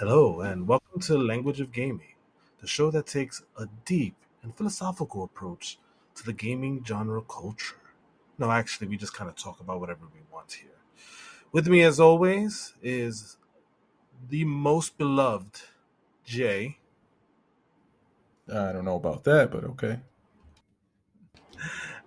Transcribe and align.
Hello, 0.00 0.40
and 0.40 0.66
welcome 0.66 0.98
to 0.98 1.18
Language 1.18 1.60
of 1.60 1.72
Gaming, 1.72 2.14
the 2.62 2.66
show 2.66 2.90
that 2.90 3.06
takes 3.06 3.42
a 3.58 3.66
deep 3.84 4.14
and 4.42 4.56
philosophical 4.56 5.24
approach 5.24 5.78
to 6.14 6.24
the 6.24 6.32
gaming 6.32 6.82
genre 6.82 7.20
culture. 7.20 7.76
No, 8.38 8.50
actually, 8.50 8.88
we 8.88 8.96
just 8.96 9.12
kind 9.12 9.28
of 9.28 9.36
talk 9.36 9.60
about 9.60 9.78
whatever 9.78 10.06
we 10.14 10.20
want 10.32 10.52
here. 10.52 10.70
With 11.52 11.68
me, 11.68 11.82
as 11.82 12.00
always, 12.00 12.72
is 12.82 13.36
the 14.30 14.46
most 14.46 14.96
beloved 14.96 15.60
Jay, 16.24 16.78
I 18.50 18.72
don't 18.72 18.86
know 18.86 18.96
about 18.96 19.24
that, 19.24 19.50
but 19.50 19.64
okay. 19.64 20.00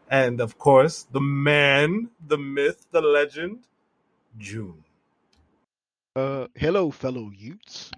and 0.10 0.42
of 0.42 0.58
course, 0.58 1.04
the 1.12 1.22
man, 1.22 2.10
the 2.26 2.40
myth, 2.40 2.88
the 2.90 3.02
legend, 3.02 3.68
June. 4.40 4.84
Uh, 6.16 6.46
hello, 6.56 6.92
fellow 6.92 7.32
Utes. 7.36 7.90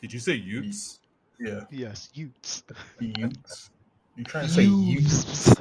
Did 0.00 0.12
you 0.12 0.18
say 0.18 0.34
Utes? 0.34 0.98
Yeah, 1.38 1.60
Yes, 1.70 2.10
Utes. 2.14 2.64
Utes. 2.98 3.70
You 4.16 4.24
trying 4.24 4.46
to 4.48 4.52
say 4.52 4.64
Utes? 4.64 5.54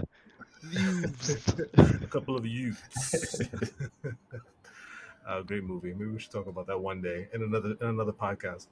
Utes. 0.63 0.71
Utes. 0.71 1.37
A 1.77 2.07
couple 2.07 2.35
of 2.35 2.45
Utes. 2.47 3.41
uh, 5.27 5.41
great 5.41 5.63
movie. 5.63 5.93
Maybe 5.93 6.07
we 6.11 6.19
should 6.19 6.31
talk 6.31 6.47
about 6.47 6.65
that 6.67 6.79
one 6.79 7.01
day 7.01 7.27
in 7.33 7.43
another 7.43 7.75
in 7.79 7.87
another 7.87 8.11
podcast. 8.11 8.65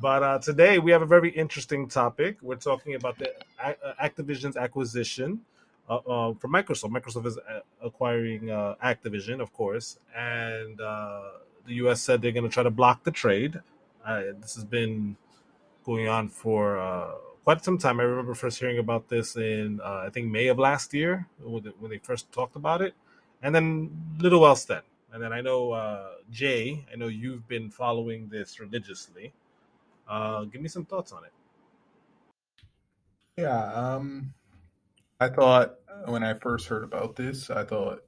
But 0.00 0.22
uh, 0.22 0.38
today 0.38 0.78
we 0.78 0.92
have 0.92 1.02
a 1.02 1.06
very 1.06 1.30
interesting 1.30 1.88
topic. 1.88 2.38
We're 2.40 2.56
talking 2.56 2.94
about 2.94 3.18
the 3.18 3.32
A- 3.58 3.76
uh, 3.84 3.94
Activision's 4.08 4.56
acquisition 4.56 5.40
uh, 5.88 5.96
uh, 5.96 6.34
from 6.34 6.52
Microsoft. 6.52 6.90
Microsoft 6.92 7.26
is 7.26 7.38
uh, 7.38 7.60
acquiring 7.82 8.50
uh, 8.50 8.76
Activision, 8.84 9.40
of 9.40 9.52
course, 9.52 9.98
and 10.16 10.80
uh, 10.80 11.22
the 11.66 11.74
U.S. 11.74 12.00
said 12.00 12.22
they're 12.22 12.32
going 12.32 12.44
to 12.44 12.50
try 12.50 12.62
to 12.62 12.70
block 12.70 13.04
the 13.04 13.10
trade. 13.10 13.60
Uh, 14.04 14.22
this 14.40 14.54
has 14.54 14.64
been 14.64 15.16
going 15.84 16.08
on 16.08 16.28
for 16.28 16.78
uh, 16.78 17.12
quite 17.44 17.64
some 17.64 17.78
time. 17.78 18.00
I 18.00 18.04
remember 18.04 18.34
first 18.34 18.58
hearing 18.58 18.78
about 18.78 19.08
this 19.08 19.36
in 19.36 19.80
uh, 19.82 20.04
I 20.06 20.10
think 20.10 20.30
May 20.30 20.48
of 20.48 20.58
last 20.58 20.94
year 20.94 21.26
when 21.40 21.90
they, 21.90 21.98
first 21.98 22.30
talked 22.32 22.56
about 22.56 22.82
it, 22.82 22.94
and 23.42 23.54
then 23.54 23.90
little 24.18 24.46
else 24.46 24.64
then. 24.64 24.82
And 25.12 25.22
then 25.22 25.32
I 25.32 25.40
know 25.40 25.72
uh, 25.72 26.08
Jay, 26.30 26.84
I 26.92 26.96
know 26.96 27.06
you've 27.06 27.46
been 27.48 27.70
following 27.70 28.28
this 28.28 28.60
religiously. 28.60 29.32
Uh, 30.08 30.44
give 30.44 30.60
me 30.60 30.68
some 30.68 30.84
thoughts 30.84 31.12
on 31.12 31.24
it. 31.24 31.32
Yeah, 33.36 33.72
um, 33.72 34.34
I 35.20 35.28
thought 35.28 35.76
when 36.06 36.22
I 36.22 36.34
first 36.34 36.68
heard 36.68 36.84
about 36.84 37.16
this, 37.16 37.50
I 37.50 37.64
thought, 37.64 38.02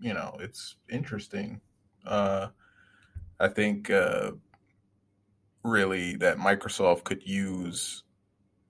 you 0.00 0.14
know, 0.14 0.36
it's 0.40 0.76
interesting. 0.88 1.60
Uh, 2.06 2.48
I 3.40 3.48
think 3.48 3.90
uh, 3.90 4.32
really 5.62 6.16
that 6.16 6.38
Microsoft 6.38 7.04
could 7.04 7.26
use, 7.26 8.02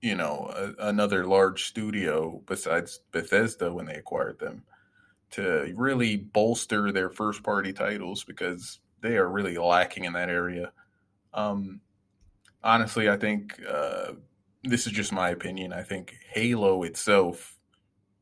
you 0.01 0.15
know, 0.15 0.51
a, 0.55 0.87
another 0.87 1.25
large 1.25 1.65
studio 1.65 2.41
besides 2.45 2.99
Bethesda 3.11 3.73
when 3.73 3.85
they 3.85 3.95
acquired 3.95 4.39
them 4.39 4.63
to 5.31 5.71
really 5.75 6.17
bolster 6.17 6.91
their 6.91 7.09
first 7.09 7.43
party 7.43 7.71
titles 7.71 8.23
because 8.23 8.79
they 9.01 9.17
are 9.17 9.29
really 9.29 9.57
lacking 9.57 10.05
in 10.05 10.13
that 10.13 10.29
area. 10.29 10.71
Um, 11.33 11.81
honestly, 12.63 13.09
I 13.09 13.17
think 13.17 13.59
uh, 13.67 14.13
this 14.63 14.87
is 14.87 14.93
just 14.93 15.11
my 15.11 15.29
opinion. 15.29 15.71
I 15.71 15.83
think 15.83 16.15
Halo 16.31 16.83
itself 16.83 17.57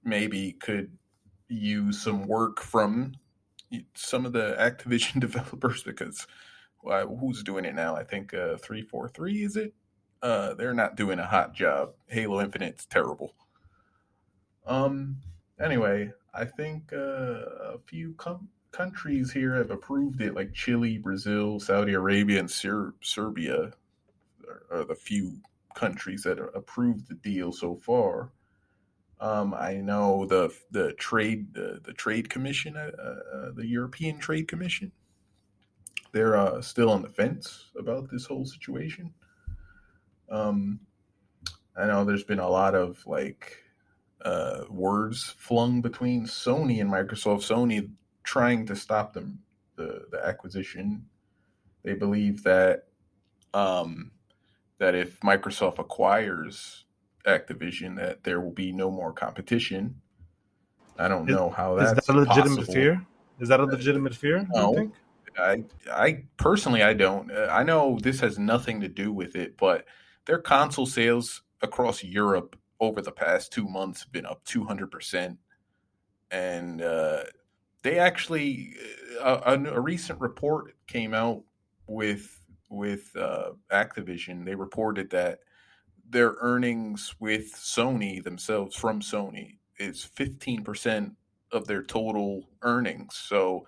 maybe 0.03 0.53
could 0.53 0.91
use 1.47 2.01
some 2.01 2.27
work 2.27 2.61
from 2.61 3.13
some 3.93 4.25
of 4.25 4.33
the 4.33 4.55
Activision 4.59 5.19
developers 5.19 5.83
because 5.83 6.27
well, 6.83 7.15
who's 7.17 7.43
doing 7.43 7.65
it 7.65 7.75
now? 7.75 7.95
I 7.95 8.03
think 8.03 8.33
uh, 8.33 8.57
343 8.57 9.43
is 9.43 9.55
it? 9.57 9.73
Uh, 10.21 10.53
they're 10.53 10.73
not 10.73 10.95
doing 10.95 11.19
a 11.19 11.25
hot 11.25 11.53
job. 11.53 11.91
Halo 12.07 12.41
Infinite's 12.41 12.85
terrible. 12.85 13.33
Um. 14.65 15.17
Anyway, 15.59 16.11
I 16.33 16.45
think 16.45 16.93
uh, 16.93 16.97
a 17.73 17.79
few 17.87 18.13
com- 18.13 18.49
countries 18.71 19.31
here 19.31 19.55
have 19.55 19.71
approved 19.71 20.21
it, 20.21 20.35
like 20.35 20.53
Chile, 20.53 20.99
Brazil, 20.99 21.59
Saudi 21.59 21.93
Arabia, 21.93 22.39
and 22.39 22.49
Ser- 22.49 22.93
Serbia 23.01 23.71
are, 24.47 24.63
are 24.79 24.85
the 24.85 24.95
few 24.95 25.39
countries 25.73 26.23
that 26.23 26.39
approved 26.53 27.07
the 27.07 27.15
deal 27.15 27.51
so 27.51 27.75
far. 27.75 28.31
Um, 29.19 29.53
I 29.55 29.75
know 29.75 30.25
the 30.25 30.53
the 30.71 30.93
trade 30.93 31.53
the, 31.53 31.81
the 31.83 31.93
trade 31.93 32.29
commission, 32.29 32.77
uh, 32.77 32.91
uh, 33.01 33.51
the 33.55 33.65
European 33.65 34.19
Trade 34.19 34.47
Commission, 34.47 34.91
they're 36.11 36.37
uh, 36.37 36.61
still 36.61 36.89
on 36.91 37.01
the 37.01 37.09
fence 37.09 37.71
about 37.77 38.09
this 38.11 38.25
whole 38.25 38.45
situation. 38.45 39.13
Um, 40.29 40.79
I 41.75 41.85
know 41.87 42.05
there's 42.05 42.23
been 42.23 42.39
a 42.39 42.49
lot 42.49 42.75
of 42.75 43.05
like 43.07 43.57
uh, 44.23 44.65
words 44.69 45.35
flung 45.37 45.81
between 45.81 46.25
Sony 46.25 46.81
and 46.81 46.91
Microsoft. 46.91 47.47
Sony 47.47 47.89
trying 48.23 48.65
to 48.67 48.75
stop 48.75 49.13
them 49.13 49.39
the 49.77 50.05
the 50.11 50.23
acquisition. 50.23 51.05
They 51.83 51.93
believe 51.93 52.43
that 52.43 52.87
um, 53.53 54.11
that 54.77 54.93
if 54.93 55.19
Microsoft 55.21 55.79
acquires 55.79 56.85
Activision, 57.27 57.95
that 57.97 58.23
there 58.23 58.39
will 58.41 58.53
be 58.53 58.71
no 58.71 58.89
more 58.89 59.11
competition. 59.11 60.01
I 60.97 61.07
don't 61.07 61.29
Is, 61.29 61.35
know 61.35 61.49
how 61.49 61.77
is 61.77 61.93
that's 61.93 62.07
that 62.07 62.15
a 62.15 62.19
legitimate 62.19 62.57
possible. 62.57 62.73
fear? 62.73 63.05
Is 63.39 63.49
that 63.49 63.59
a 63.59 63.65
legitimate 63.65 64.15
fear? 64.15 64.47
No. 64.49 64.73
think? 64.73 64.93
I 65.37 65.63
I 65.91 66.23
personally 66.37 66.81
I 66.81 66.93
don't. 66.93 67.31
Uh, 67.31 67.49
I 67.51 67.63
know 67.63 67.99
this 68.01 68.19
has 68.21 68.39
nothing 68.39 68.81
to 68.81 68.87
do 68.87 69.11
with 69.11 69.35
it, 69.35 69.57
but 69.57 69.85
their 70.25 70.39
console 70.39 70.87
sales 70.87 71.43
across 71.61 72.03
Europe 72.03 72.57
over 72.79 73.01
the 73.01 73.11
past 73.11 73.51
two 73.51 73.67
months 73.67 74.03
have 74.03 74.11
been 74.11 74.25
up 74.25 74.43
two 74.43 74.63
hundred 74.63 74.89
percent, 74.89 75.37
and 76.31 76.81
uh, 76.81 77.23
they 77.83 77.99
actually 77.99 78.73
uh, 79.21 79.41
a, 79.45 79.75
a 79.75 79.79
recent 79.79 80.19
report 80.19 80.75
came 80.87 81.13
out 81.13 81.43
with 81.87 82.41
with 82.69 83.15
uh, 83.15 83.51
Activision. 83.71 84.43
They 84.43 84.55
reported 84.55 85.09
that 85.11 85.39
their 86.09 86.35
earnings 86.39 87.15
with 87.19 87.53
Sony 87.53 88.23
themselves 88.23 88.75
from 88.75 89.01
Sony 89.01 89.57
is 89.79 90.03
fifteen 90.03 90.63
percent 90.63 91.13
of 91.51 91.67
their 91.67 91.83
total 91.83 92.43
earnings. 92.61 93.15
So 93.15 93.65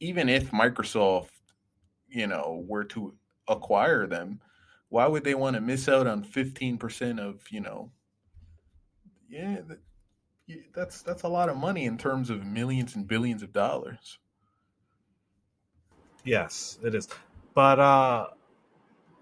even 0.00 0.28
if 0.28 0.50
Microsoft, 0.50 1.30
you 2.08 2.26
know, 2.26 2.64
were 2.66 2.84
to 2.84 3.14
acquire 3.48 4.06
them, 4.06 4.40
why 4.88 5.06
would 5.06 5.24
they 5.24 5.34
want 5.34 5.54
to 5.54 5.60
miss 5.60 5.88
out 5.88 6.06
on 6.06 6.24
15% 6.24 7.20
of, 7.20 7.40
you 7.50 7.60
know, 7.60 7.90
yeah, 9.28 9.60
that's 10.74 11.00
that's 11.00 11.22
a 11.22 11.28
lot 11.28 11.48
of 11.48 11.56
money 11.56 11.86
in 11.86 11.96
terms 11.96 12.28
of 12.28 12.44
millions 12.44 12.96
and 12.96 13.08
billions 13.08 13.42
of 13.42 13.52
dollars. 13.52 14.18
Yes, 16.24 16.78
it 16.82 16.94
is. 16.94 17.08
But 17.54 17.78
uh, 17.78 18.26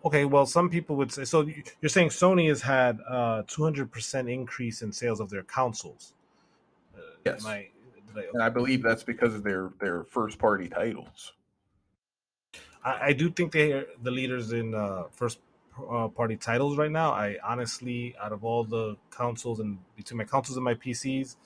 okay, 0.05 0.25
well, 0.25 0.47
some 0.47 0.69
people 0.71 0.97
would 0.97 1.13
say 1.13 1.25
so. 1.25 1.43
you- 1.43 1.63
You're 1.81 1.89
saying 1.89 2.09
Sony 2.11 2.49
has 2.49 2.63
had 2.63 3.01
a 3.01 3.45
200% 3.47 4.29
increase 4.33 4.83
in 4.83 4.93
sales 4.93 5.21
of 5.21 5.31
their 5.31 5.43
consoles. 5.43 6.15
Uh, 6.97 7.01
Yes. 7.25 7.45
Am 7.45 7.51
I, 7.51 7.69
did 8.15 8.25
I, 8.25 8.29
And 8.33 8.43
I 8.43 8.49
believe 8.49 8.83
that's 8.83 9.03
because 9.05 9.35
of 9.35 9.43
their 9.43 9.71
their 9.81 10.05
first 10.05 10.39
party 10.39 10.69
titles. 10.69 11.33
I, 12.85 13.09
I 13.09 13.13
do 13.13 13.31
think 13.31 13.53
they 13.53 13.73
are 13.73 13.87
the 14.03 14.11
leaders 14.11 14.53
in 14.53 14.75
uh, 14.75 15.05
first 15.13 15.39
uh, 15.91 16.09
party 16.09 16.37
titles 16.37 16.79
right 16.79 16.91
now. 16.91 17.13
I 17.13 17.37
honestly, 17.45 18.15
out 18.23 18.33
of 18.33 18.45
all 18.45 18.65
the 18.65 18.97
consoles 19.11 19.61
and 19.61 19.79
between 19.97 20.19
my 20.19 20.25
consoles 20.25 20.57
and 20.57 20.65
my 20.65 20.75
PCs, 20.75 21.37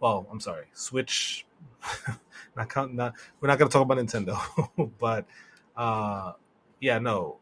well, 0.00 0.26
I'm 0.30 0.40
sorry, 0.40 0.66
Switch. 0.72 1.46
not 2.56 2.68
count. 2.68 2.94
Not 2.94 3.14
we're 3.40 3.48
not 3.48 3.58
going 3.58 3.68
to 3.70 3.72
talk 3.72 3.82
about 3.82 3.98
Nintendo, 3.98 4.36
but 4.98 5.26
uh, 5.76 6.32
yeah, 6.80 6.98
no. 6.98 7.38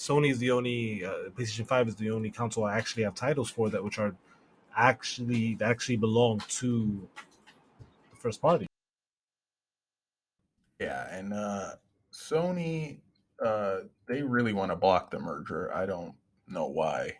Sony 0.00 0.30
is 0.30 0.38
the 0.38 0.50
only 0.50 1.04
uh, 1.04 1.28
PlayStation 1.36 1.66
Five 1.66 1.86
is 1.86 1.94
the 1.94 2.10
only 2.10 2.30
console 2.30 2.64
I 2.64 2.78
actually 2.78 3.02
have 3.02 3.14
titles 3.14 3.50
for 3.50 3.68
that, 3.68 3.84
which 3.84 3.98
are 3.98 4.16
actually 4.74 5.56
that 5.56 5.70
actually 5.70 5.98
belong 5.98 6.40
to 6.48 7.06
the 8.10 8.16
first 8.16 8.40
party. 8.40 8.66
Yeah, 10.78 11.06
and 11.14 11.34
uh 11.34 11.72
Sony 12.10 13.00
uh 13.44 13.80
they 14.08 14.22
really 14.22 14.54
want 14.54 14.70
to 14.70 14.76
block 14.76 15.10
the 15.10 15.18
merger. 15.18 15.70
I 15.74 15.84
don't 15.84 16.14
know 16.48 16.66
why 16.66 17.12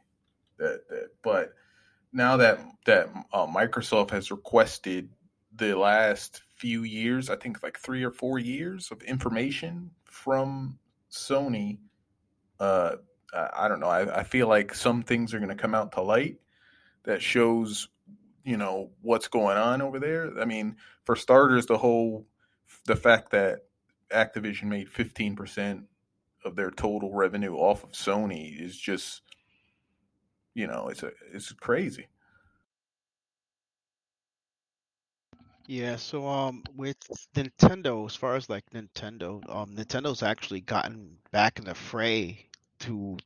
that 0.57 0.89
that 0.89 1.09
but 1.23 1.53
now 2.15 2.39
that 2.39 2.61
that 2.87 3.11
uh, 3.35 3.47
Microsoft 3.47 4.09
has 4.09 4.31
requested 4.31 5.11
the 5.55 5.77
last 5.77 6.41
few 6.57 6.85
years, 6.85 7.29
I 7.29 7.37
think 7.37 7.63
like 7.63 7.79
3 7.79 8.03
or 8.05 8.11
4 8.11 8.39
years 8.39 8.91
of 8.91 9.03
information 9.03 9.91
from 10.07 10.79
Sony 11.13 11.77
uh 12.61 12.97
I, 13.33 13.69
don't 13.69 13.79
know. 13.79 13.89
I, 13.89 14.21
I 14.21 14.23
feel 14.25 14.49
like 14.49 14.75
some 14.75 15.03
things 15.03 15.33
are 15.33 15.39
going 15.39 15.51
to 15.51 15.55
come 15.55 15.73
out 15.73 15.93
to 15.93 16.03
light 16.03 16.41
that 17.05 17.23
shows 17.23 17.89
you 18.45 18.57
know 18.57 18.91
what's 19.03 19.29
going 19.29 19.57
on 19.57 19.83
over 19.83 19.99
there. 19.99 20.33
I 20.41 20.45
mean, 20.45 20.77
for 21.05 21.17
starters, 21.17 21.67
the 21.67 21.79
whole 21.79 22.27
the 22.87 22.97
fact 22.97 23.31
that 23.31 23.61
Activision 24.13 24.65
made 24.65 24.89
fifteen 24.89 25.37
percent 25.37 25.85
of 26.45 26.57
their 26.57 26.71
total 26.71 27.15
revenue 27.15 27.55
off 27.55 27.85
of 27.85 27.93
Sony 27.93 28.59
is 28.61 28.77
just, 28.77 29.23
you 30.55 30.67
know, 30.67 30.89
it's 30.89 31.03
a 31.03 31.13
it's 31.33 31.53
crazy. 31.53 32.09
Yeah, 35.67 35.97
so 35.97 36.27
um 36.27 36.65
with 36.75 36.97
Nintendo, 37.37 38.05
as 38.07 38.17
far 38.17 38.35
as 38.35 38.49
like 38.49 38.65
Nintendo, 38.71 39.43
um 39.55 39.77
Nintendo's 39.77 40.23
actually 40.23 40.63
gotten 40.63 41.19
back 41.31 41.59
in 41.59 41.65
the 41.67 41.75
fray 41.75 42.50
to 42.81 43.17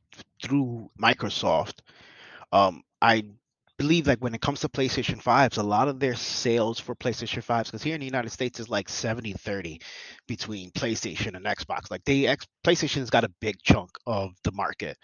through 0.43 0.89
Microsoft. 1.01 1.79
Um 2.51 2.83
I 3.01 3.23
believe 3.77 4.07
like 4.07 4.19
when 4.19 4.33
it 4.33 4.41
comes 4.41 4.61
to 4.61 4.69
PlayStation 4.69 5.21
5s, 5.21 5.57
a 5.57 5.63
lot 5.63 5.87
of 5.89 5.99
their 5.99 6.15
sales 6.15 6.79
for 6.79 6.95
PlayStation 6.95 7.43
5s, 7.45 7.65
because 7.65 7.83
here 7.83 7.95
in 7.95 7.99
the 7.99 8.05
United 8.05 8.31
States 8.31 8.59
is 8.59 8.69
like 8.69 8.87
70-30 8.87 9.81
between 10.27 10.71
PlayStation 10.71 11.35
and 11.35 11.45
Xbox. 11.45 11.91
Like 11.91 12.03
they 12.05 12.25
X 12.27 12.45
PlayStation's 12.65 13.09
got 13.09 13.25
a 13.25 13.33
big 13.41 13.57
chunk 13.61 13.91
of 14.07 14.31
the 14.43 14.51
market. 14.53 14.97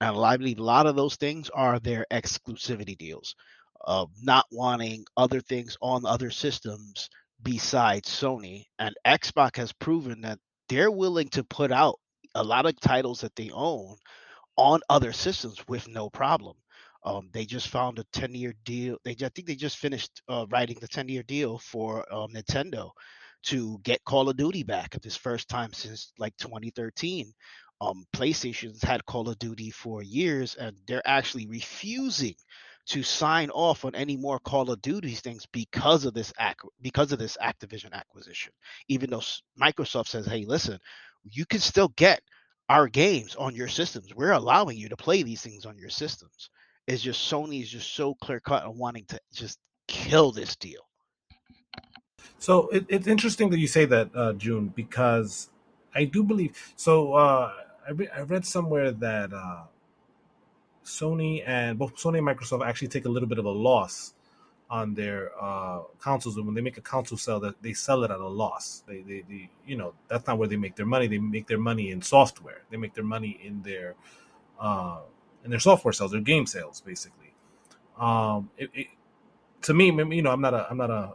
And 0.00 0.16
I 0.18 0.36
believe 0.36 0.58
a 0.58 0.64
lot 0.64 0.86
of 0.86 0.96
those 0.96 1.16
things 1.16 1.50
are 1.50 1.78
their 1.78 2.04
exclusivity 2.12 2.98
deals 2.98 3.34
of 3.80 4.10
not 4.22 4.44
wanting 4.50 5.04
other 5.16 5.40
things 5.40 5.76
on 5.80 6.04
other 6.04 6.30
systems 6.30 7.08
besides 7.42 8.08
Sony. 8.08 8.64
And 8.78 8.94
Xbox 9.06 9.56
has 9.56 9.72
proven 9.72 10.22
that 10.22 10.38
they're 10.68 10.90
willing 10.90 11.28
to 11.28 11.44
put 11.44 11.70
out 11.72 11.98
a 12.36 12.44
lot 12.44 12.66
of 12.66 12.78
titles 12.80 13.20
that 13.22 13.36
they 13.36 13.50
own 13.52 13.96
on 14.56 14.80
other 14.88 15.12
systems 15.12 15.62
with 15.68 15.88
no 15.88 16.10
problem. 16.10 16.56
Um, 17.04 17.30
they 17.32 17.44
just 17.44 17.68
found 17.68 17.98
a 17.98 18.04
10 18.12 18.34
year 18.34 18.54
deal. 18.64 18.98
They 19.04 19.12
I 19.12 19.28
think 19.28 19.46
they 19.46 19.54
just 19.54 19.78
finished 19.78 20.22
uh, 20.28 20.46
writing 20.50 20.78
the 20.80 20.88
10 20.88 21.08
year 21.08 21.22
deal 21.22 21.58
for 21.58 22.04
um, 22.12 22.32
Nintendo 22.32 22.90
to 23.44 23.78
get 23.84 24.04
Call 24.04 24.28
of 24.28 24.36
Duty 24.36 24.64
back 24.64 24.90
this 25.02 25.16
first 25.16 25.48
time 25.48 25.72
since 25.72 26.12
like 26.18 26.36
2013. 26.38 27.32
Um, 27.80 28.04
PlayStation's 28.14 28.82
had 28.82 29.04
Call 29.06 29.28
of 29.28 29.38
Duty 29.38 29.70
for 29.70 30.02
years, 30.02 30.56
and 30.56 30.76
they're 30.88 31.06
actually 31.06 31.46
refusing 31.46 32.34
to 32.86 33.02
sign 33.02 33.50
off 33.50 33.84
on 33.84 33.94
any 33.94 34.16
more 34.16 34.38
Call 34.40 34.70
of 34.70 34.80
Duty 34.82 35.12
things 35.14 35.46
because 35.52 36.04
of 36.06 36.14
this 36.14 36.32
act 36.38 36.62
because 36.82 37.12
of 37.12 37.18
this 37.18 37.36
Activision 37.42 37.92
acquisition. 37.92 38.52
Even 38.88 39.10
though 39.10 39.22
Microsoft 39.60 40.08
says, 40.08 40.26
"Hey, 40.26 40.44
listen, 40.46 40.78
you 41.32 41.46
can 41.46 41.60
still 41.60 41.88
get 41.96 42.20
our 42.68 42.88
games 42.88 43.36
on 43.36 43.54
your 43.54 43.68
systems. 43.68 44.14
We're 44.14 44.32
allowing 44.32 44.76
you 44.78 44.88
to 44.90 44.96
play 44.96 45.22
these 45.22 45.42
things 45.42 45.66
on 45.66 45.78
your 45.78 45.90
systems." 45.90 46.50
It's 46.86 47.02
just 47.02 47.30
Sony 47.30 47.62
is 47.62 47.70
just 47.70 47.94
so 47.94 48.14
clear 48.14 48.40
cut 48.40 48.64
on 48.64 48.78
wanting 48.78 49.06
to 49.08 49.20
just 49.32 49.58
kill 49.88 50.32
this 50.32 50.56
deal. 50.56 50.82
So 52.38 52.68
it, 52.68 52.86
it's 52.88 53.06
interesting 53.06 53.50
that 53.50 53.58
you 53.58 53.66
say 53.66 53.84
that, 53.86 54.10
uh, 54.14 54.32
June, 54.34 54.72
because 54.74 55.50
I 55.94 56.04
do 56.04 56.22
believe. 56.22 56.74
So 56.76 57.14
uh, 57.14 57.52
I, 57.86 57.90
re- 57.92 58.08
I 58.14 58.20
read 58.22 58.46
somewhere 58.46 58.92
that 58.92 59.32
uh, 59.32 59.64
Sony 60.84 61.42
and 61.46 61.78
both 61.78 61.96
Sony 61.96 62.18
and 62.18 62.26
Microsoft 62.26 62.66
actually 62.66 62.88
take 62.88 63.06
a 63.06 63.08
little 63.08 63.28
bit 63.28 63.38
of 63.38 63.44
a 63.46 63.50
loss 63.50 64.14
on 64.70 64.94
their 64.94 65.30
uh, 65.40 65.82
consoles. 65.98 66.36
And 66.36 66.46
when 66.46 66.54
they 66.54 66.60
make 66.60 66.78
a 66.78 66.82
console 66.82 67.18
sell, 67.18 67.40
that 67.40 67.62
they 67.62 67.72
sell 67.72 68.04
it 68.04 68.10
at 68.10 68.18
a 68.20 68.28
loss. 68.28 68.82
They, 68.86 69.02
they, 69.02 69.22
they, 69.28 69.50
you 69.66 69.76
know, 69.76 69.94
that's 70.08 70.26
not 70.26 70.38
where 70.38 70.48
they 70.48 70.56
make 70.56 70.76
their 70.76 70.86
money. 70.86 71.06
They 71.06 71.18
make 71.18 71.46
their 71.46 71.58
money 71.58 71.90
in 71.90 72.02
software. 72.02 72.62
They 72.70 72.76
make 72.76 72.94
their 72.94 73.04
money 73.04 73.38
in 73.42 73.62
their, 73.62 73.94
uh, 74.60 75.00
in 75.44 75.50
their 75.50 75.60
software 75.60 75.92
sales, 75.92 76.12
their 76.12 76.20
game 76.20 76.46
sales, 76.46 76.80
basically. 76.80 77.34
Um, 77.98 78.50
it, 78.58 78.70
it, 78.74 78.86
to 79.62 79.74
me, 79.74 79.86
you 79.86 80.22
know, 80.22 80.30
I'm 80.30 80.40
not 80.40 80.54
a, 80.54 80.66
I'm 80.70 80.76
not 80.76 80.90
a, 80.90 81.14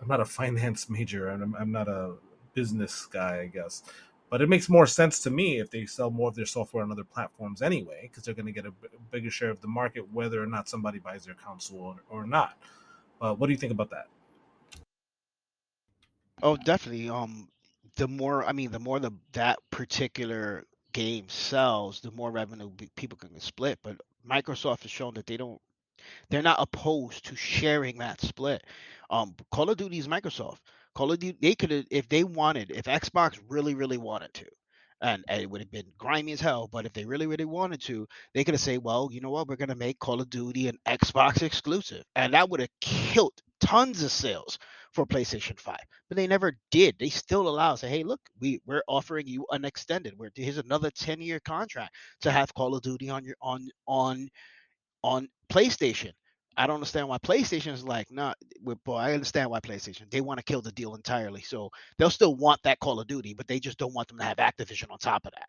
I'm 0.00 0.08
not 0.08 0.20
a 0.20 0.24
finance 0.40 0.88
major, 0.88 1.28
and 1.28 1.42
I'm, 1.42 1.54
I'm 1.56 1.72
not 1.72 1.88
a 1.88 2.14
business 2.54 3.06
guy, 3.06 3.40
I 3.40 3.46
guess. 3.46 3.82
But 4.30 4.42
it 4.42 4.48
makes 4.48 4.68
more 4.68 4.86
sense 4.86 5.20
to 5.20 5.30
me 5.30 5.60
if 5.60 5.70
they 5.70 5.86
sell 5.86 6.10
more 6.10 6.28
of 6.28 6.34
their 6.34 6.46
software 6.46 6.82
on 6.82 6.90
other 6.90 7.04
platforms 7.04 7.62
anyway, 7.62 8.00
because 8.02 8.24
they're 8.24 8.34
going 8.34 8.46
to 8.46 8.52
get 8.52 8.66
a 8.66 8.72
b- 8.72 8.88
bigger 9.10 9.30
share 9.30 9.50
of 9.50 9.60
the 9.60 9.68
market, 9.68 10.12
whether 10.12 10.42
or 10.42 10.46
not 10.46 10.68
somebody 10.68 10.98
buys 10.98 11.24
their 11.24 11.34
console 11.34 11.80
or, 11.80 11.96
or 12.10 12.26
not. 12.26 12.58
Uh, 13.20 13.34
what 13.34 13.46
do 13.46 13.52
you 13.52 13.58
think 13.58 13.72
about 13.72 13.90
that? 13.90 14.06
Oh, 16.42 16.56
definitely. 16.56 17.08
Um, 17.08 17.48
the 17.96 18.08
more 18.08 18.44
I 18.44 18.52
mean, 18.52 18.70
the 18.70 18.78
more 18.78 18.98
the 19.00 19.12
that 19.32 19.58
particular 19.70 20.64
game 20.92 21.28
sells, 21.28 22.00
the 22.00 22.10
more 22.10 22.30
revenue 22.30 22.70
people 22.96 23.18
can 23.18 23.38
split. 23.40 23.78
But 23.82 23.96
Microsoft 24.28 24.82
has 24.82 24.90
shown 24.90 25.14
that 25.14 25.26
they 25.26 25.36
don't 25.36 25.60
they're 26.30 26.42
not 26.42 26.60
opposed 26.60 27.26
to 27.26 27.36
sharing 27.36 27.98
that 27.98 28.20
split. 28.20 28.64
Um, 29.10 29.34
Call 29.50 29.70
of 29.70 29.76
Duty 29.76 29.98
is 29.98 30.08
Microsoft. 30.08 30.58
Call 30.94 31.12
of 31.12 31.18
Duty, 31.18 31.38
they 31.40 31.54
could 31.54 31.86
if 31.90 32.08
they 32.08 32.24
wanted, 32.24 32.70
if 32.70 32.84
Xbox 32.84 33.38
really, 33.48 33.74
really 33.74 33.98
wanted 33.98 34.32
to, 34.34 34.46
and, 35.04 35.22
and, 35.28 35.42
it 35.42 35.50
would 35.50 35.60
have 35.60 35.70
been 35.70 35.92
grimy 35.98 36.32
as 36.32 36.40
hell, 36.40 36.66
but 36.66 36.86
if 36.86 36.92
they 36.94 37.04
really, 37.04 37.26
really 37.26 37.44
wanted 37.44 37.82
to, 37.82 38.06
they 38.32 38.42
could 38.42 38.54
have 38.54 38.60
said, 38.60 38.82
well, 38.82 39.10
you 39.12 39.20
know 39.20 39.30
what, 39.30 39.46
we're 39.46 39.56
going 39.56 39.68
to 39.68 39.74
make 39.74 39.98
Call 39.98 40.20
of 40.20 40.30
Duty 40.30 40.68
an 40.68 40.78
Xbox 40.88 41.42
exclusive. 41.42 42.02
And 42.16 42.32
that 42.32 42.48
would 42.48 42.60
have 42.60 42.70
killed 42.80 43.34
tons 43.60 44.02
of 44.02 44.10
sales 44.10 44.58
for 44.92 45.04
PlayStation 45.04 45.60
5. 45.60 45.76
But 46.08 46.16
they 46.16 46.26
never 46.26 46.56
did. 46.70 46.96
They 46.98 47.10
still 47.10 47.48
allow, 47.48 47.74
say, 47.74 47.90
hey, 47.90 48.02
look, 48.02 48.20
we, 48.40 48.60
we're 48.66 48.82
offering 48.88 49.26
you 49.26 49.44
an 49.50 49.66
extended, 49.66 50.14
we're, 50.16 50.30
here's 50.34 50.58
another 50.58 50.90
10 50.90 51.20
year 51.20 51.38
contract 51.40 51.94
to 52.22 52.30
have 52.30 52.54
Call 52.54 52.74
of 52.74 52.82
Duty 52.82 53.10
on 53.10 53.24
your, 53.24 53.36
on, 53.42 53.68
on, 53.86 54.28
on 55.02 55.28
PlayStation. 55.52 56.12
I 56.56 56.66
don't 56.66 56.74
understand 56.74 57.08
why 57.08 57.18
PlayStation 57.18 57.72
is 57.72 57.84
like, 57.84 58.10
not. 58.10 58.36
nah, 58.62 58.74
boy, 58.84 58.96
I 58.96 59.12
understand 59.12 59.50
why 59.50 59.60
PlayStation. 59.60 60.10
They 60.10 60.20
want 60.20 60.38
to 60.38 60.44
kill 60.44 60.62
the 60.62 60.72
deal 60.72 60.94
entirely. 60.94 61.42
So 61.42 61.70
they'll 61.98 62.10
still 62.10 62.34
want 62.34 62.62
that 62.62 62.80
Call 62.80 63.00
of 63.00 63.06
Duty, 63.06 63.34
but 63.34 63.48
they 63.48 63.60
just 63.60 63.78
don't 63.78 63.94
want 63.94 64.08
them 64.08 64.18
to 64.18 64.24
have 64.24 64.36
Activision 64.36 64.90
on 64.90 64.98
top 64.98 65.26
of 65.26 65.32
that. 65.32 65.48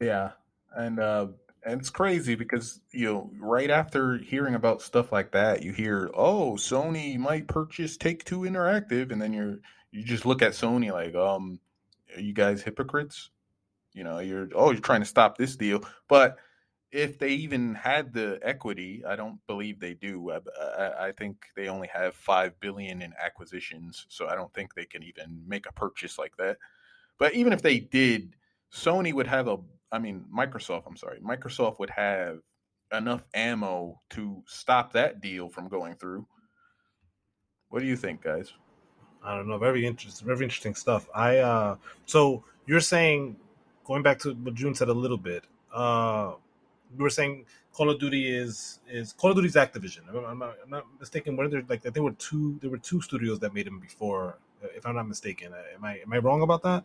Yeah. 0.00 0.30
And 0.74 0.98
uh 0.98 1.28
and 1.64 1.80
it's 1.80 1.90
crazy 1.90 2.34
because 2.34 2.80
you 2.90 3.12
know, 3.12 3.30
right 3.38 3.70
after 3.70 4.18
hearing 4.18 4.54
about 4.54 4.82
stuff 4.82 5.12
like 5.12 5.32
that, 5.32 5.62
you 5.62 5.72
hear, 5.72 6.10
"Oh, 6.14 6.54
Sony 6.54 7.16
might 7.18 7.46
purchase 7.46 7.96
Take 7.96 8.24
Two 8.24 8.40
Interactive," 8.40 9.12
and 9.12 9.22
then 9.22 9.32
you're 9.32 9.60
you 9.92 10.02
just 10.02 10.26
look 10.26 10.42
at 10.42 10.52
Sony 10.52 10.90
like, 10.90 11.14
um, 11.14 11.60
are 12.16 12.20
you 12.20 12.32
guys 12.32 12.62
hypocrites? 12.62 13.30
You 13.92 14.04
know, 14.04 14.18
you're 14.18 14.48
oh, 14.54 14.72
you're 14.72 14.80
trying 14.80 15.02
to 15.02 15.06
stop 15.06 15.38
this 15.38 15.54
deal, 15.54 15.84
but 16.08 16.38
if 16.92 17.18
they 17.18 17.30
even 17.30 17.74
had 17.74 18.12
the 18.12 18.38
equity, 18.42 19.02
I 19.08 19.16
don't 19.16 19.38
believe 19.46 19.80
they 19.80 19.94
do. 19.94 20.30
I, 20.30 20.40
I, 20.60 21.06
I, 21.06 21.12
think 21.12 21.46
they 21.56 21.68
only 21.68 21.88
have 21.88 22.14
five 22.14 22.60
billion 22.60 23.00
in 23.00 23.14
acquisitions, 23.18 24.04
so 24.10 24.28
I 24.28 24.34
don't 24.34 24.52
think 24.52 24.74
they 24.74 24.84
can 24.84 25.02
even 25.02 25.42
make 25.46 25.66
a 25.66 25.72
purchase 25.72 26.18
like 26.18 26.36
that. 26.36 26.58
But 27.18 27.32
even 27.34 27.54
if 27.54 27.62
they 27.62 27.80
did, 27.80 28.36
Sony 28.72 29.14
would 29.14 29.26
have 29.26 29.48
a. 29.48 29.56
I 29.90 29.98
mean, 29.98 30.26
Microsoft. 30.34 30.82
I'm 30.86 30.96
sorry, 30.96 31.18
Microsoft 31.20 31.78
would 31.78 31.90
have 31.90 32.40
enough 32.92 33.24
ammo 33.32 33.98
to 34.10 34.42
stop 34.46 34.92
that 34.92 35.22
deal 35.22 35.48
from 35.48 35.68
going 35.68 35.94
through. 35.94 36.26
What 37.70 37.80
do 37.80 37.86
you 37.86 37.96
think, 37.96 38.22
guys? 38.22 38.52
I 39.24 39.34
don't 39.34 39.48
know. 39.48 39.56
Very 39.56 39.86
interesting. 39.86 40.26
Very 40.26 40.44
interesting 40.44 40.74
stuff. 40.74 41.08
I 41.14 41.38
uh. 41.38 41.76
So 42.04 42.44
you're 42.66 42.80
saying, 42.80 43.36
going 43.84 44.02
back 44.02 44.18
to 44.20 44.34
what 44.34 44.54
June 44.54 44.74
said 44.74 44.90
a 44.90 44.94
little 44.94 45.16
bit. 45.16 45.44
Uh, 45.72 46.32
we 46.96 47.02
were 47.02 47.10
saying 47.10 47.46
Call 47.72 47.90
of 47.90 47.98
Duty 47.98 48.34
is 48.34 48.80
is 48.88 49.12
Call 49.12 49.30
of 49.30 49.36
Duty's 49.36 49.54
Activision. 49.54 50.00
I'm 50.08 50.38
not, 50.38 50.56
I'm 50.62 50.70
not 50.70 50.84
mistaken. 51.00 51.36
Were 51.36 51.48
there 51.48 51.64
like 51.68 51.82
there 51.82 52.02
were 52.02 52.12
two 52.12 52.58
there 52.60 52.70
were 52.70 52.78
two 52.78 53.00
studios 53.00 53.38
that 53.40 53.54
made 53.54 53.66
them 53.66 53.80
before, 53.80 54.38
if 54.76 54.86
I'm 54.86 54.94
not 54.94 55.08
mistaken. 55.08 55.52
Uh, 55.52 55.74
am 55.74 55.84
I 55.84 55.98
am 55.98 56.12
I 56.12 56.18
wrong 56.18 56.42
about 56.42 56.62
that? 56.62 56.84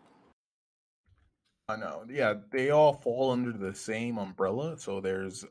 I 1.69 1.75
know. 1.75 2.03
Yeah, 2.09 2.35
they 2.51 2.69
all 2.69 2.93
fall 2.93 3.31
under 3.31 3.51
the 3.51 3.75
same 3.75 4.17
umbrella. 4.17 4.77
So 4.77 5.01
there's 5.01 5.45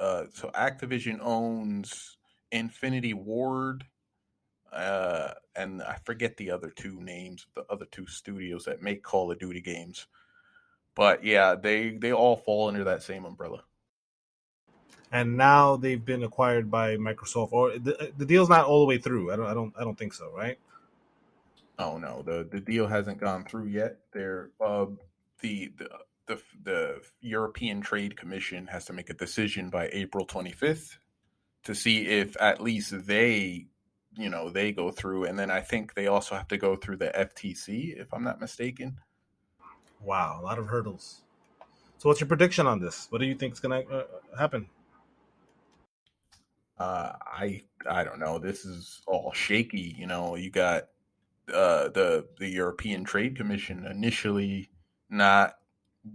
uh 0.00 0.24
so 0.32 0.50
Activision 0.50 1.18
owns 1.20 2.16
Infinity 2.52 3.14
Ward, 3.14 3.84
uh, 4.72 5.30
and 5.56 5.82
I 5.82 5.96
forget 6.04 6.36
the 6.36 6.52
other 6.52 6.70
two 6.70 7.00
names, 7.00 7.46
the 7.54 7.64
other 7.68 7.86
two 7.90 8.06
studios 8.06 8.64
that 8.66 8.82
make 8.82 9.02
Call 9.02 9.32
of 9.32 9.38
Duty 9.40 9.60
games. 9.60 10.06
But 10.94 11.24
yeah, 11.24 11.56
they 11.56 11.90
they 11.90 12.12
all 12.12 12.36
fall 12.36 12.68
under 12.68 12.84
that 12.84 13.02
same 13.02 13.24
umbrella 13.24 13.64
and 15.12 15.36
now 15.36 15.76
they've 15.76 16.04
been 16.04 16.22
acquired 16.22 16.70
by 16.70 16.96
Microsoft. 16.96 17.52
Or 17.52 17.78
the, 17.78 18.12
the 18.16 18.26
deal's 18.26 18.48
not 18.48 18.66
all 18.66 18.80
the 18.80 18.86
way 18.86 18.98
through. 18.98 19.32
I 19.32 19.36
don't. 19.36 19.46
I 19.46 19.54
don't. 19.54 19.74
I 19.78 19.84
don't 19.84 19.98
think 19.98 20.14
so. 20.14 20.30
Right? 20.34 20.58
Oh 21.78 21.98
no, 21.98 22.22
the 22.22 22.46
the 22.50 22.60
deal 22.60 22.86
hasn't 22.86 23.20
gone 23.20 23.44
through 23.44 23.66
yet. 23.66 23.98
They're 24.12 24.50
uh, 24.60 24.86
the 25.40 25.72
the 25.76 25.88
the 26.26 26.40
the 26.62 27.00
European 27.20 27.80
Trade 27.80 28.16
Commission 28.16 28.66
has 28.68 28.84
to 28.86 28.92
make 28.92 29.10
a 29.10 29.14
decision 29.14 29.70
by 29.70 29.88
April 29.92 30.26
25th 30.26 30.98
to 31.64 31.74
see 31.74 32.06
if 32.06 32.40
at 32.40 32.60
least 32.60 33.06
they, 33.06 33.66
you 34.16 34.28
know, 34.28 34.48
they 34.50 34.72
go 34.72 34.90
through, 34.90 35.24
and 35.24 35.38
then 35.38 35.50
I 35.50 35.60
think 35.60 35.94
they 35.94 36.06
also 36.06 36.36
have 36.36 36.48
to 36.48 36.56
go 36.56 36.76
through 36.76 36.98
the 36.98 37.08
FTC, 37.08 38.00
if 38.00 38.14
I'm 38.14 38.22
not 38.22 38.40
mistaken. 38.40 39.00
Wow, 40.00 40.38
a 40.40 40.44
lot 40.44 40.58
of 40.58 40.68
hurdles. 40.68 41.22
So, 41.98 42.08
what's 42.08 42.20
your 42.20 42.28
prediction 42.28 42.66
on 42.66 42.78
this? 42.78 43.06
What 43.10 43.20
do 43.20 43.26
you 43.26 43.34
think 43.34 43.54
is 43.54 43.60
going 43.60 43.84
to 43.84 43.92
uh, 43.92 44.04
happen? 44.38 44.68
Uh, 46.78 47.12
I 47.26 47.62
I 47.88 48.04
don't 48.04 48.18
know. 48.18 48.38
This 48.38 48.64
is 48.64 49.00
all 49.06 49.32
shaky. 49.32 49.94
You 49.98 50.06
know, 50.06 50.36
you 50.36 50.50
got 50.50 50.84
uh, 51.52 51.88
the 51.88 52.26
the 52.38 52.48
European 52.48 53.04
Trade 53.04 53.36
Commission 53.36 53.86
initially 53.86 54.70
not 55.08 55.56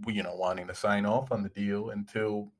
you 0.06 0.22
know 0.22 0.34
wanting 0.34 0.66
to 0.66 0.74
sign 0.74 1.06
off 1.06 1.32
on 1.32 1.42
the 1.42 1.48
deal 1.48 1.90
until 1.90 2.52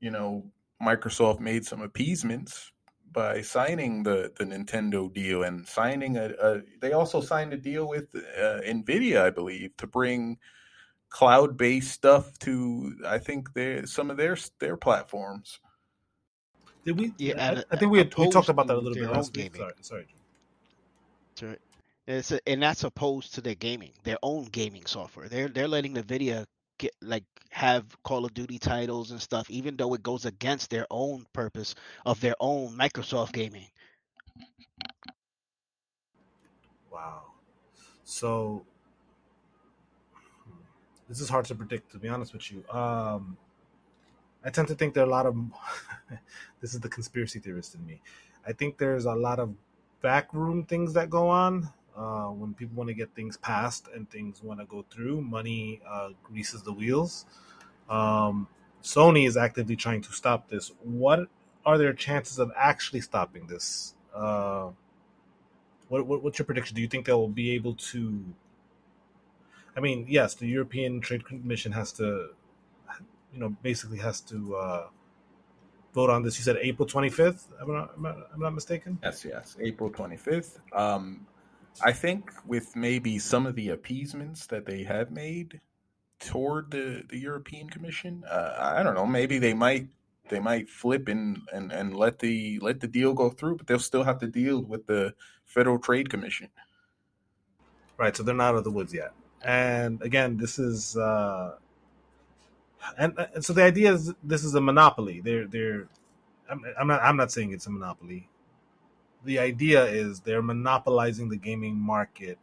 you 0.00 0.10
know 0.10 0.44
Microsoft 0.82 1.40
made 1.40 1.64
some 1.64 1.82
appeasements 1.82 2.72
by 3.12 3.40
signing 3.40 4.02
the 4.02 4.32
the 4.38 4.44
Nintendo 4.44 5.12
deal 5.12 5.42
and 5.44 5.66
signing 5.66 6.16
a, 6.16 6.32
a 6.40 6.60
they 6.80 6.92
also 6.92 7.20
signed 7.20 7.52
a 7.52 7.56
deal 7.56 7.88
with 7.88 8.14
uh, 8.14 8.60
Nvidia 8.66 9.22
I 9.22 9.30
believe 9.30 9.76
to 9.78 9.86
bring 9.86 10.38
cloud 11.08 11.56
based 11.56 11.92
stuff 11.92 12.38
to 12.40 12.94
I 13.06 13.18
think 13.18 13.54
their 13.54 13.86
some 13.86 14.10
of 14.10 14.16
their 14.16 14.36
their 14.58 14.76
platforms. 14.76 15.60
Did 16.86 17.00
we? 17.00 17.12
Yeah, 17.18 17.64
I, 17.68 17.74
I 17.74 17.76
think 17.76 17.90
we, 17.90 17.98
had, 17.98 18.16
we 18.16 18.30
talked 18.30 18.48
about 18.48 18.68
that 18.68 18.76
a 18.76 18.78
little 18.78 18.94
bit 18.94 19.10
last 19.10 19.36
week. 19.36 19.52
gaming. 19.52 19.72
Sorry, 19.82 20.06
sorry. 21.42 21.50
Right. 21.50 21.58
It's 22.06 22.30
a, 22.30 22.48
and 22.48 22.62
that's 22.62 22.84
opposed 22.84 23.34
to 23.34 23.40
their 23.40 23.56
gaming, 23.56 23.90
their 24.04 24.18
own 24.22 24.44
gaming 24.44 24.86
software. 24.86 25.28
They're 25.28 25.48
they're 25.48 25.66
letting 25.66 25.94
Nvidia 25.94 26.46
get 26.78 26.94
like 27.02 27.24
have 27.50 27.84
Call 28.04 28.24
of 28.24 28.34
Duty 28.34 28.60
titles 28.60 29.10
and 29.10 29.20
stuff, 29.20 29.50
even 29.50 29.76
though 29.76 29.94
it 29.94 30.02
goes 30.04 30.26
against 30.26 30.70
their 30.70 30.86
own 30.88 31.26
purpose 31.32 31.74
of 32.06 32.20
their 32.20 32.36
own 32.38 32.78
Microsoft 32.78 33.32
gaming. 33.32 33.66
Wow. 36.92 37.22
So 38.04 38.64
this 41.08 41.20
is 41.20 41.28
hard 41.28 41.46
to 41.46 41.56
predict, 41.56 41.90
to 41.92 41.98
be 41.98 42.08
honest 42.08 42.32
with 42.32 42.52
you. 42.52 42.64
Um, 42.70 43.36
I 44.46 44.50
tend 44.50 44.68
to 44.68 44.74
think 44.74 44.94
there 44.94 45.02
are 45.02 45.08
a 45.08 45.10
lot 45.10 45.26
of. 45.26 45.36
this 46.60 46.72
is 46.72 46.80
the 46.80 46.88
conspiracy 46.88 47.40
theorist 47.40 47.74
in 47.74 47.84
me. 47.84 48.00
I 48.46 48.52
think 48.52 48.78
there's 48.78 49.04
a 49.04 49.14
lot 49.14 49.40
of 49.40 49.52
backroom 50.00 50.64
things 50.64 50.94
that 50.94 51.10
go 51.10 51.28
on 51.28 51.68
uh, 51.96 52.28
when 52.28 52.54
people 52.54 52.76
want 52.76 52.88
to 52.88 52.94
get 52.94 53.12
things 53.14 53.36
passed 53.36 53.88
and 53.92 54.08
things 54.08 54.42
want 54.42 54.60
to 54.60 54.66
go 54.66 54.84
through. 54.88 55.20
Money 55.20 55.80
uh, 55.86 56.10
greases 56.22 56.62
the 56.62 56.72
wheels. 56.72 57.26
Um, 57.90 58.46
Sony 58.82 59.26
is 59.26 59.36
actively 59.36 59.74
trying 59.74 60.00
to 60.02 60.12
stop 60.12 60.48
this. 60.48 60.70
What 60.82 61.26
are 61.64 61.76
their 61.76 61.92
chances 61.92 62.38
of 62.38 62.52
actually 62.56 63.00
stopping 63.00 63.48
this? 63.48 63.94
Uh, 64.14 64.68
what, 65.88 66.06
what, 66.06 66.22
what's 66.22 66.38
your 66.38 66.46
prediction? 66.46 66.76
Do 66.76 66.82
you 66.82 66.88
think 66.88 67.04
they'll 67.06 67.26
be 67.26 67.50
able 67.50 67.74
to 67.74 68.24
I 69.76 69.80
mean, 69.80 70.06
yes, 70.08 70.34
the 70.34 70.46
European 70.46 71.00
Trade 71.00 71.26
Commission 71.26 71.72
has 71.72 71.92
to, 71.92 72.30
you 73.36 73.42
know, 73.42 73.50
basically 73.62 73.98
has 73.98 74.22
to 74.22 74.56
uh, 74.56 74.86
vote 75.94 76.08
on 76.08 76.22
this. 76.22 76.38
You 76.38 76.44
said 76.44 76.56
April 76.62 76.88
25th. 76.88 77.44
I'm 77.60 77.70
not, 77.70 77.92
I'm 77.94 78.02
not, 78.02 78.16
I'm 78.32 78.40
not 78.40 78.54
mistaken. 78.54 78.98
Yes, 79.02 79.24
yes, 79.24 79.56
April 79.60 79.90
25th. 79.90 80.58
Um, 80.72 81.26
I 81.84 81.92
think 81.92 82.32
with 82.46 82.74
maybe 82.74 83.18
some 83.18 83.46
of 83.46 83.54
the 83.54 83.68
appeasements 83.68 84.46
that 84.46 84.64
they 84.64 84.84
have 84.84 85.10
made 85.10 85.60
toward 86.18 86.70
the, 86.70 87.02
the 87.10 87.18
European 87.18 87.68
Commission, 87.68 88.24
uh, 88.28 88.54
I 88.58 88.82
don't 88.82 88.94
know. 88.94 89.04
Maybe 89.04 89.38
they 89.38 89.52
might 89.52 89.88
they 90.28 90.40
might 90.40 90.68
flip 90.68 91.06
and, 91.06 91.42
and, 91.52 91.70
and 91.70 91.94
let 91.94 92.18
the 92.20 92.58
let 92.60 92.80
the 92.80 92.88
deal 92.88 93.12
go 93.12 93.28
through, 93.28 93.56
but 93.56 93.66
they'll 93.66 93.78
still 93.78 94.04
have 94.04 94.18
to 94.20 94.26
deal 94.26 94.62
with 94.62 94.86
the 94.86 95.14
Federal 95.44 95.78
Trade 95.78 96.08
Commission. 96.08 96.48
Right. 97.98 98.16
So 98.16 98.22
they're 98.22 98.34
not 98.34 98.54
out 98.54 98.56
of 98.56 98.64
the 98.64 98.70
woods 98.70 98.94
yet 98.94 99.12
and 99.46 100.02
again, 100.02 100.36
this 100.36 100.58
is 100.58 100.96
uh, 100.96 101.56
and, 102.98 103.14
and 103.34 103.44
so 103.44 103.52
the 103.52 103.62
idea 103.62 103.92
is 103.92 104.12
this 104.22 104.44
is 104.44 104.54
a 104.54 104.60
monopoly. 104.60 105.20
They're 105.20 105.46
they're 105.46 105.88
I'm, 106.50 106.62
I'm 106.78 106.86
not 106.86 107.02
I'm 107.02 107.16
not 107.16 107.32
saying 107.32 107.52
it's 107.52 107.66
a 107.66 107.70
monopoly. 107.70 108.28
The 109.24 109.38
idea 109.38 109.84
is 109.86 110.20
they're 110.20 110.42
monopolizing 110.42 111.28
the 111.28 111.36
gaming 111.36 111.76
market 111.76 112.38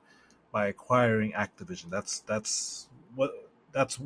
by 0.51 0.67
acquiring 0.67 1.31
Activision. 1.33 1.89
That's 1.89 2.19
that's 2.19 2.87
what 3.15 3.31
that's 3.71 3.99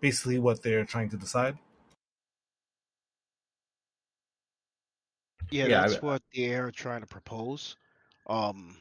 basically 0.00 0.38
what 0.38 0.62
they're 0.62 0.84
trying 0.84 1.10
to 1.10 1.16
decide. 1.16 1.58
Yeah, 5.50 5.66
yeah 5.66 5.80
that's 5.82 5.96
I, 5.96 6.00
what 6.00 6.22
they're 6.34 6.70
trying 6.70 7.00
to 7.00 7.06
propose. 7.06 7.76
Um, 8.26 8.76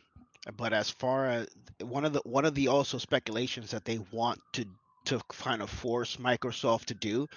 but 0.58 0.74
as 0.74 0.90
far 0.90 1.28
as 1.28 1.48
one 1.82 2.06
of 2.06 2.14
the 2.14 2.22
one 2.24 2.46
of 2.46 2.56
the 2.56 2.68
also 2.68 2.98
speculations 2.98 3.72
that 3.72 3.86
they 3.86 4.00
want 4.12 4.40
to 4.54 4.66
to 5.06 5.22
kind 5.30 5.62
of 5.62 5.70
force 5.70 6.18
Microsoft 6.18 6.86
to 6.86 6.94
do 6.94 7.28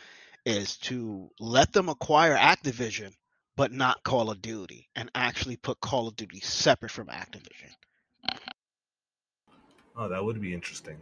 is 0.45 0.77
to 0.77 1.31
let 1.41 1.73
them 1.73 1.89
acquire 1.89 2.37
Activision, 2.37 3.13
but 3.57 3.73
not 3.73 4.03
Call 4.03 4.31
of 4.31 4.43
Duty, 4.43 4.89
and 4.95 5.11
actually 5.15 5.57
put 5.57 5.81
Call 5.81 6.09
of 6.09 6.17
Duty 6.17 6.41
separate 6.41 6.93
from 6.93 7.09
Activision. 7.09 7.71
Oh, 9.97 10.09
that 10.09 10.25
would 10.25 10.41
be 10.41 10.53
interesting. 10.53 10.97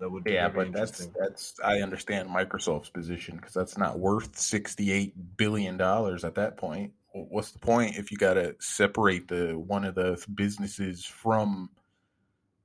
That 0.00 0.10
would 0.10 0.24
be 0.24 0.32
yeah, 0.32 0.48
but 0.48 0.72
that's 0.72 1.06
that's 1.18 1.54
I 1.64 1.80
understand 1.80 2.28
Microsoft's 2.28 2.90
position 2.90 3.36
because 3.36 3.54
that's 3.54 3.78
not 3.78 4.00
worth 4.00 4.36
sixty 4.36 4.90
eight 4.90 5.14
billion 5.36 5.76
dollars 5.76 6.24
at 6.24 6.34
that 6.34 6.56
point 6.56 6.92
what's 7.12 7.50
the 7.50 7.58
point 7.58 7.96
if 7.96 8.10
you 8.10 8.16
got 8.16 8.34
to 8.34 8.54
separate 8.58 9.28
the 9.28 9.58
one 9.58 9.84
of 9.84 9.94
the 9.94 10.24
businesses 10.34 11.04
from 11.04 11.70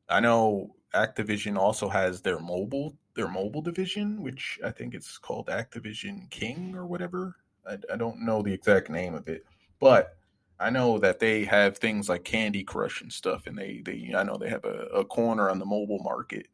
I 0.10 0.20
know 0.20 0.76
Activision 0.94 1.58
also 1.58 1.90
has 1.90 2.22
their 2.22 2.40
mobile 2.40 2.96
their 3.16 3.28
mobile 3.28 3.62
division, 3.62 4.22
which 4.22 4.60
I 4.64 4.72
think 4.72 4.94
it's 4.94 5.18
called 5.18 5.48
Activision 5.48 6.30
King 6.30 6.76
or 6.76 6.86
whatever. 6.86 7.36
I, 7.68 7.78
I 7.92 7.96
don't 7.96 8.22
know 8.22 8.42
the 8.42 8.54
exact 8.54 8.90
name 8.90 9.16
of 9.16 9.28
it, 9.28 9.46
but 9.80 10.16
I 10.60 10.70
know 10.70 11.00
that 11.00 11.20
they 11.20 11.46
have 11.46 11.78
things 11.78 12.10
like 12.10 12.24
Candy 12.24 12.64
Crush 12.64 13.02
and 13.02 13.12
stuff, 13.12 13.48
and 13.48 13.58
they 13.58 13.82
they 13.84 14.14
I 14.16 14.24
know 14.24 14.38
they 14.38 14.50
have 14.50 14.66
a, 14.66 14.88
a 14.94 15.06
corner 15.06 15.50
on 15.50 15.60
the 15.60 15.66
mobile 15.66 16.00
market. 16.00 16.48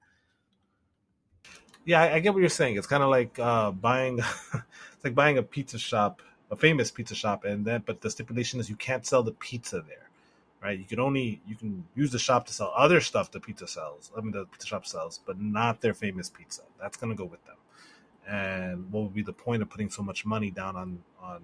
Yeah, 1.86 2.02
I, 2.02 2.16
I 2.16 2.20
get 2.20 2.34
what 2.34 2.40
you're 2.40 2.50
saying. 2.50 2.78
It's 2.78 2.88
kind 2.88 3.04
of 3.04 3.10
like 3.10 3.38
uh, 3.40 3.72
buying, 3.72 4.20
it's 4.54 5.04
like 5.04 5.16
buying 5.16 5.38
a 5.38 5.44
pizza 5.44 5.78
shop 5.78 6.22
a 6.54 6.56
famous 6.56 6.92
pizza 6.92 7.16
shop, 7.16 7.44
and 7.44 7.66
then 7.66 7.84
but 7.86 8.00
the 8.00 8.10
stipulation 8.10 8.60
is 8.60 8.70
you 8.70 8.76
can't 8.76 9.06
sell 9.06 9.24
the 9.24 9.32
pizza 9.32 9.82
there, 9.82 10.03
right? 10.64 10.80
You 10.80 10.86
can 10.86 11.00
only 11.00 11.42
you 11.48 11.56
can 11.56 11.86
use 11.96 12.12
the 12.12 12.20
shop 12.20 12.46
to 12.48 12.54
sell 12.54 12.74
other 12.76 13.02
stuff 13.02 13.32
the 13.32 13.40
pizza 13.40 13.68
sells. 13.68 14.12
I 14.18 14.22
mean 14.22 14.32
the 14.32 14.46
pizza 14.46 14.68
shop 14.68 14.86
sells, 14.86 15.20
but 15.26 15.40
not 15.40 15.82
their 15.82 15.94
famous 15.94 16.30
pizza. 16.30 16.62
That's 16.80 16.98
gonna 16.98 17.16
go 17.16 17.26
with 17.26 17.44
them. 17.46 17.58
And 18.28 18.92
what 18.92 19.04
would 19.04 19.14
be 19.14 19.22
the 19.22 19.34
point 19.34 19.62
of 19.62 19.70
putting 19.70 19.90
so 19.90 20.02
much 20.02 20.26
money 20.26 20.50
down 20.50 20.76
on 20.76 21.04
on 21.22 21.42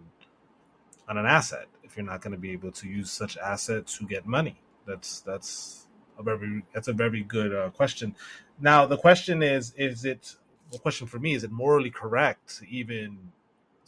on 1.07 1.17
an 1.17 1.25
asset 1.25 1.67
if 1.83 1.97
you're 1.97 2.05
not 2.05 2.21
going 2.21 2.31
to 2.31 2.38
be 2.38 2.51
able 2.51 2.71
to 2.71 2.88
use 2.88 3.11
such 3.11 3.38
asset 3.38 3.88
to 3.88 4.05
get 4.07 4.25
money? 4.25 4.55
That's 4.85 5.19
that's 5.21 5.88
a 6.17 6.23
very 6.23 6.63
that's 6.73 6.88
a 6.88 6.93
very 6.93 7.23
good 7.23 7.53
uh, 7.53 7.69
question. 7.71 8.15
Now 8.59 8.85
the 8.85 8.97
question 8.97 9.43
is: 9.43 9.73
Is 9.75 10.05
it 10.05 10.35
the 10.71 10.79
question 10.79 11.07
for 11.07 11.19
me? 11.19 11.33
Is 11.33 11.43
it 11.43 11.51
morally 11.51 11.89
correct 11.89 12.59
to 12.59 12.69
even 12.69 13.31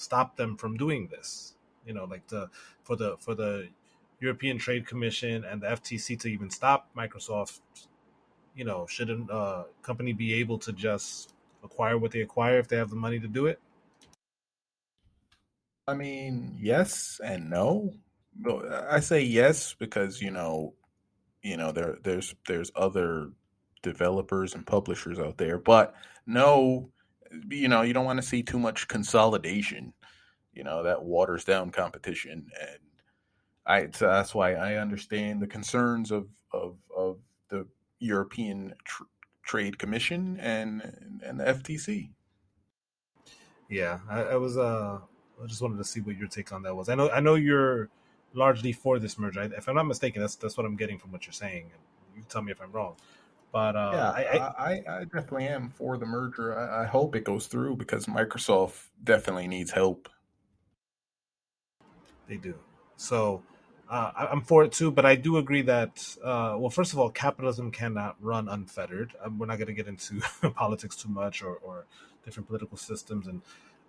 stop 0.01 0.35
them 0.35 0.57
from 0.57 0.75
doing 0.77 1.07
this. 1.07 1.53
You 1.85 1.93
know, 1.93 2.05
like 2.05 2.27
the 2.27 2.49
for 2.83 2.95
the 2.95 3.17
for 3.19 3.35
the 3.35 3.69
European 4.21 4.57
Trade 4.57 4.87
Commission 4.87 5.43
and 5.43 5.61
the 5.61 5.67
FTC 5.67 6.19
to 6.21 6.29
even 6.29 6.49
stop 6.49 6.89
Microsoft. 6.95 7.59
You 8.55 8.65
know, 8.65 8.85
shouldn't 8.87 9.29
a 9.29 9.65
company 9.81 10.13
be 10.13 10.33
able 10.35 10.57
to 10.59 10.71
just 10.71 11.33
acquire 11.63 11.97
what 11.97 12.11
they 12.11 12.21
acquire 12.21 12.59
if 12.59 12.67
they 12.67 12.77
have 12.77 12.89
the 12.89 12.95
money 12.95 13.19
to 13.19 13.27
do 13.27 13.47
it? 13.47 13.59
I 15.87 15.95
mean, 15.95 16.57
yes 16.59 17.19
and 17.23 17.49
no. 17.49 17.93
I 18.89 18.99
say 18.99 19.21
yes 19.21 19.75
because 19.77 20.21
you 20.21 20.31
know, 20.31 20.73
you 21.41 21.57
know 21.57 21.71
there 21.71 21.97
there's 22.03 22.35
there's 22.47 22.71
other 22.75 23.31
developers 23.81 24.53
and 24.53 24.65
publishers 24.65 25.19
out 25.19 25.37
there, 25.37 25.57
but 25.57 25.95
no 26.25 26.91
you 27.49 27.67
know, 27.67 27.81
you 27.81 27.93
don't 27.93 28.05
want 28.05 28.21
to 28.21 28.27
see 28.27 28.43
too 28.43 28.59
much 28.59 28.87
consolidation. 28.87 29.93
You 30.53 30.63
know, 30.63 30.83
that 30.83 31.03
waters 31.03 31.45
down 31.45 31.71
competition, 31.71 32.47
and 32.59 32.79
I 33.71 33.87
so 33.93 34.07
that's 34.07 34.35
why 34.35 34.53
I 34.53 34.75
understand 34.75 35.41
the 35.41 35.47
concerns 35.47 36.11
of 36.11 36.27
of 36.51 36.75
of 36.95 37.19
the 37.49 37.65
European 37.99 38.73
tr- 38.83 39.03
Trade 39.43 39.79
Commission 39.79 40.37
and 40.39 41.19
and 41.23 41.39
the 41.39 41.45
FTC. 41.45 42.09
Yeah, 43.69 43.99
I, 44.09 44.23
I, 44.23 44.35
was. 44.35 44.57
Uh, 44.57 44.99
I 45.41 45.47
just 45.47 45.61
wanted 45.61 45.77
to 45.77 45.85
see 45.85 46.01
what 46.01 46.17
your 46.17 46.27
take 46.27 46.51
on 46.51 46.61
that 46.63 46.75
was. 46.75 46.89
I 46.89 46.95
know. 46.95 47.09
I 47.09 47.21
know 47.21 47.35
you're 47.35 47.87
largely 48.33 48.73
for 48.73 48.99
this 48.99 49.17
merger. 49.17 49.39
I, 49.39 49.45
if 49.45 49.69
I'm 49.69 49.75
not 49.75 49.85
mistaken, 49.85 50.21
that's 50.21 50.35
that's 50.35 50.57
what 50.57 50.65
I'm 50.65 50.75
getting 50.75 50.97
from 50.97 51.13
what 51.13 51.25
you're 51.25 51.33
saying. 51.33 51.71
You 52.15 52.23
tell 52.27 52.41
me 52.41 52.51
if 52.51 52.61
I'm 52.61 52.73
wrong. 52.73 52.95
But 53.53 53.77
uh, 53.77 53.91
yeah, 53.93 54.09
I, 54.11 54.23
I, 54.37 54.99
I, 54.99 55.03
definitely 55.05 55.47
am 55.47 55.69
for 55.69 55.97
the 55.97 56.05
merger. 56.05 56.57
I, 56.57 56.83
I 56.83 56.85
hope 56.85 57.15
it 57.15 57.23
goes 57.23 57.47
through 57.47 57.77
because 57.77 58.05
Microsoft 58.05 58.87
definitely 59.03 59.47
needs 59.47 59.71
help. 59.71 60.09
They 62.27 62.37
do. 62.37 62.55
So 62.95 63.43
uh, 63.91 64.27
I'm 64.31 64.39
for 64.39 64.63
it 64.63 64.71
too, 64.71 64.89
but 64.89 65.05
I 65.05 65.15
do 65.15 65.35
agree 65.35 65.63
that, 65.63 66.15
uh, 66.23 66.55
well, 66.57 66.69
first 66.69 66.93
of 66.93 66.99
all, 66.99 67.09
capitalism 67.09 67.71
cannot 67.71 68.15
run 68.21 68.47
unfettered. 68.47 69.11
Um, 69.21 69.37
we're 69.37 69.47
not 69.47 69.57
going 69.57 69.67
to 69.67 69.73
get 69.73 69.87
into 69.87 70.21
politics 70.55 70.95
too 70.95 71.09
much 71.09 71.43
or, 71.43 71.55
or, 71.55 71.85
different 72.23 72.47
political 72.47 72.77
systems 72.77 73.25
and 73.25 73.41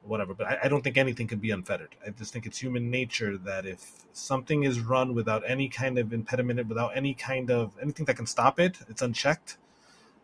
whatever. 0.04 0.32
But 0.32 0.47
I, 0.47 0.59
I, 0.64 0.68
don't 0.68 0.82
think 0.82 0.97
anything 0.97 1.28
can 1.28 1.38
be 1.38 1.50
unfettered. 1.50 1.94
I 2.04 2.09
just 2.09 2.32
think 2.32 2.47
it's 2.47 2.56
human 2.56 2.90
nature 2.90 3.37
that 3.37 3.66
if 3.66 3.92
something 4.14 4.62
is 4.62 4.80
run 4.80 5.14
without 5.14 5.42
any 5.47 5.68
kind 5.68 5.99
of 5.99 6.14
impediment, 6.14 6.66
without 6.66 6.97
any 6.97 7.12
kind 7.12 7.50
of 7.50 7.73
anything 7.80 8.06
that 8.06 8.16
can 8.16 8.25
stop 8.25 8.59
it, 8.59 8.78
it's 8.88 9.02
unchecked. 9.02 9.59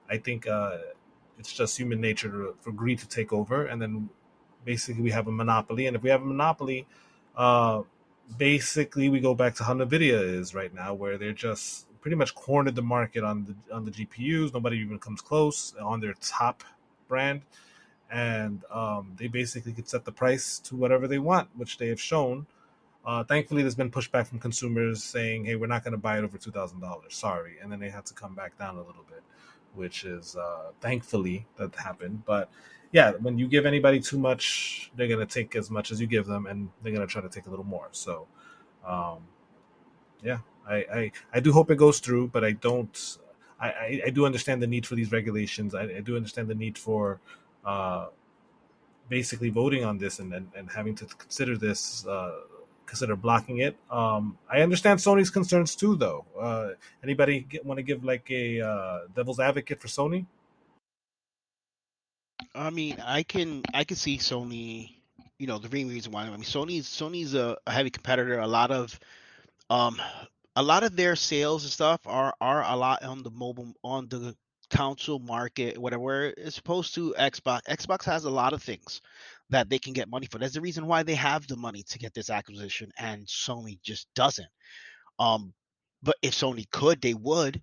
I 0.08 0.16
think 0.16 0.46
uh, 0.48 0.78
it's 1.38 1.52
just 1.52 1.76
human 1.76 2.00
nature 2.00 2.30
to, 2.30 2.54
for 2.60 2.72
greed 2.72 2.98
to 3.00 3.08
take 3.08 3.30
over, 3.30 3.66
and 3.66 3.80
then 3.80 4.08
basically 4.64 5.02
we 5.02 5.10
have 5.10 5.28
a 5.28 5.32
monopoly. 5.32 5.86
And 5.86 5.94
if 5.94 6.02
we 6.02 6.08
have 6.08 6.22
a 6.22 6.26
monopoly, 6.26 6.86
uh, 7.36 7.82
basically 8.36 9.08
we 9.08 9.20
go 9.20 9.34
back 9.34 9.54
to 9.56 9.64
how 9.64 9.74
Nvidia 9.74 10.20
is 10.22 10.54
right 10.54 10.74
now, 10.74 10.94
where 10.94 11.18
they're 11.18 11.32
just 11.32 11.86
pretty 12.00 12.16
much 12.16 12.34
cornered 12.34 12.74
the 12.74 12.82
market 12.82 13.24
on 13.24 13.44
the 13.44 13.74
on 13.74 13.84
the 13.84 13.90
GPUs. 13.90 14.52
Nobody 14.52 14.78
even 14.78 14.98
comes 14.98 15.20
close 15.20 15.74
on 15.80 16.00
their 16.00 16.14
top 16.20 16.64
brand 17.08 17.42
and 18.10 18.64
um, 18.70 19.12
they 19.16 19.28
basically 19.28 19.72
could 19.72 19.88
set 19.88 20.04
the 20.04 20.12
price 20.12 20.58
to 20.60 20.76
whatever 20.76 21.06
they 21.06 21.18
want, 21.18 21.48
which 21.56 21.78
they 21.78 21.88
have 21.88 22.00
shown. 22.00 22.46
Uh, 23.04 23.24
thankfully, 23.24 23.62
there's 23.62 23.74
been 23.74 23.90
pushback 23.90 24.26
from 24.26 24.38
consumers 24.38 25.02
saying, 25.02 25.44
"Hey, 25.44 25.56
we're 25.56 25.66
not 25.66 25.84
going 25.84 25.92
to 25.92 25.98
buy 25.98 26.18
it 26.18 26.24
over 26.24 26.38
two 26.38 26.50
thousand 26.50 26.80
dollars. 26.80 27.14
Sorry," 27.14 27.56
and 27.62 27.70
then 27.70 27.80
they 27.80 27.90
had 27.90 28.06
to 28.06 28.14
come 28.14 28.34
back 28.34 28.58
down 28.58 28.76
a 28.76 28.82
little 28.82 29.04
bit, 29.08 29.22
which 29.74 30.04
is 30.04 30.36
uh, 30.36 30.72
thankfully 30.80 31.46
that 31.56 31.74
happened. 31.76 32.24
But 32.26 32.50
yeah, 32.92 33.12
when 33.12 33.38
you 33.38 33.48
give 33.48 33.66
anybody 33.66 34.00
too 34.00 34.18
much, 34.18 34.90
they're 34.96 35.08
to 35.20 35.26
take 35.26 35.54
as 35.56 35.70
much 35.70 35.90
as 35.90 36.00
you 36.00 36.06
give 36.06 36.26
them, 36.26 36.46
and 36.46 36.70
they're 36.82 36.92
to 37.06 37.12
try 37.12 37.22
to 37.22 37.28
take 37.28 37.46
a 37.46 37.50
little 37.50 37.64
more. 37.64 37.88
So, 37.92 38.26
um, 38.86 39.18
yeah, 40.22 40.38
I, 40.66 40.76
I 40.76 41.12
I 41.34 41.40
do 41.40 41.52
hope 41.52 41.70
it 41.70 41.76
goes 41.76 42.00
through, 42.00 42.28
but 42.28 42.44
I 42.44 42.52
don't. 42.52 43.18
I, 43.60 43.68
I, 43.68 44.02
I 44.06 44.10
do 44.10 44.24
understand 44.24 44.62
the 44.62 44.66
need 44.66 44.86
for 44.86 44.94
these 44.94 45.12
regulations. 45.12 45.74
I, 45.74 45.82
I 45.82 46.00
do 46.00 46.16
understand 46.16 46.48
the 46.48 46.54
need 46.54 46.78
for 46.78 47.20
uh, 47.64 48.06
basically 49.08 49.50
voting 49.50 49.84
on 49.84 49.98
this 49.98 50.18
and, 50.18 50.32
and, 50.32 50.48
and 50.54 50.70
having 50.70 50.94
to 50.96 51.06
consider 51.06 51.56
this, 51.56 52.06
uh, 52.06 52.36
consider 52.86 53.16
blocking 53.16 53.58
it. 53.58 53.76
Um, 53.90 54.38
I 54.48 54.60
understand 54.60 55.00
Sony's 55.00 55.30
concerns 55.30 55.74
too, 55.74 55.96
though. 55.96 56.24
Uh, 56.40 56.70
anybody 57.02 57.46
want 57.64 57.78
to 57.78 57.82
give 57.82 58.04
like 58.04 58.30
a 58.30 58.60
uh, 58.60 58.98
devil's 59.14 59.40
advocate 59.40 59.80
for 59.80 59.88
Sony? 59.88 60.26
I 62.54 62.70
mean, 62.70 62.98
I 63.04 63.22
can 63.22 63.62
I 63.72 63.84
can 63.84 63.96
see 63.96 64.18
Sony. 64.18 64.94
You 65.38 65.46
know, 65.46 65.58
the 65.58 65.68
main 65.68 65.88
reason 65.88 66.12
why. 66.12 66.22
I 66.22 66.30
mean, 66.30 66.40
Sony's 66.40 66.88
Sony's 66.88 67.34
a, 67.34 67.56
a 67.66 67.70
heavy 67.70 67.90
competitor. 67.90 68.38
A 68.40 68.46
lot 68.46 68.70
of 68.70 68.98
um, 69.70 70.00
a 70.56 70.62
lot 70.62 70.82
of 70.82 70.96
their 70.96 71.16
sales 71.16 71.64
and 71.64 71.72
stuff 71.72 72.00
are 72.06 72.34
are 72.40 72.64
a 72.64 72.76
lot 72.76 73.04
on 73.04 73.22
the 73.22 73.30
mobile 73.30 73.72
on 73.84 74.08
the 74.08 74.36
console 74.70 75.18
market, 75.18 75.78
whatever, 75.78 76.24
is 76.24 76.54
supposed 76.54 76.94
to 76.94 77.14
Xbox. 77.18 77.62
Xbox 77.68 78.04
has 78.04 78.24
a 78.24 78.30
lot 78.30 78.52
of 78.52 78.62
things 78.62 79.00
that 79.50 79.68
they 79.70 79.78
can 79.78 79.92
get 79.92 80.10
money 80.10 80.26
for. 80.26 80.38
That's 80.38 80.54
the 80.54 80.60
reason 80.60 80.86
why 80.86 81.02
they 81.02 81.14
have 81.14 81.46
the 81.46 81.56
money 81.56 81.84
to 81.84 81.98
get 81.98 82.14
this 82.14 82.30
acquisition, 82.30 82.90
and 82.98 83.26
Sony 83.26 83.80
just 83.82 84.08
doesn't. 84.14 84.48
Um, 85.18 85.54
but 86.02 86.16
if 86.22 86.34
Sony 86.34 86.68
could, 86.70 87.00
they 87.00 87.14
would, 87.14 87.62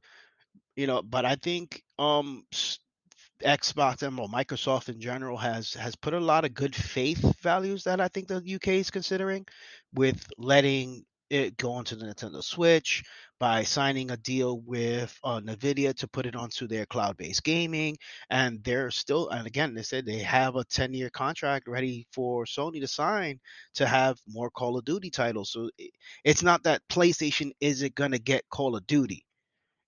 you 0.75 0.87
know. 0.87 1.01
But 1.01 1.25
I 1.25 1.35
think 1.35 1.83
um, 1.99 2.45
Xbox 3.43 4.01
and 4.01 4.17
well, 4.17 4.29
Microsoft 4.29 4.89
in 4.89 4.99
general 4.99 5.37
has 5.37 5.73
has 5.73 5.95
put 5.95 6.13
a 6.13 6.19
lot 6.19 6.45
of 6.45 6.53
good 6.53 6.75
faith 6.75 7.35
values 7.41 7.83
that 7.83 7.99
I 7.99 8.07
think 8.07 8.27
the 8.27 8.37
UK 8.55 8.67
is 8.69 8.91
considering, 8.91 9.45
with 9.93 10.27
letting 10.37 11.05
it 11.29 11.57
go 11.57 11.73
onto 11.73 11.95
the 11.95 12.05
Nintendo 12.05 12.43
Switch, 12.43 13.03
by 13.39 13.63
signing 13.63 14.11
a 14.11 14.17
deal 14.17 14.59
with 14.61 15.17
uh, 15.23 15.39
NVIDIA 15.41 15.93
to 15.95 16.07
put 16.07 16.25
it 16.25 16.35
onto 16.35 16.67
their 16.67 16.85
cloud 16.85 17.17
based 17.17 17.43
gaming. 17.43 17.97
And 18.29 18.63
they're 18.63 18.91
still, 18.91 19.29
and 19.29 19.45
again, 19.45 19.73
they 19.73 19.83
said 19.83 20.05
they 20.05 20.19
have 20.19 20.55
a 20.55 20.63
10 20.63 20.93
year 20.93 21.09
contract 21.09 21.67
ready 21.67 22.07
for 22.13 22.45
Sony 22.45 22.79
to 22.81 22.87
sign 22.87 23.39
to 23.75 23.85
have 23.85 24.17
more 24.27 24.49
Call 24.49 24.77
of 24.77 24.85
Duty 24.85 25.09
titles. 25.09 25.51
So 25.51 25.69
it's 26.23 26.43
not 26.43 26.63
that 26.63 26.87
PlayStation 26.89 27.51
isn't 27.59 27.95
going 27.95 28.11
to 28.11 28.19
get 28.19 28.49
Call 28.49 28.75
of 28.75 28.87
Duty. 28.87 29.24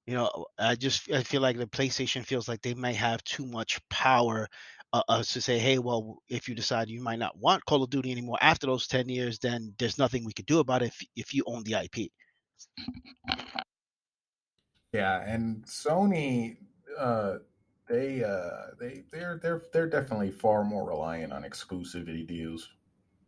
You 0.07 0.13
know, 0.15 0.45
I 0.57 0.75
just 0.75 1.11
I 1.11 1.21
feel 1.21 1.41
like 1.41 1.57
the 1.57 1.67
PlayStation 1.67 2.25
feels 2.25 2.47
like 2.47 2.61
they 2.61 2.73
might 2.73 2.95
have 2.95 3.21
too 3.25 3.45
much 3.45 3.79
power 3.89 4.47
uh, 4.93 5.01
uh, 5.09 5.21
to 5.21 5.41
say, 5.41 5.59
hey, 5.59 5.79
well, 5.79 6.23
if 6.29 6.47
you 6.47 6.55
decide 6.55 6.87
you 6.87 7.01
might 7.01 7.19
not 7.19 7.37
want 7.37 7.65
Call 7.65 7.83
of 7.83 7.89
Duty 7.89 8.11
anymore 8.11 8.37
after 8.39 8.67
those 8.67 8.87
10 8.87 9.09
years, 9.09 9.37
then 9.39 9.73
there's 9.77 9.97
nothing 9.97 10.23
we 10.23 10.31
could 10.31 10.45
do 10.45 10.59
about 10.59 10.81
it 10.81 10.87
if, 10.87 11.07
if 11.17 11.33
you 11.33 11.43
own 11.45 11.63
the 11.63 11.73
IP. 11.73 12.09
Yeah, 14.93 15.21
and 15.27 15.65
Sony, 15.65 16.55
uh, 16.97 17.39
they 17.89 18.23
uh, 18.23 18.73
they 18.79 19.03
they're 19.11 19.39
they're 19.41 19.61
they're 19.73 19.89
definitely 19.89 20.31
far 20.31 20.63
more 20.63 20.87
reliant 20.87 21.33
on 21.33 21.43
exclusivity 21.43 22.25
deals. 22.25 22.69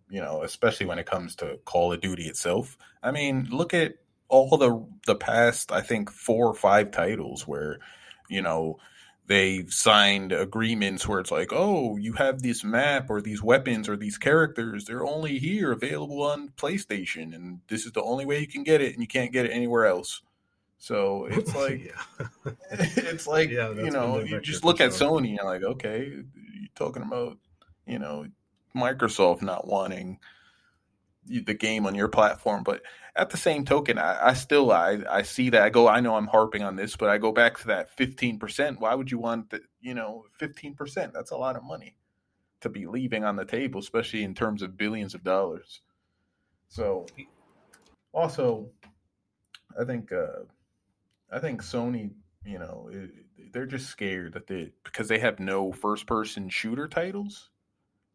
You 0.10 0.22
know, 0.22 0.44
especially 0.44 0.86
when 0.88 0.98
it 0.98 1.06
comes 1.06 1.36
to 1.36 1.60
Call 1.65 1.94
of 1.94 2.02
Duty 2.02 2.24
itself. 2.24 2.78
I 3.04 3.12
mean, 3.12 3.48
look 3.52 3.74
at 3.74 3.96
all 4.30 4.58
the 4.58 4.86
the 5.06 5.15
past, 5.15 5.72
I 5.72 5.82
think 5.82 6.12
four 6.12 6.48
or 6.48 6.54
five 6.54 6.92
titles 6.92 7.48
where, 7.48 7.80
you 8.30 8.42
know, 8.42 8.78
they've 9.28 9.72
signed 9.72 10.32
agreements 10.32 11.08
where 11.08 11.20
it's 11.20 11.32
like, 11.32 11.50
oh, 11.52 11.98
you 11.98 12.13
have 12.13 12.42
this 12.42 12.63
map 12.63 13.10
or 13.10 13.22
these 13.22 13.44
weapons 13.44 13.89
or 13.89 13.98
these 13.98 14.18
characters, 14.18 14.86
they're 14.86 15.06
only 15.06 15.39
here 15.39 15.72
available 15.72 16.24
on 16.24 16.50
PlayStation, 16.58 17.36
and 17.36 17.60
this 17.68 17.86
is 17.86 17.92
the 17.92 18.04
only 18.04 18.26
way 18.26 18.39
you 18.39 18.48
can 18.48 18.63
get 18.63 18.82
it, 18.82 18.94
and 18.94 19.02
you 19.02 19.08
can't 19.08 19.32
get 19.32 19.46
it 19.46 19.52
anywhere 19.52 19.86
else. 19.86 20.22
So 20.78 21.26
it's 21.26 21.56
like, 21.63 21.94
it's 22.72 23.28
like 23.28 23.50
yeah, 23.50 23.72
you 23.72 23.92
know, 23.92 24.20
you 24.20 24.39
just 24.42 24.63
look 24.63 24.82
at 24.82 24.94
sure. 24.94 25.10
Sony, 25.12 25.30
and 25.30 25.38
you're 25.38 25.46
like, 25.46 25.63
okay, 25.63 26.06
you're 26.08 26.70
talking 26.76 27.04
about, 27.04 27.38
you 27.86 28.00
know, 28.00 28.26
Microsoft 28.76 29.42
not 29.42 29.68
wanting 29.68 30.20
the 31.30 31.54
game 31.54 31.86
on 31.86 31.96
your 31.96 32.08
platform, 32.08 32.63
but 32.63 32.82
at 33.15 33.30
the 33.30 33.38
same 33.38 33.65
token, 33.65 33.98
I, 33.98 34.30
I, 34.30 34.34
still 34.34 34.72
I, 34.72 35.00
I 35.10 35.22
see 35.22 35.50
that 35.52 35.62
I 35.62 35.70
go 35.70 35.88
I 35.88 36.00
know 36.00 36.15
I'm 36.15 36.28
harping 36.28 36.63
on 36.63 36.76
this, 36.76 36.96
but 36.96 37.10
I 37.10 37.18
go 37.18 37.32
back 37.32 37.58
to 37.60 37.68
that 37.68 37.96
15%. 37.98 38.80
Why 38.80 38.96
would 38.96 39.12
you 39.12 39.20
want 39.20 39.50
that, 39.52 39.62
you 39.82 39.94
know, 39.94 40.26
15%? 40.39 41.13
That's 41.13 41.32
a 41.32 41.38
lot 41.38 41.56
of 41.56 41.63
money 41.63 41.96
to 42.62 42.70
be 42.70 42.86
leaving 42.86 43.24
on 43.24 43.36
the 43.36 43.46
table, 43.46 43.80
especially 43.80 44.24
in 44.24 44.34
terms 44.34 44.62
of 44.62 44.78
billions 44.78 45.13
of 45.13 45.24
dollars. 45.24 45.82
So 46.68 47.06
also 48.13 48.70
I 49.80 49.86
think 49.86 50.12
uh 50.12 50.44
I 51.32 51.39
think 51.39 51.62
Sony, 51.62 52.12
you 52.44 52.58
know, 52.58 52.89
they're 53.52 53.65
just 53.65 53.88
scared 53.88 54.34
that 54.34 54.48
they 54.48 54.72
because 54.84 55.08
they 55.08 55.20
have 55.20 55.39
no 55.39 55.72
first 55.72 56.08
person 56.08 56.50
shooter 56.50 56.88
titles. 56.88 57.50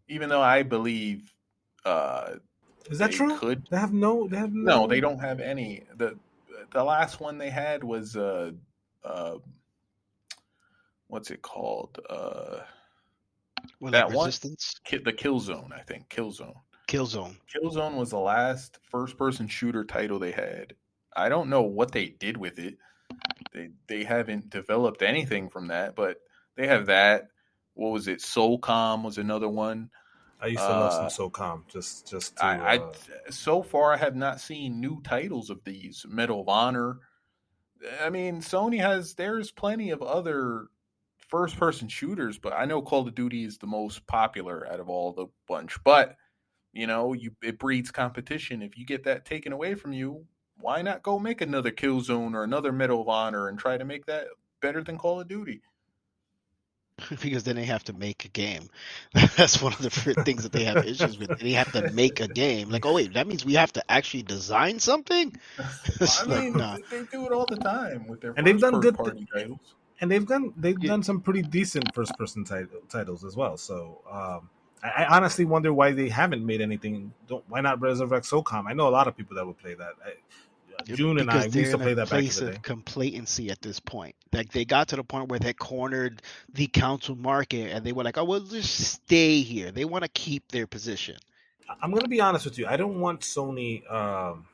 Even 0.09 0.29
though 0.29 0.43
I 0.43 0.63
believe 0.63 1.33
uh 1.85 2.35
is 2.91 2.99
that 2.99 3.13
true? 3.13 3.37
Could 3.39 3.67
they 3.71 3.77
have 3.77 3.93
no? 3.93 4.29
They 4.29 4.37
have 4.37 4.53
no... 4.53 4.83
no. 4.83 4.87
They 4.87 5.01
don't 5.01 5.19
have 5.19 5.41
any. 5.41 5.85
the 5.97 6.17
The 6.73 6.85
last 6.85 7.21
one 7.21 7.39
they 7.39 7.51
had 7.51 7.83
was 7.83 8.17
uh, 8.17 8.53
uh, 9.05 9.37
what's 11.09 11.31
it 11.31 11.43
called? 11.43 12.01
Uh, 12.09 12.61
well, 13.81 13.93
that 13.93 14.11
like 14.11 14.27
resistance? 14.27 14.81
one, 14.91 15.03
the 15.05 15.13
Killzone, 15.13 15.73
I 15.73 15.81
think. 15.81 16.09
Killzone. 16.09 16.57
Kill 16.87 17.07
Zone 17.71 17.97
was 17.97 18.11
the 18.11 18.19
last 18.19 18.79
first-person 18.91 19.49
shooter 19.49 19.85
title 19.85 20.19
they 20.19 20.33
had. 20.33 20.75
I 21.17 21.29
don't 21.29 21.49
know 21.49 21.63
what 21.63 21.93
they 21.93 22.07
did 22.07 22.37
with 22.37 22.59
it. 22.59 22.77
They 23.53 23.71
they 23.87 24.05
haven't 24.05 24.51
developed 24.51 25.03
anything 25.03 25.49
from 25.49 25.69
that, 25.69 25.95
but 25.95 26.19
they 26.57 26.67
have 26.67 26.87
that. 26.87 27.29
What 27.75 27.93
was 27.93 28.09
it? 28.09 28.19
SOCOM 28.19 29.03
was 29.03 29.19
another 29.19 29.49
one. 29.49 29.91
I 30.45 30.49
used 30.49 30.61
to 30.61 30.69
love 30.69 30.93
uh, 30.93 31.09
some 31.09 31.31
SOCOM. 31.31 31.69
Just, 31.69 32.07
just. 32.07 32.37
To, 32.37 32.45
I, 32.45 32.77
uh, 32.77 32.91
I, 33.27 33.31
so 33.31 33.63
far 33.63 33.95
I 33.95 33.97
have 33.97 34.15
not 34.15 34.41
seen 34.41 34.79
new 34.79 35.01
titles 35.03 35.49
of 35.49 35.65
these. 35.65 36.05
Medal 36.07 36.43
of 36.43 36.49
Honor. 36.51 36.99
I 38.03 38.11
mean, 38.11 38.43
Sony 38.43 38.79
has. 38.79 39.15
There's 39.15 39.51
plenty 39.51 39.91
of 39.91 40.03
other 40.03 40.67
first-person 41.29 41.89
shooters, 41.89 42.39
but 42.39 42.53
I 42.53 42.67
know 42.67 42.83
Call 42.83 43.09
of 43.09 43.15
Duty 43.15 43.45
is 43.45 43.57
the 43.57 43.67
most 43.67 44.07
popular 44.07 44.71
out 44.71 44.81
of 44.81 44.91
all 44.91 45.13
the 45.13 45.27
bunch. 45.49 45.83
But 45.83 46.17
you 46.75 46.87
know, 46.87 47.15
you 47.15 47.31
it 47.43 47.59
breeds 47.59 47.91
competition. 47.91 48.61
If 48.61 48.77
you 48.77 48.85
get 48.85 49.05
that 49.05 49.25
taken 49.25 49.53
away 49.55 49.75
from 49.75 49.95
you, 49.95 50.27
why 50.59 50.83
not 50.83 51.03
go 51.03 51.19
make 51.19 51.41
another 51.41 51.71
Killzone 51.71 52.35
or 52.35 52.45
another 52.45 52.71
Medal 52.71 53.01
of 53.01 53.09
Honor 53.09 53.49
and 53.49 53.59
try 53.59 53.79
to 53.79 53.85
make 53.85 54.05
that 54.07 54.27
better 54.61 54.83
than 54.83 54.99
Call 54.99 55.21
of 55.21 55.29
Duty? 55.29 55.63
because 57.23 57.45
then 57.45 57.57
they 57.57 57.65
have 57.65 57.85
to 57.85 57.93
make 57.93 58.25
a 58.25 58.29
game. 58.29 58.69
That's 59.37 59.61
one 59.61 59.73
of 59.73 59.83
the 59.83 59.91
things 59.91 60.43
that 60.45 60.53
they 60.53 60.65
have 60.65 60.85
issues 60.87 61.19
with. 61.19 61.39
They 61.39 61.53
have 61.53 61.73
to 61.73 61.91
make 61.93 62.21
a 62.21 62.29
game. 62.29 62.71
Like, 62.71 62.87
oh 62.87 62.95
wait, 62.95 63.15
that 63.15 63.27
means 63.27 63.45
we 63.45 63.55
have 63.55 63.73
to 63.75 63.91
actually 63.91 64.23
design 64.23 64.79
something. 64.79 65.35
I 65.59 66.27
mean, 66.27 66.53
like, 66.53 66.55
nah. 66.55 66.79
they 66.91 67.03
do 67.11 67.27
it 67.27 67.33
all 67.33 67.47
the 67.47 67.57
time 67.57 68.07
with 68.07 68.21
their 68.21 68.33
and 68.37 68.47
they've 68.47 68.61
done 68.61 68.81
good 68.81 68.97
party 68.97 69.27
titles. 69.33 69.75
And 70.01 70.11
they've 70.11 70.27
done 70.27 70.53
they've 70.57 70.77
yeah. 70.81 70.89
done 70.89 71.03
some 71.03 71.21
pretty 71.21 71.43
decent 71.43 71.95
first 71.95 72.17
person 72.19 72.45
titles 72.45 73.25
as 73.25 73.37
well. 73.37 73.57
So 73.57 74.01
um, 74.11 74.51
I, 74.83 75.05
I, 75.05 75.17
honestly 75.17 75.45
wonder 75.45 75.73
why 75.73 75.93
they 75.93 76.09
haven't 76.09 76.45
made 76.45 76.61
anything. 76.61 77.13
Don't, 77.29 77.45
why 77.49 77.61
not 77.61 77.81
resurrect 77.81 78.27
SOCOM? 78.27 78.67
I 78.67 78.73
know 78.73 78.89
a 78.89 78.91
lot 78.91 79.09
of 79.09 79.17
people 79.17 79.37
that 79.37 79.47
would 79.47 79.59
play 79.59 79.75
that. 79.75 79.93
I, 80.05 80.13
June 80.85 81.19
and 81.19 81.31
I 81.31 81.47
we 81.49 81.61
used 81.61 81.73
to 81.73 81.79
play 81.79 81.95
that 81.95 82.09
the 82.09 82.53
day. 82.53 82.59
complacency 82.63 83.51
at 83.51 83.61
this 83.63 83.81
point. 83.81 84.15
Like 84.33 84.53
they 84.53 84.65
got 84.65 84.89
to 84.89 84.97
the 84.97 85.05
point 85.05 85.29
where 85.29 85.39
they 85.39 85.53
cornered 85.53 86.23
the 86.53 86.67
console 86.67 87.17
market, 87.17 87.73
and 87.73 87.85
they 87.85 87.93
were 87.93 88.05
like, 88.05 88.19
"Oh, 88.19 88.25
well, 88.25 88.41
just 88.41 88.93
stay 88.93 89.41
here." 89.41 89.71
They 89.71 89.85
want 89.85 90.05
to 90.05 90.11
keep 90.11 90.51
their 90.51 90.67
position. 90.67 91.17
I'm 91.83 91.93
gonna 91.93 92.09
be 92.09 92.21
honest 92.21 92.45
with 92.45 92.59
you. 92.59 92.67
I 92.67 92.77
don't 92.77 93.01
want 93.01 93.21
Sony. 93.21 93.91
Um, 93.91 94.47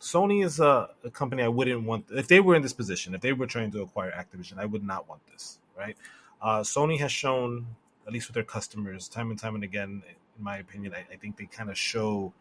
Sony 0.00 0.44
is 0.44 0.60
a, 0.60 0.90
a, 1.04 1.10
company 1.10 1.42
I 1.42 1.48
wouldn't 1.48 1.84
want. 1.84 2.06
If 2.10 2.28
they 2.28 2.40
were 2.40 2.54
in 2.54 2.62
this 2.62 2.72
position, 2.72 3.14
if 3.14 3.20
they 3.20 3.32
were 3.32 3.46
trying 3.46 3.72
to 3.72 3.82
acquire 3.82 4.12
Activision, 4.12 4.58
I 4.58 4.64
would 4.64 4.84
not 4.84 5.08
want 5.08 5.20
this. 5.32 5.58
Right? 5.76 5.96
Uh, 6.40 6.60
Sony 6.60 6.98
has 7.00 7.10
shown, 7.10 7.66
at 8.06 8.12
least 8.12 8.28
with 8.28 8.34
their 8.34 8.44
customers, 8.44 9.08
time 9.08 9.30
and 9.30 9.38
time 9.38 9.56
and 9.56 9.64
again, 9.64 10.02
in 10.38 10.44
my 10.44 10.58
opinion, 10.58 10.94
I, 10.94 11.04
I 11.12 11.16
think 11.16 11.36
they 11.36 11.46
kind 11.46 11.68
of 11.68 11.76
show 11.76 12.32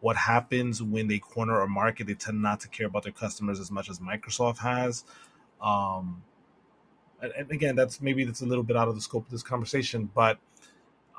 what 0.00 0.16
happens 0.16 0.82
when 0.82 1.08
they 1.08 1.18
corner 1.18 1.60
a 1.60 1.68
market. 1.68 2.06
They 2.06 2.14
tend 2.14 2.42
not 2.42 2.60
to 2.60 2.68
care 2.68 2.86
about 2.86 3.02
their 3.02 3.12
customers 3.12 3.60
as 3.60 3.70
much 3.70 3.90
as 3.90 3.98
Microsoft 3.98 4.58
has. 4.58 5.04
Um, 5.60 6.22
and, 7.20 7.32
and 7.36 7.50
again, 7.50 7.74
that's 7.76 8.00
maybe 8.00 8.24
that's 8.24 8.42
a 8.42 8.46
little 8.46 8.64
bit 8.64 8.76
out 8.76 8.88
of 8.88 8.94
the 8.94 9.00
scope 9.00 9.24
of 9.24 9.30
this 9.30 9.42
conversation, 9.42 10.10
but 10.14 10.38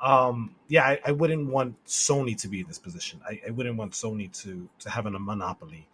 um, 0.02 0.54
yeah, 0.68 0.84
I, 0.84 1.00
I, 1.04 1.12
wouldn't 1.12 1.48
want 1.48 1.84
Sony 1.84 2.34
to 2.40 2.48
be 2.48 2.60
in 2.60 2.66
this 2.66 2.78
position. 2.78 3.20
I, 3.28 3.40
I, 3.46 3.50
wouldn't 3.50 3.76
want 3.76 3.92
Sony 3.92 4.32
to 4.42 4.68
to 4.78 4.90
have 4.90 5.04
a 5.04 5.10
monopoly. 5.10 5.86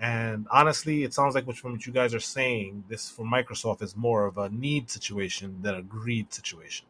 And 0.00 0.46
honestly, 0.50 1.04
it 1.04 1.12
sounds 1.12 1.34
like 1.34 1.44
from 1.54 1.72
what 1.72 1.86
you 1.86 1.92
guys 1.92 2.14
are 2.14 2.20
saying, 2.20 2.84
this 2.88 3.10
for 3.10 3.26
Microsoft 3.26 3.82
is 3.82 3.94
more 3.94 4.24
of 4.24 4.38
a 4.38 4.48
need 4.48 4.90
situation 4.90 5.58
than 5.60 5.74
a 5.74 5.82
greed 5.82 6.32
situation. 6.32 6.86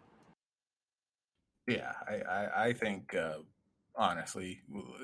Yeah, 1.66 1.92
I 2.08 2.14
I, 2.14 2.66
I 2.66 2.72
think 2.72 3.16
uh, 3.16 3.38
honestly, 3.96 4.61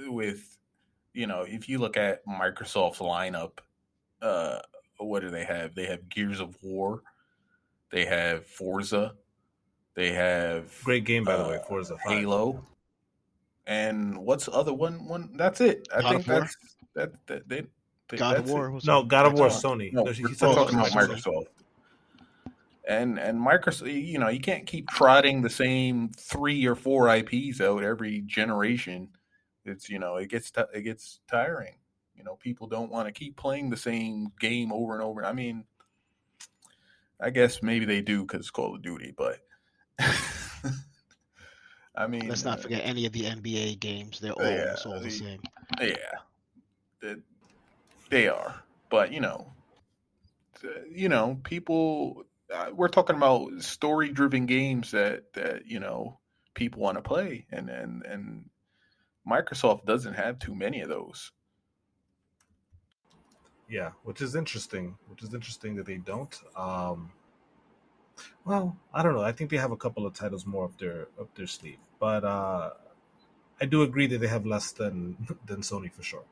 with 0.07 0.59
you 1.13 1.27
know, 1.27 1.43
if 1.43 1.69
you 1.69 1.79
look 1.79 1.97
at 1.97 2.27
Microsoft's 2.27 2.99
lineup, 2.99 3.59
uh, 4.21 4.59
what 4.99 5.21
do 5.21 5.31
they 5.31 5.45
have? 5.45 5.75
They 5.75 5.87
have 5.87 6.09
Gears 6.09 6.41
of 6.41 6.57
War, 6.63 7.03
they 7.91 8.05
have 8.05 8.47
Forza, 8.47 9.15
they 9.95 10.13
have 10.13 10.73
great 10.85 11.05
game 11.05 11.25
by 11.25 11.33
uh, 11.33 11.43
the 11.43 11.49
way, 11.51 11.61
Forza 11.67 11.97
5. 12.07 12.19
Halo, 12.19 12.65
and 13.67 14.19
what's 14.19 14.49
other 14.49 14.75
one? 14.75 15.07
One 15.09 15.31
that's 15.35 15.61
it. 15.61 15.89
I 15.95 16.03
God 16.03 16.11
think 16.11 16.27
that's 16.27 16.57
that, 16.95 17.13
that 17.27 17.49
they. 17.49 17.67
God 18.17 18.37
of 18.37 18.49
War. 18.49 18.79
No, 18.85 19.03
God 19.03 19.27
of 19.27 19.33
War. 19.33 19.49
Sony. 19.49 19.93
No, 19.93 20.05
he's 20.05 20.39
talking 20.39 20.79
about 20.79 20.93
Microsoft. 20.93 21.47
And 22.87 23.19
and 23.19 23.41
Microsoft, 23.41 23.93
you 23.93 24.19
know, 24.19 24.29
you 24.29 24.41
can't 24.41 24.67
keep 24.67 24.89
trotting 24.89 25.43
the 25.43 25.51
same 25.51 26.11
three 26.17 26.67
or 26.67 26.77
four 26.77 27.15
IPs 27.15 27.61
out 27.61 27.83
every 27.83 28.21
generation. 28.21 29.09
It's 29.65 29.89
you 29.89 29.99
know, 29.99 30.17
it 30.17 30.29
gets 30.29 30.51
t- 30.53 30.63
it 30.73 30.83
gets 30.83 31.21
tiring. 31.29 31.75
You 32.15 32.23
know, 32.25 32.37
people 32.37 32.67
don't 32.69 32.91
want 32.91 33.09
to 33.09 33.13
keep 33.13 33.37
playing 33.37 33.71
the 33.71 33.77
same 33.77 34.33
game 34.41 34.73
over 34.73 34.95
and 34.95 35.03
over. 35.03 35.25
I 35.25 35.33
mean, 35.33 35.65
I 37.21 37.31
guess 37.31 37.63
maybe 37.63 37.85
they 37.85 38.03
do 38.03 38.23
because 38.23 38.51
Call 38.51 38.75
of 38.75 38.83
Duty, 38.83 39.15
but 39.17 39.41
I 41.97 42.07
mean, 42.07 42.29
let's 42.29 42.45
not 42.45 42.59
uh, 42.59 42.63
forget 42.63 42.83
any 42.85 43.07
of 43.07 43.13
the 43.13 43.23
NBA 43.23 43.81
games. 43.81 44.21
They're 44.21 44.33
all, 44.33 44.45
yeah, 44.45 44.77
all 44.85 45.01
the 45.01 45.11
same. 45.11 45.41
Yeah, 45.81 45.97
they, 47.01 47.17
they 48.11 48.29
are. 48.29 48.63
But 48.91 49.13
you 49.13 49.21
know, 49.21 49.53
you 50.91 51.09
know, 51.09 51.41
people. 51.43 52.26
Uh, 52.53 52.71
we're 52.73 52.89
talking 52.89 53.17
about 53.17 53.51
story-driven 53.61 54.47
games 54.47 54.93
that 54.93 55.33
that 55.35 55.67
you 55.67 55.81
know 55.81 56.19
people 56.55 56.81
want 56.81 56.97
to 56.97 57.03
play, 57.03 57.47
and 57.51 57.69
and 57.69 58.05
and 58.05 58.51
Microsoft 59.29 59.85
doesn't 59.85 60.15
have 60.15 60.39
too 60.39 60.55
many 60.55 60.81
of 60.81 60.89
those. 60.89 61.33
Yeah, 63.69 63.91
which 64.05 64.23
is 64.23 64.37
interesting. 64.37 64.97
Which 65.09 65.23
is 65.23 65.35
interesting 65.35 65.75
that 65.77 65.87
they 65.87 65.97
don't. 65.97 66.35
Um, 66.57 67.11
well, 68.45 68.77
I 68.95 69.03
don't 69.03 69.15
know. 69.15 69.23
I 69.23 69.33
think 69.33 69.51
they 69.51 69.57
have 69.57 69.73
a 69.73 69.77
couple 69.77 70.07
of 70.07 70.15
titles 70.15 70.47
more 70.47 70.67
up 70.67 70.79
their 70.79 71.09
up 71.21 71.35
their 71.35 71.49
sleeve, 71.49 71.79
but 71.99 72.25
uh, 72.25 72.71
I 73.61 73.65
do 73.65 73.83
agree 73.83 74.07
that 74.07 74.19
they 74.19 74.29
have 74.29 74.47
less 74.47 74.73
than 74.73 75.17
than 75.47 75.63
Sony 75.63 75.93
for 75.93 76.03
sure. 76.03 76.25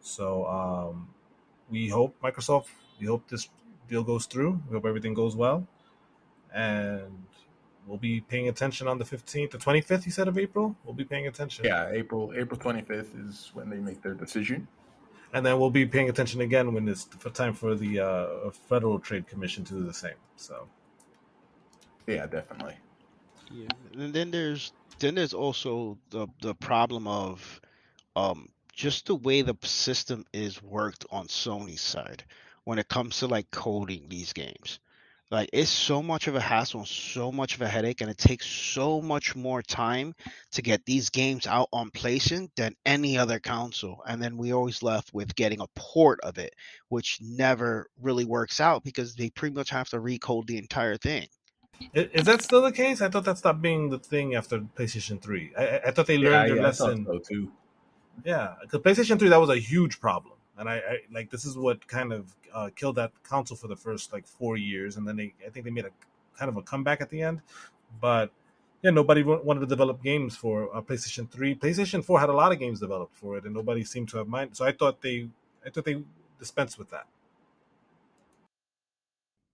So 0.00 0.46
um, 0.46 1.08
we 1.68 1.88
hope 1.88 2.14
Microsoft. 2.22 2.66
We 3.00 3.06
hope 3.06 3.28
this 3.28 3.48
deal 3.88 4.02
goes 4.02 4.26
through. 4.26 4.60
We 4.68 4.74
hope 4.74 4.86
everything 4.86 5.14
goes 5.14 5.36
well, 5.36 5.66
and 6.54 7.24
we'll 7.86 7.98
be 7.98 8.20
paying 8.20 8.48
attention 8.48 8.88
on 8.88 8.98
the 8.98 9.04
fifteenth, 9.04 9.52
the 9.52 9.58
twenty 9.58 9.80
fifth. 9.80 10.06
You 10.06 10.12
said 10.12 10.28
of 10.28 10.38
April. 10.38 10.76
We'll 10.84 10.94
be 10.94 11.04
paying 11.04 11.26
attention. 11.26 11.64
Yeah, 11.64 11.90
April 11.90 12.32
April 12.36 12.58
twenty 12.58 12.82
fifth 12.82 13.14
is 13.16 13.50
when 13.54 13.70
they 13.70 13.78
make 13.78 14.02
their 14.02 14.14
decision. 14.14 14.68
And 15.32 15.44
then 15.44 15.58
we'll 15.58 15.70
be 15.70 15.84
paying 15.84 16.08
attention 16.08 16.40
again 16.40 16.72
when 16.72 16.88
it's 16.88 17.04
time 17.34 17.52
for 17.52 17.74
the 17.74 18.00
uh, 18.00 18.50
Federal 18.68 18.98
Trade 18.98 19.26
Commission 19.26 19.64
to 19.64 19.74
do 19.74 19.84
the 19.84 19.92
same. 19.92 20.14
So 20.36 20.68
yeah, 22.06 22.26
definitely. 22.26 22.76
Yeah, 23.50 23.68
and 23.92 24.12
then 24.12 24.30
there's 24.30 24.72
then 24.98 25.14
there's 25.14 25.34
also 25.34 25.98
the 26.10 26.26
the 26.40 26.54
problem 26.54 27.06
of 27.06 27.60
um 28.14 28.48
just 28.72 29.06
the 29.06 29.14
way 29.14 29.42
the 29.42 29.56
system 29.62 30.24
is 30.32 30.62
worked 30.62 31.06
on 31.10 31.26
Sony's 31.26 31.80
side 31.80 32.24
when 32.66 32.80
it 32.80 32.88
comes 32.88 33.20
to 33.20 33.28
like 33.28 33.48
coding 33.50 34.08
these 34.08 34.32
games. 34.32 34.80
Like 35.30 35.50
it's 35.52 35.70
so 35.70 36.02
much 36.02 36.26
of 36.26 36.34
a 36.34 36.40
hassle, 36.40 36.84
so 36.84 37.32
much 37.32 37.54
of 37.54 37.62
a 37.62 37.68
headache, 37.68 38.00
and 38.00 38.10
it 38.10 38.18
takes 38.18 38.46
so 38.46 39.00
much 39.00 39.34
more 39.34 39.62
time 39.62 40.14
to 40.52 40.62
get 40.62 40.84
these 40.84 41.10
games 41.10 41.46
out 41.46 41.68
on 41.72 41.90
PlayStation 41.90 42.48
than 42.56 42.74
any 42.84 43.18
other 43.18 43.38
console. 43.40 44.02
And 44.06 44.20
then 44.22 44.36
we 44.36 44.52
always 44.52 44.82
left 44.82 45.14
with 45.14 45.34
getting 45.34 45.60
a 45.60 45.66
port 45.74 46.20
of 46.22 46.38
it, 46.38 46.54
which 46.88 47.18
never 47.20 47.88
really 48.00 48.24
works 48.24 48.60
out 48.60 48.84
because 48.84 49.14
they 49.14 49.30
pretty 49.30 49.54
much 49.54 49.70
have 49.70 49.88
to 49.90 49.96
recode 49.96 50.46
the 50.46 50.58
entire 50.58 50.96
thing. 50.96 51.26
Is 51.94 52.26
that 52.26 52.42
still 52.42 52.62
the 52.62 52.72
case? 52.72 53.00
I 53.00 53.08
thought 53.08 53.24
that 53.24 53.38
stopped 53.38 53.62
being 53.62 53.90
the 53.90 53.98
thing 53.98 54.34
after 54.34 54.60
PlayStation 54.60 55.20
Three. 55.20 55.52
I, 55.56 55.80
I 55.86 55.90
thought 55.90 56.06
they 56.06 56.18
learned 56.18 56.34
yeah, 56.34 56.46
their 56.46 56.56
yeah, 56.56 56.62
lesson. 56.62 57.04
So 57.04 57.18
too. 57.18 57.52
Yeah, 58.24 58.54
because 58.62 58.80
PlayStation 58.80 59.18
Three 59.18 59.28
that 59.28 59.40
was 59.40 59.50
a 59.50 59.58
huge 59.58 60.00
problem, 60.00 60.35
and 60.58 60.68
I, 60.68 60.76
I 60.76 60.98
like 61.12 61.30
this 61.30 61.44
is 61.44 61.56
what 61.56 61.86
kind 61.86 62.12
of 62.12 62.34
uh, 62.52 62.70
killed 62.74 62.96
that 62.96 63.12
council 63.28 63.56
for 63.56 63.68
the 63.68 63.76
first 63.76 64.12
like 64.12 64.26
four 64.26 64.56
years, 64.56 64.96
and 64.96 65.06
then 65.06 65.16
they 65.16 65.34
I 65.46 65.50
think 65.50 65.64
they 65.64 65.70
made 65.70 65.86
a 65.86 65.90
kind 66.38 66.48
of 66.48 66.56
a 66.56 66.62
comeback 66.62 67.00
at 67.00 67.10
the 67.10 67.22
end, 67.22 67.40
but 68.00 68.30
yeah, 68.82 68.90
nobody 68.90 69.22
wanted 69.22 69.60
to 69.60 69.66
develop 69.66 70.02
games 70.02 70.36
for 70.36 70.74
uh, 70.74 70.80
PlayStation 70.80 71.30
Three. 71.30 71.54
PlayStation 71.54 72.04
Four 72.04 72.20
had 72.20 72.28
a 72.28 72.34
lot 72.34 72.52
of 72.52 72.58
games 72.58 72.80
developed 72.80 73.16
for 73.16 73.36
it, 73.36 73.44
and 73.44 73.54
nobody 73.54 73.84
seemed 73.84 74.08
to 74.10 74.18
have 74.18 74.28
mind. 74.28 74.56
So 74.56 74.64
I 74.64 74.72
thought 74.72 75.02
they 75.02 75.28
I 75.64 75.70
thought 75.70 75.84
they 75.84 76.02
dispensed 76.38 76.78
with 76.78 76.90
that. 76.90 77.06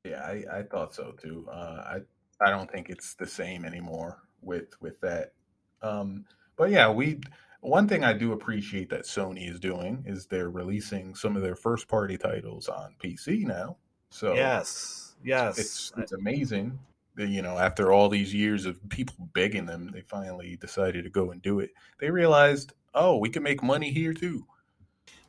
Yeah, 0.04 0.22
I, 0.22 0.44
I 0.58 0.62
thought 0.64 0.94
so 0.94 1.12
too. 1.12 1.46
Uh, 1.50 1.98
I 1.98 2.00
I 2.44 2.50
don't 2.50 2.70
think 2.70 2.90
it's 2.90 3.14
the 3.14 3.26
same 3.26 3.64
anymore 3.64 4.18
with 4.42 4.80
with 4.80 5.00
that. 5.00 5.32
Um, 5.80 6.24
but 6.56 6.70
yeah, 6.70 6.90
we 6.90 7.20
one 7.62 7.86
thing 7.86 8.02
I 8.02 8.12
do 8.12 8.32
appreciate 8.32 8.90
that 8.90 9.04
Sony 9.04 9.48
is 9.48 9.60
doing 9.60 10.02
is 10.04 10.26
they're 10.26 10.50
releasing 10.50 11.14
some 11.14 11.36
of 11.36 11.42
their 11.42 11.54
first 11.54 11.86
party 11.86 12.18
titles 12.18 12.68
on 12.68 12.94
PC 13.02 13.44
now. 13.44 13.76
So 14.10 14.34
yes, 14.34 15.14
yes, 15.24 15.58
it's 15.58 15.92
it's 15.96 16.12
amazing. 16.12 16.78
That, 17.14 17.28
you 17.28 17.42
know, 17.42 17.58
after 17.58 17.92
all 17.92 18.08
these 18.08 18.34
years 18.34 18.66
of 18.66 18.76
people 18.88 19.28
begging 19.34 19.66
them, 19.66 19.90
they 19.92 20.00
finally 20.00 20.56
decided 20.56 21.04
to 21.04 21.10
go 21.10 21.30
and 21.30 21.42
do 21.42 21.60
it. 21.60 21.70
They 22.00 22.10
realized, 22.10 22.72
oh, 22.94 23.18
we 23.18 23.28
can 23.28 23.42
make 23.42 23.62
money 23.62 23.90
here 23.90 24.14
too. 24.14 24.46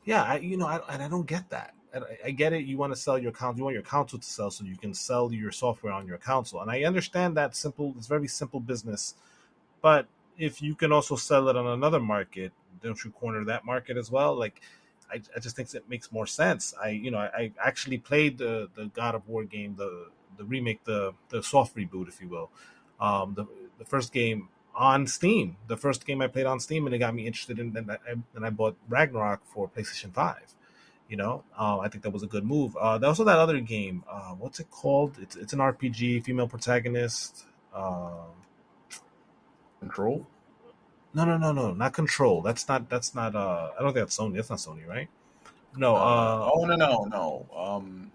Yeah, 0.05 0.23
I, 0.23 0.37
you 0.37 0.57
know, 0.57 0.65
I, 0.65 0.79
and 0.89 1.03
I 1.03 1.09
don't 1.09 1.27
get 1.27 1.49
that. 1.49 1.75
I 2.25 2.31
get 2.31 2.53
it. 2.53 2.63
You 2.65 2.77
want 2.77 2.93
to 2.93 2.99
sell 2.99 3.19
your 3.19 3.31
console. 3.31 3.57
You 3.57 3.63
want 3.65 3.73
your 3.75 3.83
console 3.83 4.19
to 4.19 4.25
sell, 4.25 4.49
so 4.49 4.63
you 4.65 4.77
can 4.77 4.95
sell 4.95 5.31
your 5.31 5.51
software 5.51 5.93
on 5.93 6.07
your 6.07 6.17
console. 6.17 6.61
And 6.61 6.71
I 6.71 6.83
understand 6.85 7.37
that 7.37 7.55
simple. 7.55 7.93
It's 7.97 8.07
very 8.07 8.27
simple 8.27 8.59
business. 8.59 9.13
But 9.81 10.07
if 10.37 10.61
you 10.61 10.75
can 10.75 10.91
also 10.91 11.15
sell 11.15 11.49
it 11.49 11.55
on 11.55 11.67
another 11.67 11.99
market, 11.99 12.51
don't 12.81 13.03
you 13.03 13.11
corner 13.11 13.43
that 13.45 13.65
market 13.65 13.97
as 13.97 14.11
well? 14.11 14.35
Like, 14.35 14.61
I, 15.11 15.21
I 15.35 15.39
just 15.39 15.55
think 15.55 15.73
it 15.73 15.89
makes 15.89 16.11
more 16.11 16.25
sense. 16.25 16.73
I, 16.81 16.89
you 16.89 17.11
know, 17.11 17.19
I, 17.19 17.27
I 17.37 17.51
actually 17.63 17.97
played 17.97 18.37
the 18.37 18.69
the 18.75 18.87
God 18.87 19.15
of 19.15 19.27
War 19.27 19.43
game, 19.43 19.75
the 19.77 20.07
the 20.37 20.43
remake, 20.43 20.83
the 20.83 21.13
the 21.29 21.43
soft 21.43 21.75
reboot, 21.75 22.07
if 22.07 22.21
you 22.21 22.29
will. 22.29 22.49
Um, 22.99 23.33
the 23.35 23.45
the 23.77 23.85
first 23.85 24.11
game 24.11 24.49
on 24.75 25.05
Steam, 25.07 25.57
the 25.67 25.77
first 25.77 26.05
game 26.05 26.21
I 26.21 26.27
played 26.27 26.45
on 26.45 26.59
Steam, 26.59 26.85
and 26.85 26.95
it 26.95 26.99
got 26.99 27.13
me 27.13 27.27
interested 27.27 27.59
in. 27.59 27.75
And 27.77 27.91
I, 27.91 27.97
and 28.35 28.45
I 28.45 28.49
bought 28.49 28.75
Ragnarok 28.89 29.41
for 29.45 29.69
PlayStation 29.69 30.13
Five 30.13 30.55
you 31.09 31.17
know, 31.17 31.43
uh, 31.59 31.79
I 31.79 31.89
think 31.89 32.03
that 32.03 32.09
was 32.11 32.23
a 32.23 32.27
good 32.27 32.43
move. 32.43 32.75
Uh, 32.75 32.99
also 33.03 33.23
that 33.25 33.37
other 33.37 33.59
game. 33.59 34.03
Uh, 34.09 34.31
what's 34.31 34.59
it 34.59 34.71
called? 34.71 35.17
It's 35.21 35.35
it's 35.35 35.53
an 35.53 35.59
RPG, 35.59 36.23
female 36.23 36.47
protagonist. 36.47 37.45
Uh, 37.73 38.25
Control. 39.83 40.27
No, 41.13 41.25
no, 41.25 41.37
no, 41.37 41.51
no, 41.51 41.73
not 41.73 41.93
Control. 41.93 42.41
That's 42.41 42.67
not. 42.67 42.89
That's 42.89 43.13
not. 43.13 43.35
Uh, 43.35 43.71
I 43.77 43.81
don't 43.81 43.93
think 43.93 44.05
that's 44.05 44.17
Sony. 44.17 44.35
That's 44.35 44.49
not 44.49 44.59
Sony, 44.59 44.87
right? 44.87 45.09
No. 45.77 45.95
Uh, 45.95 45.99
uh 45.99 46.51
oh 46.55 46.65
no, 46.65 46.75
no, 46.75 47.03
no. 47.05 47.45
Um, 47.55 48.11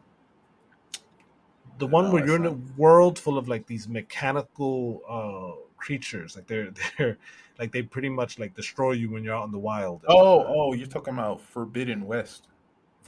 the 1.78 1.87
one 1.87 2.07
no, 2.07 2.11
where 2.12 2.26
you're 2.26 2.37
in 2.37 2.46
a 2.46 2.59
world 2.76 3.18
full 3.18 3.38
of 3.38 3.48
like 3.48 3.66
these 3.66 3.88
mechanical 3.88 5.02
uh 5.09 5.64
creatures 5.76 6.35
like 6.35 6.44
they're 6.48 6.72
they're 6.98 7.16
like 7.61 7.70
they 7.70 7.83
pretty 7.83 8.09
much 8.09 8.37
like 8.37 8.52
destroy 8.57 8.90
you 8.90 9.09
when 9.11 9.22
you're 9.22 9.37
out 9.37 9.44
in 9.44 9.52
the 9.52 9.59
wild 9.59 10.04
oh 10.09 10.44
oh 10.48 10.72
you're 10.72 10.88
talking 10.88 11.14
about 11.14 11.40
forbidden 11.40 12.04
west 12.04 12.48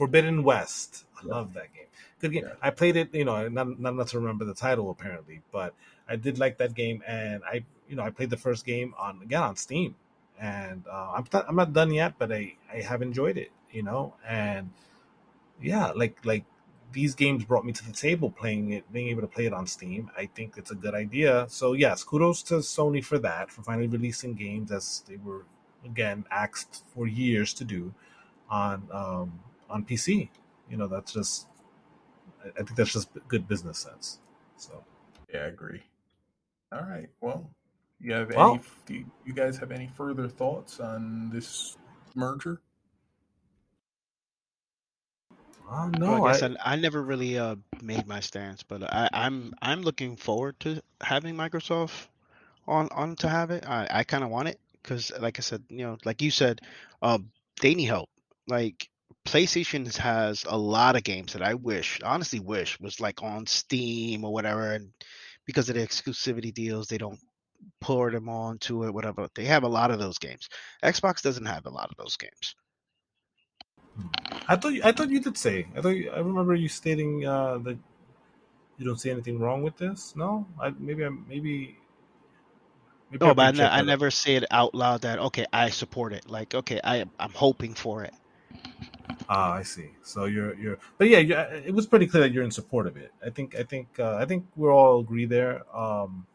Forbidden 0.01 0.41
West. 0.41 1.05
I 1.21 1.27
love 1.27 1.53
that 1.53 1.71
game. 1.75 1.85
Good 2.19 2.31
game. 2.31 2.45
Yeah. 2.47 2.53
I 2.59 2.71
played 2.71 2.95
it. 2.95 3.13
You 3.13 3.23
know, 3.23 3.47
not 3.49 3.79
not 3.79 3.93
enough 3.93 4.09
to 4.09 4.19
remember 4.19 4.45
the 4.45 4.55
title 4.55 4.89
apparently, 4.89 5.41
but 5.51 5.75
I 6.09 6.15
did 6.15 6.39
like 6.39 6.57
that 6.57 6.73
game, 6.73 7.03
and 7.05 7.43
I 7.45 7.63
you 7.91 7.97
know 7.97 8.03
I 8.03 8.11
played 8.11 8.31
the 8.31 8.37
first 8.37 8.65
game 8.65 8.95
on 8.97 9.21
again 9.23 9.43
on 9.43 9.57
Steam, 9.57 9.95
and 10.39 10.85
uh, 10.91 11.13
I'm 11.17 11.25
not, 11.33 11.45
I'm 11.49 11.57
not 11.57 11.73
done 11.73 11.93
yet, 11.93 12.15
but 12.19 12.31
I 12.33 12.55
I 12.73 12.81
have 12.81 13.03
enjoyed 13.03 13.37
it. 13.37 13.51
You 13.71 13.83
know, 13.83 14.15
and 14.27 14.71
yeah, 15.61 15.91
like 15.95 16.25
like 16.25 16.45
these 16.93 17.15
games 17.15 17.45
brought 17.45 17.65
me 17.65 17.73
to 17.73 17.85
the 17.85 17.93
table 17.93 18.31
playing 18.31 18.73
it, 18.73 18.91
being 18.93 19.09
able 19.09 19.21
to 19.21 19.27
play 19.27 19.45
it 19.45 19.53
on 19.53 19.67
Steam. 19.67 20.11
I 20.17 20.27
think 20.27 20.55
it's 20.57 20.71
a 20.71 20.75
good 20.75 20.95
idea. 20.95 21.47
So 21.49 21.73
yes, 21.73 22.03
kudos 22.03 22.43
to 22.43 22.55
Sony 22.55 23.03
for 23.03 23.19
that, 23.19 23.51
for 23.51 23.63
finally 23.63 23.87
releasing 23.87 24.33
games 24.33 24.71
as 24.71 25.03
they 25.07 25.17
were 25.17 25.45
again 25.85 26.25
asked 26.31 26.83
for 26.93 27.07
years 27.07 27.53
to 27.55 27.65
do 27.65 27.93
on 28.49 28.87
um, 28.91 29.39
on 29.69 29.85
PC. 29.85 30.29
You 30.69 30.77
know, 30.77 30.87
that's 30.87 31.13
just 31.13 31.47
I 32.45 32.63
think 32.63 32.75
that's 32.75 32.93
just 32.93 33.09
good 33.27 33.47
business 33.47 33.79
sense. 33.79 34.19
So 34.57 34.83
Yeah, 35.33 35.41
I 35.41 35.45
agree. 35.47 35.83
All 36.71 36.81
right. 36.83 37.09
Well, 37.21 37.49
you 38.01 38.13
have 38.13 38.31
Well- 38.33 38.53
any? 38.55 38.61
Do 38.85 38.93
you, 38.95 39.05
you 39.25 39.33
guys 39.33 39.57
have 39.59 39.71
any 39.71 39.87
further 39.87 40.27
thoughts 40.27 40.79
on 40.79 41.29
this 41.29 41.77
merger? 42.15 42.61
uh, 45.69 45.89
No, 45.89 46.07
no, 46.07 46.13
I 46.15 46.21
guess 46.21 46.43
I, 46.43 46.43
I, 46.43 46.55
I 46.63 46.75
never 46.75 47.01
really 47.01 47.37
uh, 47.37 47.55
made 47.81 48.07
my 48.07 48.19
stance, 48.19 48.63
but 48.63 48.83
I, 48.83 49.09
I'm 49.13 49.53
I'm 49.61 49.81
looking 49.81 50.15
forward 50.17 50.59
to 50.61 50.81
having 51.01 51.35
Microsoft 51.35 52.07
on 52.67 52.89
on 52.91 53.15
to 53.17 53.29
have 53.29 53.51
it. 53.51 53.65
I, 53.67 53.87
I 53.89 54.03
kind 54.03 54.23
of 54.23 54.29
want 54.29 54.49
it 54.49 54.59
because, 54.81 55.11
like 55.19 55.39
I 55.39 55.41
said, 55.41 55.63
you 55.69 55.85
know, 55.85 55.97
like 56.05 56.21
you 56.21 56.31
said, 56.31 56.61
um, 57.01 57.31
they 57.61 57.75
need 57.75 57.85
help. 57.85 58.09
Like 58.47 58.89
PlayStation 59.25 59.95
has 59.97 60.45
a 60.47 60.57
lot 60.57 60.95
of 60.95 61.03
games 61.03 61.33
that 61.33 61.41
I 61.43 61.55
wish, 61.55 61.99
honestly, 62.03 62.39
wish 62.39 62.79
was 62.79 62.99
like 62.99 63.23
on 63.23 63.45
Steam 63.47 64.25
or 64.25 64.33
whatever, 64.33 64.73
and 64.73 64.91
because 65.45 65.69
of 65.69 65.75
the 65.75 65.81
exclusivity 65.81 66.53
deals, 66.53 66.87
they 66.87 66.97
don't 66.97 67.19
pour 67.79 68.11
them 68.11 68.29
onto 68.29 68.85
it, 68.85 68.93
whatever. 68.93 69.27
They 69.35 69.45
have 69.45 69.63
a 69.63 69.67
lot 69.67 69.91
of 69.91 69.99
those 69.99 70.17
games. 70.17 70.49
Xbox 70.83 71.21
doesn't 71.21 71.45
have 71.45 71.65
a 71.65 71.69
lot 71.69 71.89
of 71.89 71.97
those 71.97 72.17
games. 72.17 72.55
I 74.47 74.55
thought 74.55 74.73
you, 74.73 74.81
I 74.83 74.91
thought 74.91 75.09
you 75.09 75.19
did 75.19 75.37
say. 75.37 75.67
I 75.75 75.81
thought 75.81 75.89
you, 75.89 76.09
I 76.11 76.19
remember 76.19 76.55
you 76.55 76.67
stating 76.67 77.25
uh, 77.25 77.57
that 77.59 77.77
you 78.77 78.85
don't 78.85 78.99
see 78.99 79.11
anything 79.11 79.39
wrong 79.39 79.63
with 79.63 79.77
this. 79.77 80.15
No, 80.15 80.47
I 80.59 80.71
maybe 80.79 81.05
I 81.05 81.09
maybe. 81.09 81.77
maybe 83.11 83.25
No, 83.25 83.33
but 83.33 83.55
I, 83.55 83.57
ne- 83.57 83.69
I 83.69 83.81
never 83.81 84.09
say 84.11 84.35
it 84.35 84.45
out 84.51 84.73
loud 84.73 85.01
that 85.01 85.19
okay, 85.19 85.45
I 85.53 85.69
support 85.69 86.13
it. 86.13 86.29
Like 86.29 86.55
okay, 86.55 86.79
I 86.83 87.05
I'm 87.19 87.33
hoping 87.33 87.73
for 87.73 88.03
it. 88.03 88.13
Ah, 89.29 89.53
I 89.53 89.63
see. 89.63 89.91
So 90.03 90.25
you're 90.25 90.55
you're, 90.55 90.77
but 90.97 91.07
yeah, 91.07 91.19
you, 91.19 91.35
it 91.35 91.73
was 91.73 91.87
pretty 91.87 92.07
clear 92.07 92.23
that 92.23 92.33
you're 92.33 92.43
in 92.43 92.51
support 92.51 92.87
of 92.87 92.97
it. 92.97 93.11
I 93.25 93.29
think 93.29 93.55
I 93.55 93.63
think 93.63 93.87
uh, 93.99 94.15
I 94.15 94.25
think 94.25 94.45
we're 94.55 94.73
all 94.73 94.99
agree 94.99 95.25
there. 95.25 95.63
Um, 95.75 96.25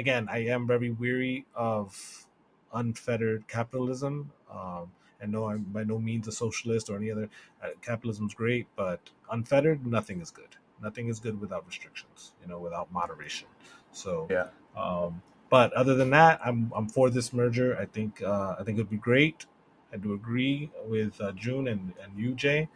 again, 0.00 0.28
I 0.30 0.46
am 0.46 0.66
very 0.66 0.90
weary 0.90 1.46
of 1.54 2.26
unfettered 2.74 3.46
capitalism. 3.48 4.32
Um, 4.52 4.92
and 5.20 5.32
no, 5.32 5.46
I'm 5.50 5.64
by 5.64 5.84
no 5.84 5.98
means 5.98 6.28
a 6.28 6.32
socialist 6.32 6.90
or 6.90 6.96
any 6.96 7.10
other. 7.12 7.28
Uh, 7.62 7.68
capitalism's 7.82 8.34
great, 8.34 8.66
but 8.76 9.00
unfettered, 9.30 9.86
nothing 9.86 10.20
is 10.20 10.30
good. 10.30 10.56
Nothing 10.82 11.08
is 11.08 11.20
good 11.20 11.40
without 11.40 11.66
restrictions. 11.66 12.32
You 12.42 12.48
know, 12.48 12.58
without 12.58 12.92
moderation. 12.92 13.48
So 13.92 14.28
Yeah. 14.30 14.48
Um, 14.76 15.22
but 15.50 15.72
other 15.74 15.94
than 15.96 16.10
that, 16.10 16.40
I'm 16.44 16.72
I'm 16.74 16.88
for 16.88 17.10
this 17.10 17.32
merger. 17.32 17.76
I 17.78 17.86
think 17.86 18.22
uh, 18.22 18.56
I 18.58 18.64
think 18.64 18.78
it'd 18.78 18.90
be 18.90 18.96
great. 18.96 19.46
I 19.92 19.96
do 19.98 20.14
agree 20.14 20.70
with 20.86 21.20
uh, 21.20 21.32
June 21.32 21.68
and 21.68 21.92
and 22.02 22.18
you, 22.18 22.34
Jay. 22.34 22.68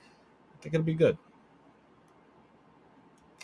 I 0.54 0.62
think 0.62 0.74
it'll 0.74 0.84
be 0.84 0.94
good. 0.94 1.16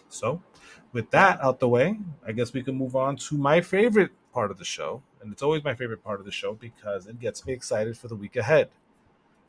So, 0.09 0.43
with 0.93 1.11
that 1.11 1.41
out 1.43 1.61
the 1.61 1.69
way, 1.69 1.99
I 2.27 2.33
guess 2.33 2.53
we 2.53 2.63
can 2.63 2.77
move 2.77 2.97
on 2.97 3.17
to 3.17 3.37
my 3.39 3.61
favorite 3.61 4.13
part 4.33 4.51
of 4.51 4.59
the 4.59 4.65
show, 4.65 5.03
and 5.21 5.33
it's 5.33 5.43
always 5.43 5.65
my 5.65 5.75
favorite 5.75 6.03
part 6.05 6.21
of 6.21 6.27
the 6.27 6.33
show 6.33 6.55
because 6.55 7.07
it 7.07 7.21
gets 7.21 7.47
me 7.47 7.53
excited 7.53 7.97
for 7.99 8.09
the 8.09 8.17
week 8.17 8.37
ahead. 8.37 8.71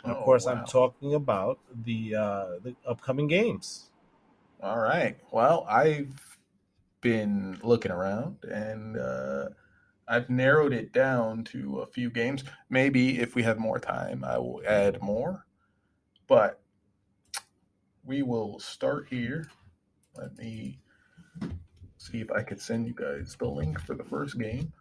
And 0.04 0.12
of 0.12 0.20
Oh, 0.20 0.22
course, 0.22 0.46
wow. 0.46 0.54
I'm 0.54 0.66
talking 0.66 1.14
about 1.16 1.60
the 1.86 2.16
uh, 2.16 2.48
the 2.64 2.76
upcoming 2.88 3.28
games. 3.28 3.92
All 4.62 4.80
right. 4.80 5.18
Well, 5.32 5.66
I've 5.70 6.38
been 7.02 7.60
looking 7.64 7.92
around 7.92 8.38
and 8.46 8.98
uh, 8.98 9.50
I've 10.08 10.30
narrowed 10.30 10.74
it 10.74 10.94
down 10.94 11.44
to 11.46 11.80
a 11.82 11.88
few 11.88 12.10
games. 12.10 12.44
Maybe 12.70 13.20
if 13.20 13.36
we 13.36 13.44
have 13.44 13.60
more 13.60 13.80
time, 13.80 14.24
I 14.24 14.38
will 14.40 14.62
add 14.68 15.02
more. 15.02 15.46
But 16.28 16.62
we 18.04 18.22
will 18.22 18.60
start 18.60 19.08
here. 19.10 19.50
Let 20.16 20.38
me 20.38 20.80
see 21.98 22.22
if 22.22 22.32
I 22.32 22.44
could 22.44 22.62
send 22.62 22.88
you 22.88 22.94
guys 22.94 23.36
the 23.40 23.48
link 23.48 23.80
for 23.80 23.96
the 23.96 24.04
first 24.04 24.40
game. 24.40 24.74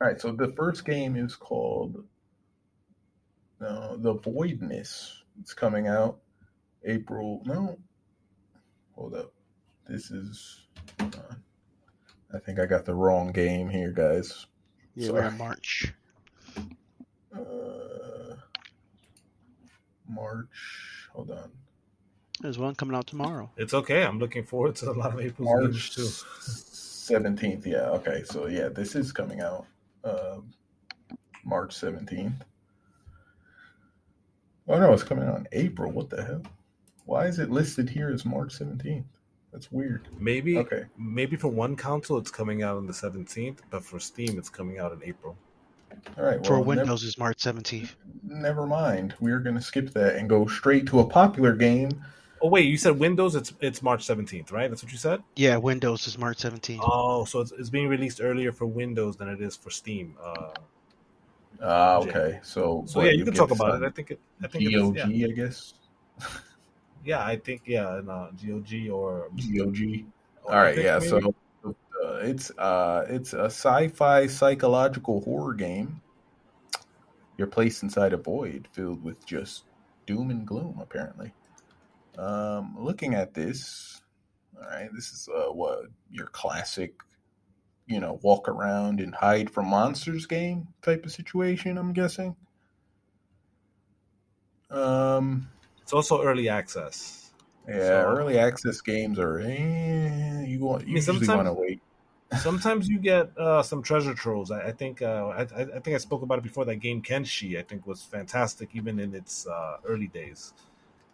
All 0.00 0.08
right. 0.08 0.20
So 0.20 0.32
the 0.32 0.52
first 0.56 0.84
game 0.84 1.16
is 1.16 1.36
called 1.36 2.04
uh, 3.60 3.96
The 3.96 4.14
Voidness. 4.14 5.12
It's 5.40 5.54
coming 5.54 5.88
out 5.88 6.18
April. 6.84 7.42
No, 7.44 7.78
Hold 8.98 9.14
up. 9.14 9.32
This 9.88 10.10
is. 10.10 10.66
I 11.00 12.38
think 12.44 12.58
I 12.58 12.66
got 12.66 12.84
the 12.84 12.94
wrong 12.94 13.30
game 13.30 13.68
here, 13.68 13.92
guys. 13.92 14.46
Yeah, 14.96 15.12
we're 15.12 15.28
in 15.28 15.38
March. 15.38 15.94
Uh, 17.32 18.34
March. 20.08 21.08
Hold 21.12 21.30
on. 21.30 21.50
There's 22.40 22.58
one 22.58 22.74
coming 22.74 22.96
out 22.96 23.06
tomorrow. 23.06 23.50
It's 23.56 23.74
okay. 23.74 24.04
I'm 24.04 24.18
looking 24.18 24.44
forward 24.44 24.76
to 24.76 24.90
a 24.90 24.92
lot 24.92 25.12
of 25.14 25.20
April 25.20 25.48
games 25.60 25.72
March 25.74 25.94
too. 25.94 26.02
seventeenth. 26.04 27.66
Yeah. 27.66 27.90
Okay. 27.90 28.22
So 28.24 28.46
yeah, 28.46 28.68
this 28.68 28.94
is 28.94 29.10
coming 29.12 29.40
out. 29.40 29.66
Um, 30.04 30.52
March 31.44 31.74
seventeenth. 31.74 32.44
Oh 34.68 34.78
no, 34.78 34.92
it's 34.92 35.02
coming 35.02 35.26
out 35.28 35.38
in 35.38 35.48
April. 35.52 35.90
What 35.90 36.10
the 36.10 36.22
hell? 36.24 36.42
Why 37.06 37.26
is 37.26 37.38
it 37.38 37.50
listed 37.50 37.88
here 37.88 38.10
as 38.10 38.24
March 38.24 38.52
seventeenth? 38.52 39.06
That's 39.52 39.72
weird. 39.72 40.06
Maybe 40.18 40.58
Okay. 40.58 40.84
maybe 40.98 41.34
for 41.36 41.48
one 41.48 41.74
console 41.74 42.18
it's 42.18 42.30
coming 42.30 42.62
out 42.62 42.76
on 42.76 42.86
the 42.86 42.92
17th, 42.92 43.60
but 43.70 43.82
for 43.82 43.98
Steam 43.98 44.38
it's 44.38 44.50
coming 44.50 44.78
out 44.78 44.92
in 44.92 45.02
April. 45.02 45.38
All 46.18 46.24
right. 46.24 46.44
For 46.44 46.52
well, 46.52 46.58
never- 46.60 46.68
Windows 46.82 47.02
is 47.02 47.16
March 47.16 47.38
17th. 47.38 47.94
never 48.22 48.66
mind. 48.66 49.14
We're 49.20 49.38
going 49.38 49.56
to 49.56 49.62
skip 49.62 49.90
that 49.94 50.16
and 50.16 50.28
go 50.28 50.46
straight 50.46 50.86
to 50.88 51.00
a 51.00 51.06
popular 51.06 51.54
game. 51.56 52.04
Oh 52.40 52.48
wait, 52.48 52.66
you 52.66 52.76
said 52.76 52.98
Windows 52.98 53.34
it's 53.34 53.52
it's 53.60 53.82
March 53.82 54.06
17th, 54.06 54.52
right? 54.52 54.68
That's 54.70 54.82
what 54.82 54.92
you 54.92 54.98
said? 54.98 55.22
Yeah, 55.36 55.56
Windows 55.56 56.06
is 56.06 56.18
March 56.18 56.38
17th. 56.38 56.80
Oh, 56.82 57.24
so 57.24 57.40
it's, 57.40 57.52
it's 57.52 57.70
being 57.70 57.88
released 57.88 58.20
earlier 58.22 58.52
for 58.52 58.66
Windows 58.66 59.16
than 59.16 59.28
it 59.28 59.40
is 59.40 59.56
for 59.56 59.70
Steam. 59.70 60.14
Uh, 60.22 60.50
Ah, 61.60 61.96
okay. 61.98 62.38
So, 62.42 62.84
so 62.86 63.02
yeah, 63.02 63.10
you 63.12 63.24
can 63.24 63.34
talk 63.34 63.50
about 63.50 63.82
it. 63.82 63.86
I 63.86 63.90
think 63.90 64.12
it 64.12 64.20
I 64.42 64.46
think 64.46 64.64
it's, 64.64 64.76
GOG, 64.76 65.10
yeah. 65.10 65.26
I 65.26 65.30
guess. 65.30 65.74
yeah, 67.04 67.24
I 67.24 67.36
think 67.36 67.62
yeah, 67.66 67.98
and, 67.98 68.08
uh, 68.08 68.28
GOG 68.30 68.90
or 68.90 69.28
GOG. 69.36 70.04
or 70.44 70.54
All 70.54 70.60
right, 70.60 70.78
yeah. 70.78 70.98
maybe? 70.98 71.08
So 71.08 71.34
uh, 71.64 72.14
it's 72.22 72.50
uh, 72.58 73.06
it's 73.08 73.32
a 73.32 73.46
sci-fi 73.46 74.26
psychological 74.28 75.20
horror 75.22 75.54
game. 75.54 76.00
You're 77.36 77.48
placed 77.48 77.82
inside 77.82 78.12
a 78.12 78.16
void 78.16 78.68
filled 78.72 79.02
with 79.02 79.24
just 79.26 79.64
doom 80.06 80.30
and 80.30 80.46
gloom. 80.46 80.78
Apparently, 80.80 81.32
um, 82.18 82.76
looking 82.78 83.14
at 83.14 83.32
this, 83.34 84.02
all 84.56 84.68
right, 84.68 84.88
this 84.94 85.12
is 85.12 85.28
uh, 85.34 85.52
what 85.52 85.84
your 86.10 86.26
classic, 86.26 86.94
you 87.86 88.00
know, 88.00 88.18
walk 88.22 88.48
around 88.48 89.00
and 89.00 89.14
hide 89.14 89.50
from 89.50 89.66
monsters 89.68 90.26
game 90.26 90.68
type 90.82 91.04
of 91.04 91.12
situation. 91.12 91.78
I'm 91.78 91.92
guessing. 91.92 92.36
Um, 94.70 95.48
it's 95.82 95.92
also 95.92 96.22
early 96.22 96.48
access. 96.48 97.30
yeah, 97.66 97.74
So- 98.02 98.04
early 98.16 98.38
access 98.38 98.80
games 98.80 99.18
are 99.18 99.40
eh, 99.40 100.44
you 100.44 100.60
want 100.60 100.82
you 100.86 100.94
mean, 100.94 100.96
usually 100.96 101.28
want 101.28 101.46
to 101.46 101.52
wait. 101.54 101.80
Sometimes 102.40 102.88
you 102.88 102.98
get 102.98 103.30
uh, 103.38 103.62
some 103.62 103.82
treasure 103.82 104.12
troves. 104.12 104.50
I, 104.50 104.66
I 104.66 104.72
think 104.72 105.00
uh, 105.00 105.28
I, 105.28 105.40
I 105.40 105.62
I 105.76 105.80
think 105.80 105.94
I 105.94 105.98
spoke 105.98 106.20
about 106.20 106.38
it 106.38 106.44
before. 106.44 106.66
That 106.66 106.76
game 106.76 107.00
Kenshi 107.00 107.58
I 107.58 107.62
think 107.62 107.86
was 107.86 108.02
fantastic 108.02 108.68
even 108.74 108.98
in 108.98 109.14
its 109.14 109.46
uh, 109.46 109.78
early 109.86 110.08
days. 110.08 110.52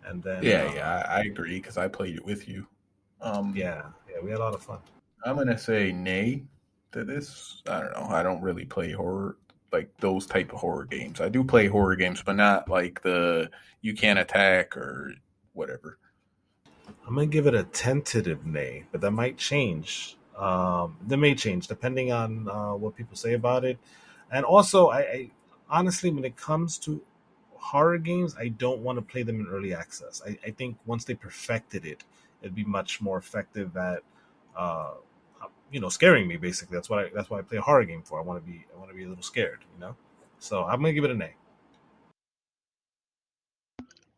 And 0.07 0.23
then 0.23 0.45
Yeah, 0.45 0.65
uh, 0.65 0.75
yeah, 0.75 1.03
I 1.09 1.19
I 1.19 1.21
agree 1.21 1.61
because 1.61 1.77
I 1.79 1.89
played 1.89 2.17
it 2.17 2.25
with 2.25 2.49
you. 2.49 2.67
Um, 3.21 3.55
yeah, 3.57 3.83
yeah, 4.11 4.21
we 4.23 4.31
had 4.31 4.39
a 4.39 4.43
lot 4.43 4.55
of 4.55 4.63
fun. 4.63 4.79
I'm 5.25 5.37
gonna 5.37 5.59
say 5.59 5.93
nay 5.93 6.43
to 6.93 7.05
this. 7.05 7.63
I 7.69 7.81
don't 7.81 7.93
know. 7.93 8.07
I 8.15 8.23
don't 8.23 8.43
really 8.43 8.65
play 8.65 8.93
horror 8.93 9.37
like 9.73 9.91
those 9.99 10.27
type 10.27 10.53
of 10.53 10.61
horror 10.61 10.85
games. 10.85 11.21
I 11.21 11.29
do 11.29 11.43
play 11.43 11.67
horror 11.67 11.97
games, 11.97 12.23
but 12.23 12.37
not 12.37 12.69
like 12.69 13.03
the 13.03 13.51
you 13.81 13.95
can't 13.95 14.19
attack 14.19 14.77
or 14.77 15.13
whatever. 15.53 15.99
I'm 17.07 17.15
gonna 17.15 17.27
give 17.27 17.47
it 17.47 17.55
a 17.55 17.65
tentative 17.65 18.47
nay, 18.47 18.85
but 18.93 19.01
that 19.01 19.11
might 19.11 19.37
change. 19.37 20.17
Um, 20.37 20.97
that 21.07 21.17
may 21.17 21.35
change 21.35 21.69
depending 21.69 22.13
on 22.13 22.49
uh, 22.49 22.75
what 22.75 22.97
people 22.97 23.17
say 23.17 23.35
about 23.35 23.65
it, 23.65 23.79
and 24.31 24.45
also, 24.45 24.89
I, 24.89 24.99
I 24.99 25.31
honestly, 25.71 26.11
when 26.11 26.25
it 26.25 26.37
comes 26.37 26.79
to 26.79 27.03
horror 27.65 27.99
games, 27.99 28.37
I 28.39 28.49
don't 28.49 28.81
want 28.81 28.99
to 28.99 29.03
play 29.03 29.23
them 29.23 29.41
in 29.41 29.47
early 29.47 29.75
access. 29.75 30.23
I, 30.27 30.39
I 30.47 30.51
think 30.51 30.77
once 30.85 31.05
they 31.05 31.15
perfected 31.15 31.87
it, 31.87 32.05
it'd 32.43 32.55
be 32.55 32.65
much 32.65 33.01
more 33.01 33.17
effective 33.17 33.77
at, 33.77 34.03
uh, 34.57 34.93
you 35.73 35.81
know, 35.81 35.89
scaring 35.89 36.29
me. 36.29 36.37
Basically, 36.37 36.77
that's 36.77 36.91
what 36.91 36.99
I 36.99 37.11
that's 37.15 37.31
why 37.31 37.39
I 37.39 37.43
play 37.43 37.59
a 37.59 37.63
horror 37.63 37.85
game 37.85 38.03
for. 38.03 38.21
I 38.21 38.23
want 38.23 38.45
to 38.45 38.51
be 38.51 38.65
I 38.75 38.79
want 38.79 38.91
to 38.91 38.97
be 38.97 39.05
a 39.05 39.09
little 39.09 39.23
scared, 39.23 39.61
you 39.75 39.81
know. 39.81 39.97
So 40.39 40.65
I'm 40.65 40.81
gonna 40.81 40.93
give 40.93 41.05
it 41.05 41.11
an 41.11 41.23
A. 41.23 41.31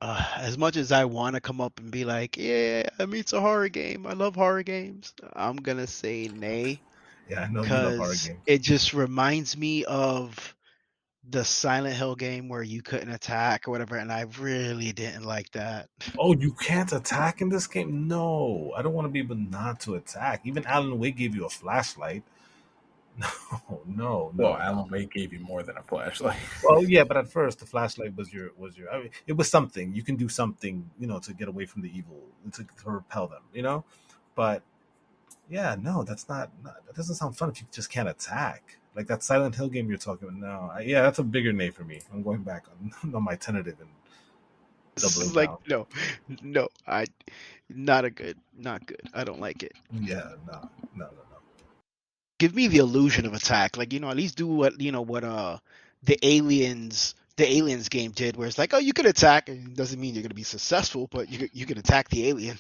Uh, 0.00 0.24
as 0.36 0.58
much 0.58 0.76
as 0.76 0.92
I 0.92 1.04
want 1.06 1.36
to 1.36 1.40
come 1.40 1.60
up 1.60 1.80
and 1.80 1.90
be 1.90 2.04
like, 2.04 2.36
yeah, 2.36 2.88
I 2.98 3.06
mean, 3.06 3.20
it's 3.20 3.32
a 3.32 3.40
horror 3.40 3.68
game. 3.68 4.06
I 4.06 4.12
love 4.12 4.34
horror 4.34 4.64
games. 4.64 5.14
I'm 5.34 5.56
gonna 5.56 5.86
say 5.86 6.28
nay 6.28 6.82
Yeah, 7.28 7.42
I 7.42 7.48
know 7.48 7.64
you 7.64 7.78
love 7.78 7.96
horror 7.96 8.16
because 8.16 8.28
games. 8.28 8.40
it 8.46 8.62
just 8.62 8.94
reminds 8.94 9.56
me 9.56 9.84
of 9.84 10.55
the 11.28 11.44
Silent 11.44 11.96
Hill 11.96 12.14
game 12.14 12.48
where 12.48 12.62
you 12.62 12.82
couldn't 12.82 13.10
attack 13.10 13.66
or 13.66 13.72
whatever, 13.72 13.96
and 13.96 14.12
I 14.12 14.26
really 14.38 14.92
didn't 14.92 15.24
like 15.24 15.50
that. 15.52 15.88
Oh, 16.18 16.34
you 16.34 16.52
can't 16.52 16.92
attack 16.92 17.40
in 17.40 17.48
this 17.48 17.66
game? 17.66 18.06
No, 18.06 18.72
I 18.76 18.82
don't 18.82 18.92
want 18.92 19.06
to 19.06 19.10
be 19.10 19.18
able 19.18 19.36
not 19.36 19.80
to 19.80 19.94
attack. 19.94 20.42
Even 20.44 20.64
Alan 20.66 20.98
Wake 20.98 21.16
gave 21.16 21.34
you 21.34 21.44
a 21.44 21.50
flashlight. 21.50 22.22
No, 23.18 23.80
no, 23.86 24.32
no. 24.34 24.44
Well, 24.44 24.58
Alan 24.58 24.90
Wake 24.90 25.10
gave 25.12 25.32
you 25.32 25.40
more 25.40 25.62
than 25.62 25.78
a 25.78 25.82
flashlight. 25.82 26.36
Well, 26.62 26.84
yeah, 26.84 27.04
but 27.04 27.16
at 27.22 27.28
first 27.28 27.60
the 27.60 27.64
flashlight 27.64 28.14
was 28.14 28.30
your 28.30 28.50
was 28.58 28.76
your. 28.76 28.90
I 28.92 29.04
mean, 29.04 29.10
it 29.26 29.32
was 29.32 29.50
something 29.50 29.94
you 29.94 30.02
can 30.02 30.16
do 30.16 30.28
something, 30.28 30.90
you 30.98 31.06
know, 31.06 31.18
to 31.20 31.32
get 31.32 31.48
away 31.48 31.64
from 31.64 31.80
the 31.80 31.90
evil 31.96 32.20
to, 32.52 32.62
to 32.62 32.90
repel 32.90 33.26
them, 33.26 33.40
you 33.54 33.62
know. 33.62 33.84
But 34.34 34.62
yeah, 35.48 35.76
no, 35.80 36.02
that's 36.02 36.28
not, 36.28 36.50
not. 36.62 36.84
That 36.86 36.94
doesn't 36.94 37.14
sound 37.14 37.38
fun 37.38 37.50
if 37.50 37.60
you 37.60 37.66
just 37.72 37.90
can't 37.90 38.08
attack. 38.08 38.76
Like 38.96 39.08
that 39.08 39.22
Silent 39.22 39.54
Hill 39.56 39.68
game 39.68 39.88
you're 39.90 39.98
talking 39.98 40.28
about. 40.28 40.40
No, 40.40 40.70
I, 40.74 40.80
yeah, 40.82 41.02
that's 41.02 41.20
a 41.20 41.24
bigger 41.24 41.52
nay 41.52 41.70
for 41.70 41.84
me. 41.84 42.00
I'm 42.12 42.22
going 42.22 42.42
back 42.44 42.66
on, 43.04 43.14
on 43.14 43.24
my 43.24 43.36
tentative 43.36 43.76
and 43.80 43.90
doubling 44.98 45.32
like 45.34 45.50
down. 45.50 45.58
no, 45.68 45.88
no, 46.42 46.68
I 46.86 47.06
not 47.68 48.04
a 48.04 48.10
good, 48.10 48.38
not 48.56 48.86
good. 48.86 49.02
I 49.14 49.24
don't 49.24 49.40
like 49.40 49.62
it. 49.62 49.74
Yeah, 49.92 50.32
no, 50.46 50.70
no, 50.96 51.06
no, 51.06 51.06
no. 51.06 51.38
Give 52.38 52.54
me 52.54 52.68
the 52.68 52.78
illusion 52.78 53.26
of 53.26 53.34
attack, 53.34 53.76
like 53.76 53.92
you 53.92 54.00
know, 54.00 54.10
at 54.10 54.16
least 54.16 54.36
do 54.36 54.46
what 54.46 54.80
you 54.80 54.92
know 54.92 55.02
what 55.02 55.24
uh 55.24 55.58
the 56.04 56.18
aliens 56.22 57.14
the 57.36 57.50
aliens 57.50 57.88
game 57.90 58.12
did, 58.12 58.36
where 58.36 58.48
it's 58.48 58.58
like, 58.58 58.74
oh, 58.74 58.78
you 58.78 58.92
could 58.94 59.06
attack, 59.06 59.48
and 59.48 59.68
it 59.68 59.76
doesn't 59.76 60.00
mean 60.00 60.14
you're 60.14 60.22
gonna 60.22 60.34
be 60.34 60.42
successful, 60.42 61.08
but 61.10 61.30
you 61.30 61.48
you 61.52 61.66
could 61.66 61.78
attack 61.78 62.08
the 62.10 62.28
alien. 62.28 62.58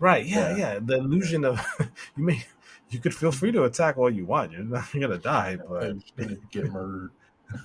Right? 0.00 0.26
Yeah, 0.26 0.50
Yeah. 0.50 0.56
yeah. 0.56 0.78
The 0.82 0.96
illusion 0.98 1.44
of 1.44 1.60
you 2.16 2.24
may 2.24 2.44
you 2.90 2.98
could 2.98 3.14
feel 3.14 3.32
free 3.32 3.52
to 3.52 3.64
attack 3.64 3.98
all 3.98 4.10
you 4.10 4.26
want. 4.26 4.52
You're 4.52 4.64
not 4.64 4.88
gonna 4.92 5.18
die, 5.18 5.58
but 5.68 5.84
I'm 5.84 6.00
just 6.00 6.16
gonna 6.16 6.36
get 6.50 6.70
murdered. 6.70 7.10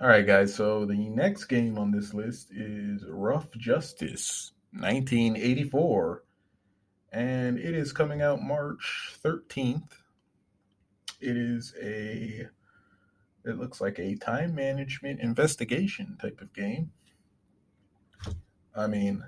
All 0.00 0.08
right, 0.08 0.26
guys. 0.26 0.54
So 0.54 0.86
the 0.86 0.94
next 0.94 1.44
game 1.44 1.76
on 1.76 1.90
this 1.90 2.14
list 2.14 2.52
is 2.52 3.04
Rough 3.06 3.54
Justice, 3.58 4.52
1984, 4.72 6.24
and 7.12 7.58
it 7.58 7.74
is 7.74 7.92
coming 7.92 8.22
out 8.22 8.40
March 8.40 9.16
13th. 9.22 9.90
It 11.20 11.36
is 11.36 11.74
a, 11.82 12.46
it 13.44 13.58
looks 13.58 13.82
like 13.82 13.98
a 13.98 14.16
time 14.16 14.54
management 14.54 15.20
investigation 15.20 16.16
type 16.18 16.40
of 16.40 16.50
game. 16.54 16.92
I 18.74 18.86
mean, 18.86 19.22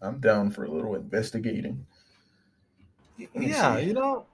I'm 0.00 0.18
down 0.18 0.50
for 0.50 0.64
a 0.64 0.70
little 0.70 0.94
investigating. 0.94 1.86
Yeah, 3.34 3.78
you 3.78 3.92
know, 3.94 4.26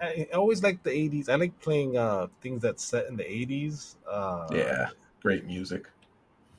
I, 0.00 0.28
I 0.32 0.36
always 0.36 0.62
like 0.62 0.82
the 0.82 0.90
'80s. 0.90 1.28
I 1.28 1.36
like 1.36 1.58
playing 1.60 1.96
uh 1.96 2.28
things 2.40 2.62
that 2.62 2.80
set 2.80 3.06
in 3.06 3.16
the 3.16 3.24
'80s. 3.24 3.94
Uh, 4.08 4.46
Yeah, 4.52 4.88
great 5.22 5.44
music. 5.44 5.88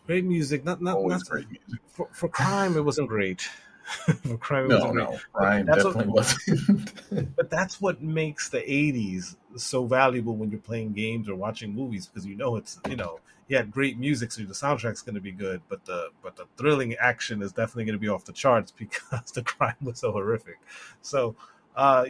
great 0.05 0.25
music. 0.25 0.63
Not 0.65 0.81
not, 0.81 0.95
Always 0.97 1.19
not 1.19 1.29
great 1.29 1.49
music. 1.49 1.79
for, 1.87 2.07
for 2.11 2.27
crime. 2.29 2.75
It 2.77 2.81
wasn't 2.85 3.07
great. 3.09 3.49
for 4.23 4.37
crime, 4.37 4.65
it 4.65 4.69
No, 4.69 4.75
wasn't 4.79 4.93
great. 4.93 5.09
no, 5.09 5.19
Ryan 5.33 5.65
That's 5.65 5.83
what- 5.83 5.93
definitely 5.93 6.13
wasn't. 6.13 7.35
But 7.37 7.49
that's 7.49 7.79
what 7.81 8.01
makes 8.01 8.49
the 8.49 8.59
'80s 8.59 9.35
so 9.55 9.85
valuable 9.85 10.35
when 10.35 10.51
you're 10.51 10.59
playing 10.59 10.93
games 10.93 11.29
or 11.29 11.35
watching 11.35 11.73
movies 11.73 12.05
because 12.07 12.25
you 12.25 12.35
know 12.35 12.55
it's 12.57 12.79
you 12.89 12.95
know 12.97 13.19
you 13.47 13.57
had 13.57 13.71
great 13.71 13.97
music, 13.97 14.31
so 14.31 14.43
the 14.43 14.53
soundtrack's 14.53 15.01
going 15.01 15.15
to 15.15 15.21
be 15.21 15.31
good, 15.31 15.61
but 15.69 15.85
the 15.85 16.09
but 16.21 16.35
the 16.35 16.45
thrilling 16.57 16.95
action 16.95 17.41
is 17.41 17.51
definitely 17.51 17.85
going 17.85 17.95
to 17.97 17.99
be 17.99 18.09
off 18.09 18.25
the 18.25 18.33
charts 18.33 18.71
because 18.77 19.31
the 19.31 19.43
crime 19.43 19.75
was 19.81 19.99
so 19.99 20.11
horrific. 20.11 20.59
So, 21.01 21.35
uh, 21.75 22.05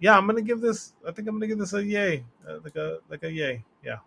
yeah, 0.00 0.16
I'm 0.16 0.26
going 0.26 0.36
to 0.36 0.42
give 0.42 0.60
this. 0.60 0.92
I 1.06 1.12
think 1.12 1.28
I'm 1.28 1.34
going 1.34 1.42
to 1.42 1.46
give 1.48 1.58
this 1.58 1.72
a 1.72 1.84
yay, 1.84 2.24
uh, 2.48 2.58
like 2.62 2.76
a 2.76 2.98
like 3.08 3.22
a 3.22 3.30
yay. 3.30 3.64
Yeah, 3.82 3.98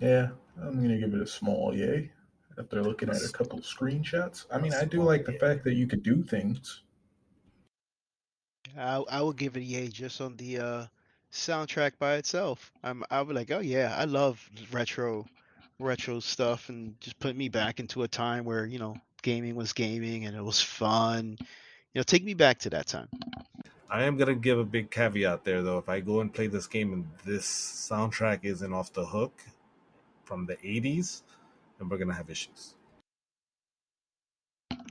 yeah, 0.00 0.30
I'm 0.60 0.80
gonna 0.82 0.98
give 0.98 1.14
it 1.14 1.20
a 1.20 1.26
small 1.26 1.74
yay. 1.74 2.10
After 2.58 2.82
looking 2.82 3.08
at 3.08 3.22
a 3.22 3.32
couple 3.32 3.58
of 3.58 3.64
screenshots, 3.64 4.44
I 4.50 4.58
mean, 4.58 4.74
I 4.74 4.84
do 4.84 5.02
like 5.02 5.24
the 5.24 5.32
fact 5.32 5.64
that 5.64 5.74
you 5.74 5.86
could 5.86 6.02
do 6.02 6.22
things. 6.22 6.82
I 8.76 8.96
I 9.10 9.22
would 9.22 9.36
give 9.36 9.56
it 9.56 9.60
a 9.60 9.64
yay 9.64 9.88
just 9.88 10.20
on 10.20 10.36
the 10.36 10.58
uh 10.58 10.86
soundtrack 11.30 11.98
by 11.98 12.14
itself. 12.14 12.72
I'm 12.82 13.04
I 13.10 13.22
would 13.22 13.34
like, 13.34 13.50
oh 13.50 13.60
yeah, 13.60 13.94
I 13.96 14.04
love 14.04 14.50
retro 14.70 15.26
retro 15.78 16.20
stuff 16.20 16.68
and 16.68 17.00
just 17.00 17.18
put 17.18 17.36
me 17.36 17.48
back 17.48 17.80
into 17.80 18.02
a 18.02 18.08
time 18.08 18.44
where, 18.44 18.64
you 18.66 18.78
know, 18.78 18.96
gaming 19.22 19.54
was 19.54 19.72
gaming 19.72 20.26
and 20.26 20.36
it 20.36 20.42
was 20.42 20.60
fun. 20.60 21.36
You 21.40 21.98
know, 21.98 22.02
take 22.02 22.24
me 22.24 22.34
back 22.34 22.58
to 22.60 22.70
that 22.70 22.86
time. 22.86 23.08
I 23.90 24.04
am 24.04 24.16
to 24.18 24.34
give 24.34 24.58
a 24.58 24.64
big 24.64 24.90
caveat 24.90 25.44
there 25.44 25.62
though. 25.62 25.76
If 25.76 25.88
I 25.88 26.00
go 26.00 26.20
and 26.20 26.32
play 26.32 26.46
this 26.46 26.66
game 26.66 26.92
and 26.94 27.06
this 27.26 27.46
soundtrack 27.90 28.40
isn't 28.44 28.72
off 28.72 28.92
the 28.92 29.04
hook 29.04 29.38
from 30.24 30.46
the 30.46 30.56
'80s, 30.56 31.22
then 31.78 31.90
we're 31.90 31.98
to 32.08 32.14
have 32.14 32.30
issues. 32.30 32.74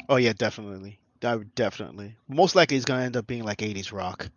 Oh 0.07 0.17
yeah, 0.17 0.33
definitely. 0.33 0.99
That 1.21 1.37
would 1.37 1.55
definitely. 1.55 2.15
Most 2.27 2.55
likely 2.55 2.77
it's 2.77 2.85
gonna 2.85 3.03
end 3.03 3.17
up 3.17 3.25
being 3.25 3.43
like 3.43 3.59
80s 3.59 3.91
rock. 3.91 4.29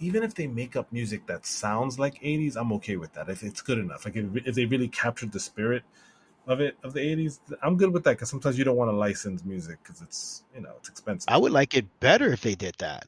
Even 0.00 0.22
if 0.22 0.34
they 0.34 0.46
make 0.46 0.76
up 0.76 0.90
music 0.92 1.26
that 1.26 1.46
sounds 1.46 1.98
like 1.98 2.20
80s 2.22 2.56
i'm 2.56 2.72
okay 2.72 2.96
with 2.96 3.12
that 3.14 3.28
if 3.28 3.42
it's 3.42 3.60
good 3.60 3.78
enough 3.78 4.04
like 4.04 4.16
if, 4.16 4.24
if 4.46 4.54
they 4.54 4.64
really 4.64 4.88
captured 4.88 5.32
the 5.32 5.40
spirit 5.40 5.82
of 6.46 6.60
it 6.60 6.76
of 6.82 6.92
the 6.92 7.00
80s 7.00 7.38
i'm 7.62 7.76
good 7.76 7.92
with 7.92 8.04
that 8.04 8.12
because 8.12 8.30
sometimes 8.30 8.58
you 8.58 8.64
don't 8.64 8.76
want 8.76 8.90
to 8.90 8.96
license 8.96 9.44
music 9.44 9.78
because 9.82 10.02
it's 10.02 10.42
you 10.54 10.60
know 10.60 10.72
it's 10.78 10.88
expensive 10.88 11.28
I 11.28 11.38
would 11.38 11.52
like 11.52 11.74
it 11.74 11.86
better 12.00 12.32
if 12.32 12.40
they 12.40 12.54
did 12.54 12.74
that. 12.78 13.06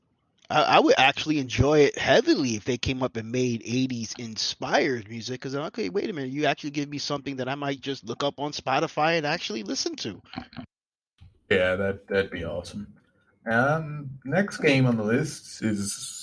I, 0.48 0.62
I 0.62 0.81
would 0.81 0.94
actually 0.98 1.38
enjoy 1.38 1.81
it 1.81 1.98
heavily 1.98 2.57
if 2.57 2.64
they 2.64 2.76
came 2.76 3.02
up 3.02 3.16
and 3.16 3.33
made 3.33 3.62
80s 3.62 4.18
inspired 4.18 5.09
music. 5.09 5.40
Because, 5.40 5.57
okay, 5.57 5.88
wait 5.88 6.11
a 6.11 6.12
minute, 6.12 6.31
you 6.31 6.46
actually 6.46 6.70
give 6.70 6.88
me 6.88 6.98
something 6.98 7.37
that 7.37 7.48
I 7.48 7.55
might 7.55 7.81
just 7.81 8.05
look 8.05 8.22
up 8.22 8.38
on 8.38 8.52
Spotify 8.52 9.16
and 9.16 9.26
actually 9.26 9.62
listen 9.62 9.96
to. 9.96 10.20
Yeah, 11.50 11.74
that 11.76 12.07
that'd 12.07 12.31
be 12.31 12.44
awesome. 12.44 12.87
Um, 13.44 14.11
next 14.24 14.59
game 14.59 14.87
on 14.87 14.96
the 14.96 15.02
list 15.02 15.62
is 15.62 16.21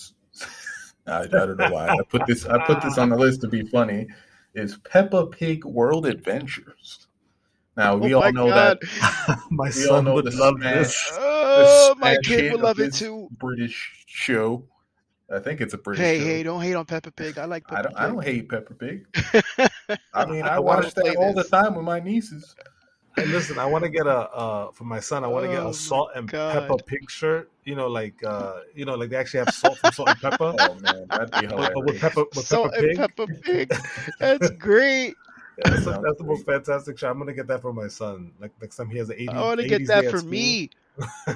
I, 1.10 1.24
I 1.24 1.28
don't 1.28 1.58
know 1.58 1.72
why 1.72 1.90
I 1.90 2.02
put 2.10 2.26
this 2.26 2.46
I 2.46 2.58
put 2.66 2.82
this 2.82 2.98
on 2.98 3.10
the 3.10 3.16
list 3.18 3.42
to 3.42 3.48
be 3.48 3.64
funny. 3.64 4.08
Is 4.56 4.78
Peppa 4.78 5.28
Pig 5.28 5.66
World 5.66 6.06
Adventures? 6.06 7.08
Now 7.78 7.96
we 7.98 8.14
Oh 8.14 8.22
all 8.22 8.32
know 8.32 8.50
God. 8.50 8.80
that 8.80 9.40
my 9.52 9.70
We 9.76 9.88
all 9.88 9.98
son 9.98 10.06
know 10.06 10.14
would 10.16 10.26
the 10.26 10.32
love 10.32 10.56
smash. 10.60 11.10
this 11.12 11.18
Oh, 11.18 11.96
my 12.00 12.16
kid 12.18 12.44
hit 12.44 12.52
would 12.52 12.62
love 12.62 12.80
it 12.80 12.94
too. 12.94 13.30
British 13.40 14.04
show. 14.08 14.64
I 15.32 15.40
think 15.40 15.62
it's 15.62 15.74
a 15.74 15.78
British 15.78 16.06
Hey, 16.06 16.18
show. 16.18 16.26
hey, 16.26 16.44
don't 16.44 16.62
hate 16.62 16.74
on 16.76 16.86
Peppa 16.86 17.12
Pig. 17.12 17.38
I 17.38 17.46
like 17.46 17.64
I 17.72 17.82
don't 17.84 17.96
I 17.98 18.08
don't 18.08 18.24
hate 18.24 18.50
Peppa 18.50 18.74
Pig. 18.74 19.06
Pig. 19.14 19.44
I 20.14 20.26
mean 20.26 20.46
I, 20.46 20.56
I 20.56 20.60
watch 20.60 20.94
play 20.96 21.12
that 21.12 21.18
all 21.18 21.34
the 21.34 21.44
time 21.44 21.76
with 21.76 21.86
my 21.86 22.00
nieces. 22.00 22.56
Hey, 23.16 23.26
listen 23.26 23.58
i 23.60 23.66
want 23.66 23.84
to 23.84 23.90
get 23.90 24.08
a 24.08 24.30
uh 24.32 24.72
for 24.72 24.86
my 24.86 25.00
son 25.00 25.24
i 25.24 25.28
want 25.28 25.44
to 25.46 25.50
get 25.50 25.60
Oh 25.60 25.66
my 25.66 25.70
a 25.72 25.74
salt 25.74 26.10
and 26.16 26.28
God. 26.28 26.54
pepper 26.54 26.78
pig 26.86 27.10
shirt 27.10 27.52
you 27.66 27.76
know 27.76 27.88
like 27.88 28.14
uh 28.24 28.60
you 28.76 28.86
know 28.86 28.96
like 28.96 29.10
they 29.10 29.18
actually 29.18 29.40
have 29.40 29.52
salt 29.52 29.78
from 29.80 29.92
salt 29.92 30.10
and 30.10 30.22
pepper 30.22 30.54
Oh 30.58 30.76
man, 30.76 31.10
that'd 31.14 31.34
be 31.34 31.46
but, 31.46 31.74
but 31.74 31.86
with 31.86 31.96
hilarious. 31.96 32.02
pepper 32.02 32.26
with 32.34 32.46
Salt 32.46 32.74
pepper 32.74 32.86
and 32.86 32.98
pig 32.98 32.98
Peppa 32.98 33.28
Pig. 33.44 33.70
That's 34.20 34.50
great. 34.52 35.18
Yeah, 35.58 35.66
that's, 35.70 35.84
the- 35.84 36.02
that's 36.02 36.18
the 36.18 36.24
most 36.24 36.46
fantastic 36.46 36.98
shit. 36.98 37.10
I'm 37.10 37.20
gonna 37.20 37.34
get 37.34 37.48
that 37.48 37.62
for 37.62 37.74
my 37.74 37.88
son. 37.88 38.32
Like 38.40 38.52
next 38.62 38.78
time 38.78 38.90
he 38.90 38.98
has 39.00 39.10
an 39.10 39.18
80s. 39.18 39.34
I 39.34 39.42
want 39.44 39.60
to 39.60 39.68
get 39.68 39.86
that 39.88 40.06
for 40.10 40.22
me. 40.22 40.70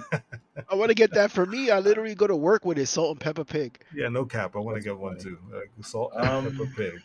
I 0.70 0.76
want 0.76 0.90
to 0.90 0.96
get 0.96 1.14
that 1.14 1.32
for 1.32 1.46
me. 1.46 1.70
I 1.70 1.80
literally 1.80 2.16
go 2.16 2.28
to 2.28 2.36
work 2.36 2.66
with 2.66 2.78
it, 2.78 2.86
Salt 2.88 3.12
and 3.12 3.20
pepper 3.20 3.44
Pig. 3.44 3.80
Yeah, 3.94 4.08
no 4.10 4.26
cap. 4.26 4.56
I 4.56 4.60
want 4.60 4.78
to 4.78 4.80
That's 4.84 4.86
get 4.96 4.98
one 4.98 5.18
too. 5.18 5.38
Like 5.52 5.70
salt 5.82 6.14
and 6.16 6.26
Um, 6.28 6.46
pepper 6.46 6.66
pig. 6.76 7.02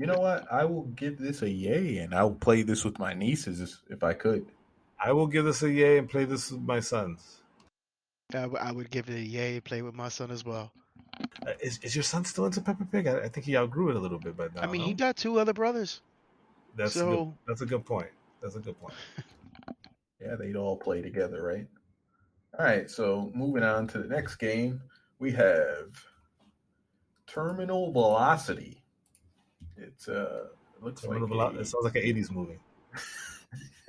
You 0.00 0.06
know 0.06 0.18
what? 0.18 0.50
I 0.50 0.64
will 0.64 0.84
give 0.96 1.18
this 1.18 1.42
a 1.42 1.50
yay, 1.50 1.98
and 1.98 2.14
I 2.14 2.22
will 2.22 2.34
play 2.34 2.62
this 2.62 2.86
with 2.86 2.98
my 2.98 3.12
nieces 3.12 3.82
if 3.90 4.02
I 4.02 4.14
could. 4.14 4.46
I 4.98 5.12
will 5.12 5.26
give 5.26 5.44
this 5.44 5.62
a 5.62 5.70
yay 5.70 5.98
and 5.98 6.08
play 6.08 6.24
this 6.24 6.50
with 6.50 6.62
my 6.62 6.80
sons. 6.80 7.42
I, 8.32 8.42
w- 8.42 8.56
I 8.58 8.72
would 8.72 8.90
give 8.90 9.10
it 9.10 9.16
a 9.16 9.20
yay. 9.20 9.56
and 9.56 9.64
Play 9.64 9.82
with 9.82 9.94
my 9.94 10.08
son 10.08 10.30
as 10.30 10.42
well. 10.42 10.72
Uh, 11.46 11.52
is, 11.60 11.78
is 11.82 11.94
your 11.94 12.02
son 12.02 12.24
still 12.24 12.46
into 12.46 12.62
Peppa 12.62 12.86
Pig? 12.86 13.08
I, 13.08 13.24
I 13.24 13.28
think 13.28 13.44
he 13.44 13.58
outgrew 13.58 13.90
it 13.90 13.96
a 13.96 13.98
little 13.98 14.18
bit 14.18 14.38
by 14.38 14.46
now. 14.54 14.62
I 14.62 14.66
mean, 14.68 14.80
no? 14.80 14.86
he 14.86 14.94
got 14.94 15.16
two 15.18 15.38
other 15.38 15.52
brothers. 15.52 16.00
that's 16.76 16.96
a 16.96 17.04
good, 17.04 17.32
that's 17.46 17.60
a 17.60 17.66
good 17.66 17.84
point. 17.84 18.08
That's 18.42 18.56
a 18.56 18.60
good 18.60 18.80
point. 18.80 18.94
Yeah, 20.22 20.34
they'd 20.38 20.54
all 20.54 20.76
play 20.76 21.00
together, 21.00 21.42
right? 21.42 21.66
All 22.58 22.66
right, 22.66 22.90
so 22.90 23.32
moving 23.34 23.62
on 23.62 23.86
to 23.88 23.98
the 23.98 24.06
next 24.06 24.36
game, 24.36 24.82
we 25.18 25.32
have 25.32 25.88
Terminal 27.26 27.90
Velocity. 27.90 28.79
It's 29.80 30.08
uh, 30.08 30.46
it 30.76 30.84
looks 30.84 31.02
Terminal 31.02 31.22
like 31.22 31.30
Velo- 31.30 31.56
a- 31.58 31.60
it 31.60 31.66
sounds 31.66 31.84
like 31.84 31.96
an 31.96 32.02
'80s 32.02 32.30
movie. 32.30 32.58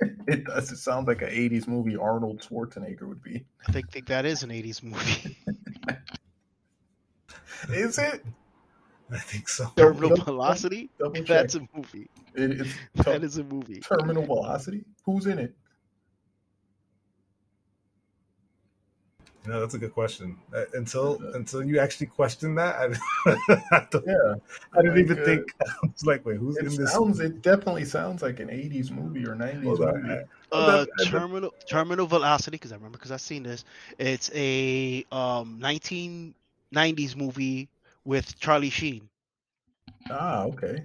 it 0.28 0.44
does. 0.44 0.70
It 0.72 0.76
sounds 0.78 1.06
like 1.08 1.22
an 1.22 1.28
'80s 1.30 1.66
movie 1.68 1.96
Arnold 1.96 2.40
Schwarzenegger 2.40 3.02
would 3.08 3.22
be. 3.22 3.44
I 3.68 3.72
think 3.72 3.90
think 3.90 4.06
that 4.06 4.24
is 4.24 4.42
an 4.42 4.50
'80s 4.50 4.82
movie. 4.82 5.36
Is 7.70 7.98
it? 7.98 8.24
I 9.10 9.18
think 9.18 9.48
so. 9.48 9.70
Terminal 9.76 10.10
double- 10.10 10.24
Velocity. 10.24 10.90
double 10.98 11.14
check. 11.16 11.26
That's 11.26 11.54
a 11.54 11.60
movie. 11.74 12.08
it 12.34 12.60
it's 12.60 12.74
That 12.96 13.04
ter- 13.20 13.24
is 13.24 13.38
a 13.38 13.44
movie. 13.44 13.80
Terminal 13.80 14.24
Velocity. 14.24 14.84
Who's 15.04 15.26
in 15.26 15.38
it? 15.38 15.54
You 19.44 19.50
know, 19.50 19.60
that's 19.60 19.74
a 19.74 19.78
good 19.78 19.92
question. 19.92 20.36
Uh, 20.54 20.64
until 20.74 21.20
until 21.34 21.64
you 21.64 21.80
actually 21.80 22.06
question 22.06 22.54
that, 22.54 22.76
I, 22.76 23.34
I, 23.72 23.86
don't- 23.90 24.06
Yeah, 24.06 24.34
I 24.72 24.82
didn't 24.82 24.98
even 24.98 25.18
uh, 25.18 25.24
think. 25.24 25.54
I 25.60 25.86
was 25.86 26.06
like, 26.06 26.24
wait, 26.24 26.36
who's 26.36 26.56
it 26.58 26.66
in 26.66 26.76
this? 26.76 26.92
sounds. 26.92 27.18
It 27.18 27.42
definitely 27.42 27.84
sounds 27.84 28.22
like 28.22 28.38
an 28.38 28.48
'80s 28.50 28.92
movie 28.92 29.26
or 29.26 29.34
'90s 29.34 29.64
Hold 29.64 29.82
on, 29.82 30.02
movie. 30.02 30.12
I- 30.12 30.24
Uh, 30.52 30.84
I- 30.98 31.02
I- 31.02 31.04
terminal 31.10 31.52
terminal 31.66 32.06
velocity 32.06 32.56
because 32.56 32.72
I 32.72 32.76
remember 32.76 32.98
because 32.98 33.10
I've 33.10 33.20
seen 33.22 33.42
this. 33.42 33.64
It's 33.98 34.30
a 34.34 35.04
um 35.10 35.58
1990s 35.60 37.16
movie 37.16 37.68
with 38.04 38.38
Charlie 38.38 38.70
Sheen. 38.70 39.08
Ah, 40.10 40.44
okay. 40.44 40.84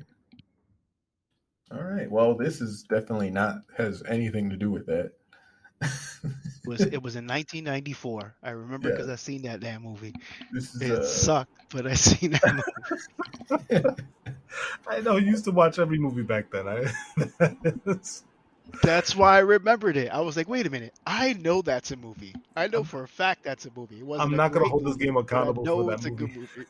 All 1.71 1.83
right. 1.83 2.09
Well, 2.09 2.33
this 2.35 2.61
is 2.61 2.83
definitely 2.83 3.29
not 3.29 3.57
has 3.77 4.01
anything 4.07 4.49
to 4.49 4.55
do 4.57 4.71
with 4.71 4.85
that. 4.87 5.11
It 5.81 5.89
was 6.65 6.85
it 6.85 7.01
was 7.01 7.15
in 7.15 7.27
1994. 7.27 8.35
I 8.43 8.51
remember 8.51 8.89
Yeah. 8.89 8.91
because 8.91 9.09
I 9.09 9.15
seen 9.15 9.43
that 9.43 9.59
damn 9.59 9.83
movie. 9.83 10.15
is 10.53 10.75
It 10.79 10.91
uh, 10.91 11.03
sucked, 11.03 11.51
but 11.69 11.87
I 11.87 11.93
seen 11.95 12.31
that 12.31 12.51
movie. 12.51 12.63
I 14.87 15.01
know. 15.01 15.17
You 15.17 15.27
used 15.27 15.45
to 15.45 15.51
watch 15.51 15.79
every 15.79 15.99
movie 15.99 16.23
back 16.23 16.51
then. 16.51 16.67
I, 16.67 16.85
That's 18.81 19.15
why 19.15 19.35
I 19.37 19.39
remembered 19.39 19.97
it. 19.97 20.09
I 20.11 20.21
was 20.21 20.35
like, 20.37 20.47
wait 20.49 20.65
a 20.67 20.69
minute, 20.69 20.93
I 21.05 21.33
know 21.33 21.61
that's 21.61 21.91
a 21.91 21.95
movie. 21.95 22.37
I 22.55 22.67
know 22.67 22.83
for 22.83 23.03
a 23.03 23.07
fact 23.07 23.43
that's 23.43 23.65
a 23.65 23.71
movie. 23.75 23.99
It 23.99 24.05
wasn't 24.05 24.31
I'm 24.31 24.35
not 24.35 24.51
gonna 24.51 24.65
great 24.65 24.69
hold 24.69 24.85
this 24.85 24.97
game 24.97 25.17
I 25.33 25.51
accountable 25.51 25.63
know 25.63 25.83
for 25.83 25.83
it's 25.89 26.03
that 26.03 26.05
a 26.05 26.11
good 26.11 26.29
movie. 26.29 26.35
movie. 26.35 26.67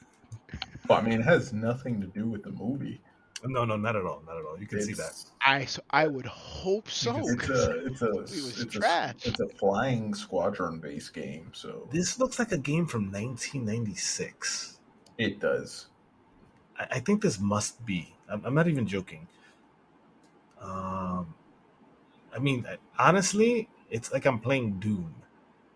well, 0.87 0.99
I 0.99 1.01
mean, 1.01 1.19
it 1.19 1.23
has 1.23 1.53
nothing 1.53 2.01
to 2.01 2.07
do 2.07 2.27
with 2.27 2.43
the 2.43 2.51
movie. 2.51 3.01
No, 3.43 3.65
no, 3.65 3.77
not 3.77 3.95
at 3.95 4.03
all. 4.05 4.21
Not 4.25 4.37
at 4.37 4.45
all. 4.45 4.59
You 4.59 4.67
can 4.67 4.81
see 4.81 4.93
that. 4.93 5.13
I 5.41 5.65
so 5.65 5.81
I 5.91 6.07
would 6.07 6.25
hope 6.25 6.89
so. 6.89 7.13
can 7.13 7.23
see 7.23 7.35
It's 7.35 7.47
'cause 7.47 7.67
a 7.67 7.85
it's 7.85 8.01
a 8.01 8.61
it's 8.63 8.65
trash. 8.65 9.15
a 9.23 9.27
it's 9.29 9.39
a 9.39 9.47
flying 9.59 10.13
squadron 10.13 10.79
based 10.79 11.13
game, 11.13 11.51
so 11.53 11.87
This 11.91 12.19
looks 12.19 12.39
like 12.39 12.51
a 12.51 12.57
game 12.57 12.85
from 12.87 13.11
1996. 13.11 14.79
it 15.17 15.39
does. 15.39 15.87
I, 16.79 16.87
I 16.91 16.99
think 16.99 17.21
this 17.21 17.39
must 17.39 17.85
be. 17.85 18.13
I'm, 18.29 18.43
I'm 18.45 18.53
not 18.55 18.67
even 18.67 18.87
joking. 18.87 19.27
Um, 20.61 21.33
I 22.33 22.39
mean, 22.39 22.65
honestly, 22.97 23.69
it's 23.89 24.11
like 24.11 24.25
I'm 24.25 24.39
playing 24.39 24.79
Doom. 24.79 25.15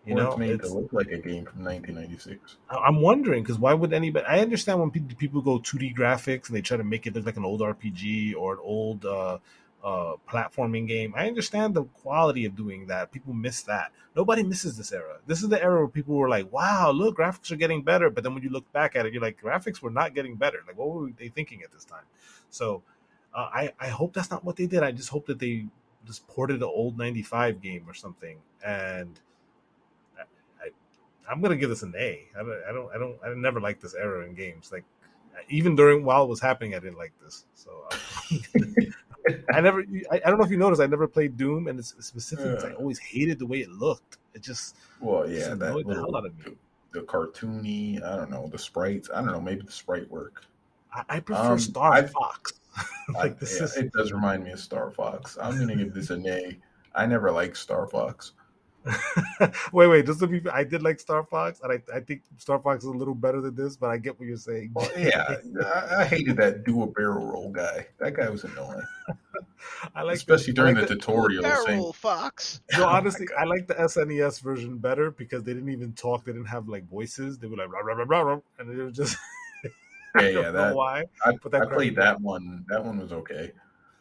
You 0.04 0.14
know, 0.16 0.28
it's 0.28 0.36
made 0.36 0.50
it's, 0.50 0.68
to 0.68 0.74
look 0.74 0.92
like 0.92 1.08
a 1.12 1.18
game 1.18 1.44
from 1.44 1.62
1996. 1.62 2.56
I- 2.68 2.76
I'm 2.76 3.00
wondering 3.00 3.42
because 3.42 3.58
why 3.58 3.72
would 3.72 3.92
anybody? 3.92 4.26
I 4.26 4.40
understand 4.40 4.80
when 4.80 4.90
people, 4.90 5.16
people 5.16 5.40
go 5.42 5.58
2D 5.58 5.94
graphics 5.94 6.48
and 6.48 6.56
they 6.56 6.60
try 6.60 6.76
to 6.76 6.84
make 6.84 7.06
it 7.06 7.14
look 7.14 7.24
like 7.24 7.36
an 7.36 7.44
old 7.44 7.62
RPG 7.62 8.34
or 8.34 8.54
an 8.54 8.58
old 8.62 9.04
uh, 9.04 9.38
uh, 9.84 10.14
platforming 10.28 10.88
game. 10.88 11.14
I 11.16 11.28
understand 11.28 11.74
the 11.74 11.84
quality 11.84 12.44
of 12.46 12.56
doing 12.56 12.86
that. 12.88 13.12
People 13.12 13.32
miss 13.32 13.62
that. 13.62 13.92
Nobody 14.16 14.42
misses 14.42 14.76
this 14.76 14.92
era. 14.92 15.18
This 15.26 15.40
is 15.42 15.48
the 15.48 15.62
era 15.62 15.78
where 15.78 15.88
people 15.88 16.16
were 16.16 16.28
like, 16.28 16.52
"Wow, 16.52 16.90
look, 16.90 17.18
graphics 17.18 17.52
are 17.52 17.56
getting 17.56 17.82
better." 17.82 18.10
But 18.10 18.24
then 18.24 18.34
when 18.34 18.42
you 18.42 18.50
look 18.50 18.70
back 18.72 18.96
at 18.96 19.06
it, 19.06 19.12
you're 19.12 19.22
like, 19.22 19.40
"Graphics 19.40 19.80
were 19.80 19.90
not 19.90 20.14
getting 20.16 20.34
better. 20.34 20.64
Like, 20.66 20.76
what 20.76 20.88
were 20.90 21.10
they 21.16 21.28
thinking 21.28 21.62
at 21.62 21.70
this 21.70 21.84
time?" 21.84 22.04
So, 22.50 22.82
uh, 23.32 23.48
I 23.52 23.72
I 23.78 23.88
hope 23.88 24.14
that's 24.14 24.32
not 24.32 24.44
what 24.44 24.56
they 24.56 24.66
did. 24.66 24.82
I 24.82 24.90
just 24.90 25.10
hope 25.10 25.26
that 25.26 25.38
they 25.38 25.66
just 26.04 26.26
ported 26.26 26.56
an 26.56 26.64
old 26.64 26.98
'95 26.98 27.60
game 27.60 27.84
or 27.88 27.94
something 27.94 28.38
and. 28.64 29.20
I'm 31.30 31.40
gonna 31.40 31.56
give 31.56 31.70
this 31.70 31.82
an 31.82 31.94
A. 31.96 32.26
I 32.38 32.40
don't, 32.40 32.62
I 32.68 32.72
don't, 32.72 32.90
I 32.94 32.98
don't, 32.98 33.16
I 33.24 33.34
never 33.34 33.60
liked 33.60 33.80
this 33.82 33.94
era 33.94 34.24
in 34.26 34.34
games. 34.34 34.70
Like, 34.72 34.84
even 35.48 35.74
during 35.76 36.04
while 36.04 36.24
it 36.24 36.28
was 36.28 36.40
happening, 36.40 36.74
I 36.74 36.78
didn't 36.78 36.98
like 36.98 37.12
this. 37.22 37.44
So, 37.54 37.70
um, 37.90 38.40
I 39.54 39.60
never. 39.60 39.84
I, 40.10 40.16
I 40.24 40.28
don't 40.30 40.38
know 40.38 40.44
if 40.44 40.50
you 40.50 40.56
noticed. 40.58 40.82
I 40.82 40.86
never 40.86 41.06
played 41.06 41.36
Doom, 41.36 41.68
and 41.68 41.78
it's 41.78 41.94
specifically, 42.04 42.70
I 42.70 42.74
always 42.74 42.98
hated 42.98 43.38
the 43.38 43.46
way 43.46 43.58
it 43.60 43.70
looked. 43.70 44.18
It 44.34 44.42
just, 44.42 44.76
Well, 45.00 45.26
just 45.26 45.48
yeah, 45.48 45.54
that 45.54 45.68
annoyed 45.70 45.86
the 45.86 45.94
hell 45.94 46.16
out 46.16 46.26
of 46.26 46.36
me. 46.38 46.54
the, 46.92 47.00
the 47.00 47.06
cartoony. 47.06 48.02
I 48.02 48.16
don't 48.16 48.30
know 48.30 48.48
the 48.48 48.58
sprites. 48.58 49.08
I 49.14 49.16
don't 49.22 49.32
know. 49.32 49.40
Maybe 49.40 49.62
the 49.62 49.72
sprite 49.72 50.10
work. 50.10 50.44
I, 50.92 51.04
I 51.08 51.20
prefer 51.20 51.52
Um, 51.52 51.58
Star 51.58 51.92
I- 51.92 52.02
Fox. 52.06 52.52
Like 53.14 53.38
this 53.38 53.58
yeah, 53.58 53.64
is. 53.64 53.76
it 53.76 53.92
does 53.92 54.12
remind 54.12 54.44
me 54.44 54.52
of 54.52 54.60
Star 54.60 54.90
Fox. 54.90 55.36
I'm 55.40 55.58
gonna 55.58 55.76
give 55.76 55.92
this 55.92 56.08
an 56.10 56.26
A. 56.26 56.56
I 56.94 57.04
never 57.04 57.30
liked 57.30 57.56
Star 57.58 57.86
Fox. 57.86 58.32
wait, 59.72 59.86
wait. 59.86 60.06
Just 60.06 60.20
to 60.20 60.26
be, 60.26 60.42
I 60.50 60.64
did 60.64 60.82
like 60.82 60.98
Star 60.98 61.24
Fox, 61.24 61.60
and 61.62 61.72
I, 61.72 61.96
I 61.96 62.00
think 62.00 62.22
Star 62.38 62.58
Fox 62.58 62.84
is 62.84 62.90
a 62.90 62.92
little 62.92 63.14
better 63.14 63.40
than 63.40 63.54
this. 63.54 63.76
But 63.76 63.90
I 63.90 63.98
get 63.98 64.18
what 64.18 64.26
you're 64.26 64.36
saying. 64.36 64.72
Well, 64.74 64.90
yeah, 64.98 65.36
I, 65.64 66.00
I 66.00 66.04
hated 66.04 66.36
that 66.38 66.64
do 66.64 66.82
a 66.82 66.86
barrel 66.86 67.26
roll 67.26 67.50
guy. 67.50 67.86
That 67.98 68.14
guy 68.14 68.28
was 68.28 68.44
annoying, 68.44 68.82
I 69.94 70.02
like, 70.02 70.16
especially 70.16 70.52
I 70.52 70.56
during 70.56 70.74
like 70.76 70.88
the 70.88 70.94
tutorial. 70.96 71.42
saying, 71.42 71.64
Barrel 71.66 71.92
Fox. 71.92 72.60
No, 72.76 72.84
Oh 72.84 72.88
honestly, 72.88 73.26
I 73.38 73.44
like 73.44 73.66
the 73.66 73.74
SNES 73.74 74.40
version 74.42 74.78
better 74.78 75.10
because 75.10 75.44
they 75.44 75.54
didn't 75.54 75.70
even 75.70 75.92
talk. 75.92 76.24
They 76.24 76.32
didn't 76.32 76.48
have 76.48 76.68
like 76.68 76.88
voices. 76.88 77.38
They 77.38 77.46
were 77.46 77.56
like 77.56 77.72
rah, 77.72 77.80
rah, 77.80 77.94
rah, 77.94 78.04
rah, 78.06 78.20
rah, 78.20 78.40
and 78.58 78.70
it 78.70 78.82
was 78.82 78.96
just. 78.96 79.16
Yeah, 80.14 80.20
I 80.20 80.28
yeah, 80.28 80.32
don't 80.32 80.44
know 80.44 80.52
that 80.52 80.76
why. 80.76 81.04
I, 81.24 81.32
but 81.42 81.52
that 81.52 81.62
I 81.62 81.66
played 81.66 81.96
that 81.96 82.20
one. 82.20 82.66
That 82.68 82.84
one 82.84 82.98
was 82.98 83.12
okay. 83.12 83.52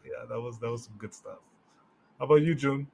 Yeah, 0.04 0.26
that 0.28 0.42
was 0.42 0.60
that 0.60 0.70
was 0.70 0.84
some 0.84 0.96
good 0.98 1.14
stuff. 1.14 1.40
How 2.20 2.26
about 2.26 2.42
you, 2.42 2.54
June? 2.54 2.88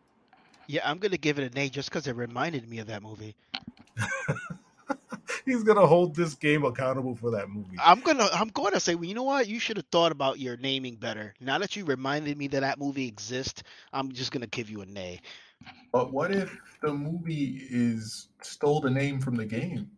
Yeah, 0.68 0.82
I'm 0.84 0.98
gonna 0.98 1.18
give 1.18 1.40
it 1.40 1.52
an 1.52 1.58
A 1.58 1.70
just 1.70 1.90
because 1.90 2.08
it 2.08 2.16
reminded 2.16 2.70
me 2.70 2.80
of 2.80 2.88
that 2.88 3.02
movie. 3.02 3.36
He's 5.46 5.64
gonna 5.64 5.88
hold 5.88 6.14
this 6.16 6.36
game 6.36 6.66
accountable 6.66 7.16
for 7.16 7.32
that 7.32 7.50
movie. 7.50 7.78
I'm 7.80 8.02
gonna 8.02 8.28
I'm 8.34 8.50
going 8.50 8.74
to 8.74 8.80
say, 8.80 8.96
well, 8.96 9.06
you 9.06 9.16
know 9.16 9.24
what? 9.24 9.48
You 9.48 9.60
should 9.60 9.78
have 9.78 9.86
thought 9.92 10.12
about 10.12 10.40
your 10.40 10.58
naming 10.58 10.96
better. 10.96 11.34
Now 11.40 11.58
that 11.60 11.76
you 11.76 11.86
reminded 11.86 12.38
me 12.38 12.48
that 12.48 12.60
that 12.60 12.80
movie 12.80 13.08
exists, 13.08 13.64
I'm 13.94 14.12
just 14.12 14.32
gonna 14.32 14.48
give 14.48 14.70
you 14.70 14.82
an 14.82 14.96
A. 14.98 15.22
But 15.92 16.12
what 16.12 16.32
if 16.32 16.56
the 16.82 16.94
movie 16.94 17.62
is 17.70 18.28
stole 18.42 18.82
the 18.82 18.90
name 18.90 19.22
from 19.22 19.36
the 19.36 19.46
game? 19.46 19.90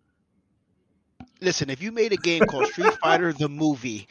Listen, 1.42 1.70
if 1.70 1.82
you 1.82 1.92
made 1.92 2.14
a 2.14 2.18
game 2.18 2.46
called 2.46 2.68
Street 2.68 2.94
Fighter 3.02 3.34
the 3.34 3.50
movie, 3.50 4.08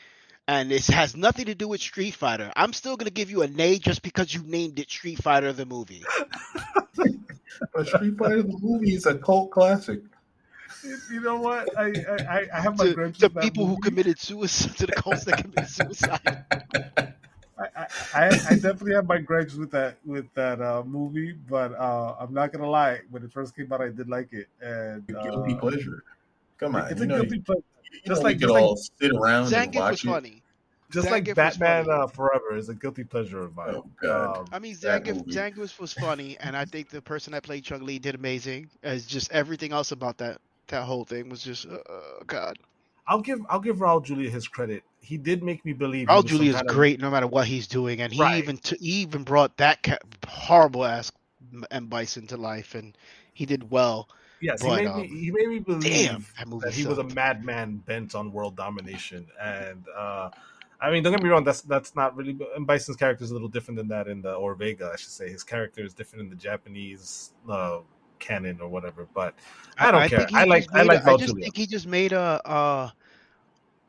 and 0.49 0.73
it 0.73 0.85
has 0.87 1.17
nothing 1.17 1.45
to 1.45 1.55
do 1.55 1.69
with 1.69 1.81
Street 1.81 2.15
Fighter, 2.15 2.51
I'm 2.57 2.73
still 2.73 2.97
gonna 2.97 3.11
give 3.11 3.31
you 3.31 3.43
a 3.43 3.47
nay 3.49 3.79
just 3.79 4.03
because 4.03 4.35
you 4.35 4.43
named 4.45 4.79
it 4.81 4.91
Street 4.91 5.23
Fighter 5.23 5.53
the 5.53 5.67
movie. 5.67 6.03
But 7.75 7.89
Street 7.89 8.17
Fighter 8.17 8.43
the 8.43 8.59
movie 8.61 8.95
is 8.95 9.07
a 9.07 9.17
cult 9.19 9.51
classic. 9.51 10.01
You 11.11 11.21
know 11.21 11.41
what? 11.41 11.77
I 11.77 11.87
I, 12.29 12.47
I 12.55 12.61
have 12.61 12.79
my 12.79 12.87
To, 12.87 12.95
gripes 12.95 13.19
to 13.19 13.27
with 13.27 13.35
that 13.35 13.43
people 13.43 13.67
who 13.67 13.77
committed 13.81 14.19
suicide, 14.21 14.77
to 14.77 14.87
the 14.87 14.93
cults 14.93 15.25
that 15.25 15.39
committed 15.39 15.69
suicide. 15.69 16.45
I, 17.59 17.65
I, 17.75 17.87
I 18.15 18.27
I 18.27 18.55
definitely 18.55 18.95
have 18.95 19.07
my 19.09 19.19
gripes 19.19 19.55
with 19.55 19.73
that 19.73 19.97
with 20.05 20.27
that 20.35 20.61
uh, 20.61 20.85
movie, 20.87 21.33
but 21.33 21.73
uh, 21.75 22.15
I'm 22.21 22.33
not 22.33 22.53
gonna 22.53 22.71
lie. 22.71 23.01
When 23.11 23.25
it 23.25 23.33
first 23.33 23.57
came 23.57 23.73
out, 23.73 23.81
I 23.81 23.89
did 23.89 24.09
like 24.09 24.33
it, 24.33 24.47
and 24.61 25.03
A 25.09 25.13
guilty 25.25 25.55
uh, 25.55 25.59
pleasure. 25.59 26.05
Come 26.59 26.77
on, 26.77 26.93
It's 26.93 27.01
a 27.01 27.07
guilty 27.07 27.41
pleasure. 27.41 27.63
just 28.07 28.23
know 28.23 28.25
like- 28.29 28.37
we 28.37 28.41
just 28.41 28.47
could 28.47 28.51
like- 28.53 28.63
all 28.63 28.77
sit 28.77 29.13
around 29.13 29.53
and 29.53 29.75
watch 29.75 29.91
was 29.91 30.05
it. 30.05 30.07
funny. 30.07 30.38
Just 30.91 31.11
like 31.11 31.25
Zangief 31.25 31.29
was 31.29 31.57
Batman 31.59 31.91
uh, 31.91 32.07
Forever 32.07 32.57
is 32.57 32.69
a 32.69 32.75
guilty 32.75 33.05
pleasure 33.05 33.41
of 33.43 33.55
mine. 33.55 33.75
Oh, 33.77 33.87
God. 34.01 34.39
Um, 34.39 34.45
I 34.53 34.59
mean, 34.59 34.77
That 34.83 35.05
Zangief. 35.05 35.27
Zangief 35.27 35.79
was 35.79 35.93
funny, 35.93 36.37
and 36.41 36.57
I 36.57 36.65
think 36.65 36.89
the 36.89 37.03
person 37.03 37.33
that 37.33 37.43
played 37.43 37.65
Chun 37.65 37.85
Li 37.85 37.99
did 37.99 38.15
amazing. 38.15 38.71
As 38.83 39.07
just 39.07 39.31
everything 39.33 39.73
else 39.73 39.93
about 39.93 40.19
that 40.19 40.41
that 40.69 40.85
whole 40.85 41.05
thing 41.05 41.29
was 41.31 41.43
just, 41.43 41.67
uh, 41.67 41.75
uh, 41.91 42.01
God. 42.27 42.59
I'll 43.07 43.23
give 43.23 43.41
I'll 43.49 43.61
give 43.61 43.79
Raul 43.79 44.05
Julia 44.05 44.31
his 44.31 44.47
credit. 44.47 44.83
He 45.01 45.17
did 45.17 45.43
make 45.43 45.65
me 45.65 45.73
believe. 45.73 46.09
Raul 46.09 46.25
Julia 46.25 46.51
is 46.51 46.57
kind 46.57 46.69
of- 46.69 46.75
great 46.77 47.01
no 47.01 47.11
matter 47.11 47.27
what 47.27 47.47
he's 47.47 47.67
doing, 47.67 48.03
and 48.03 48.13
he 48.13 48.21
Right. 48.21 48.37
even 48.37 48.59
t- 48.59 48.77
he 48.79 49.01
even 49.01 49.25
brought 49.25 49.57
that 49.57 49.83
ca- 49.83 49.99
horrible 50.27 50.85
ass 50.85 51.11
M 51.71 51.87
Bison 51.87 52.27
to 52.27 52.37
life, 52.37 52.75
and 52.75 52.97
he 53.33 53.47
did 53.47 53.71
well. 53.71 54.09
Yes, 54.41 54.63
he 54.63 54.69
made 54.69 54.87
um, 54.87 55.01
me. 55.01 55.09
He 55.09 55.31
made 55.31 55.49
me 55.49 55.59
believe 55.59 55.83
Damn, 55.83 56.27
that 56.39 56.61
that 56.61 56.75
he 56.75 56.87
was 56.87 56.99
a 56.99 57.05
madman 57.05 57.77
bent 57.79 58.15
on 58.15 58.31
world 58.31 58.57
domination. 58.57 59.27
And 59.41 59.85
uh, 59.97 60.31
I 60.81 60.91
mean, 60.91 61.03
don't 61.03 61.13
get 61.13 61.23
me 61.23 61.29
wrong. 61.29 61.45
That's 61.45 61.63
that's 61.63 61.97
not 61.97 62.17
really. 62.17 62.39
And 62.55 62.67
Bison's 62.67 62.97
character 62.97 63.25
is 63.25 63.31
a 63.31 63.35
little 63.35 63.49
different 63.49 63.79
than 63.79 63.89
that 63.89 64.07
in 64.07 64.23
the 64.23 64.35
or 64.35 64.55
Vega, 64.55 64.91
I 64.93 64.97
should 64.97 65.11
say. 65.11 65.29
His 65.29 65.43
character 65.43 65.83
is 65.85 65.93
different 65.93 66.23
in 66.25 66.31
the 66.31 66.37
Japanese 66.37 67.33
uh, 67.49 67.79
canon 68.21 68.61
or 68.61 68.69
whatever. 68.69 69.09
But 69.13 69.35
I 69.77 69.91
don't 69.91 70.09
care. 70.09 70.21
think 70.21 70.31
he 70.31 70.37
I 70.37 70.45
like 70.45 70.67
I 70.73 70.83
like 70.83 71.05
a- 71.05 71.11
I 71.11 71.17
just 71.17 71.35
think 71.37 71.57
he 71.57 71.67
just 71.67 71.87
made 71.87 72.13
a. 72.13 72.41
Uh, 72.45 72.91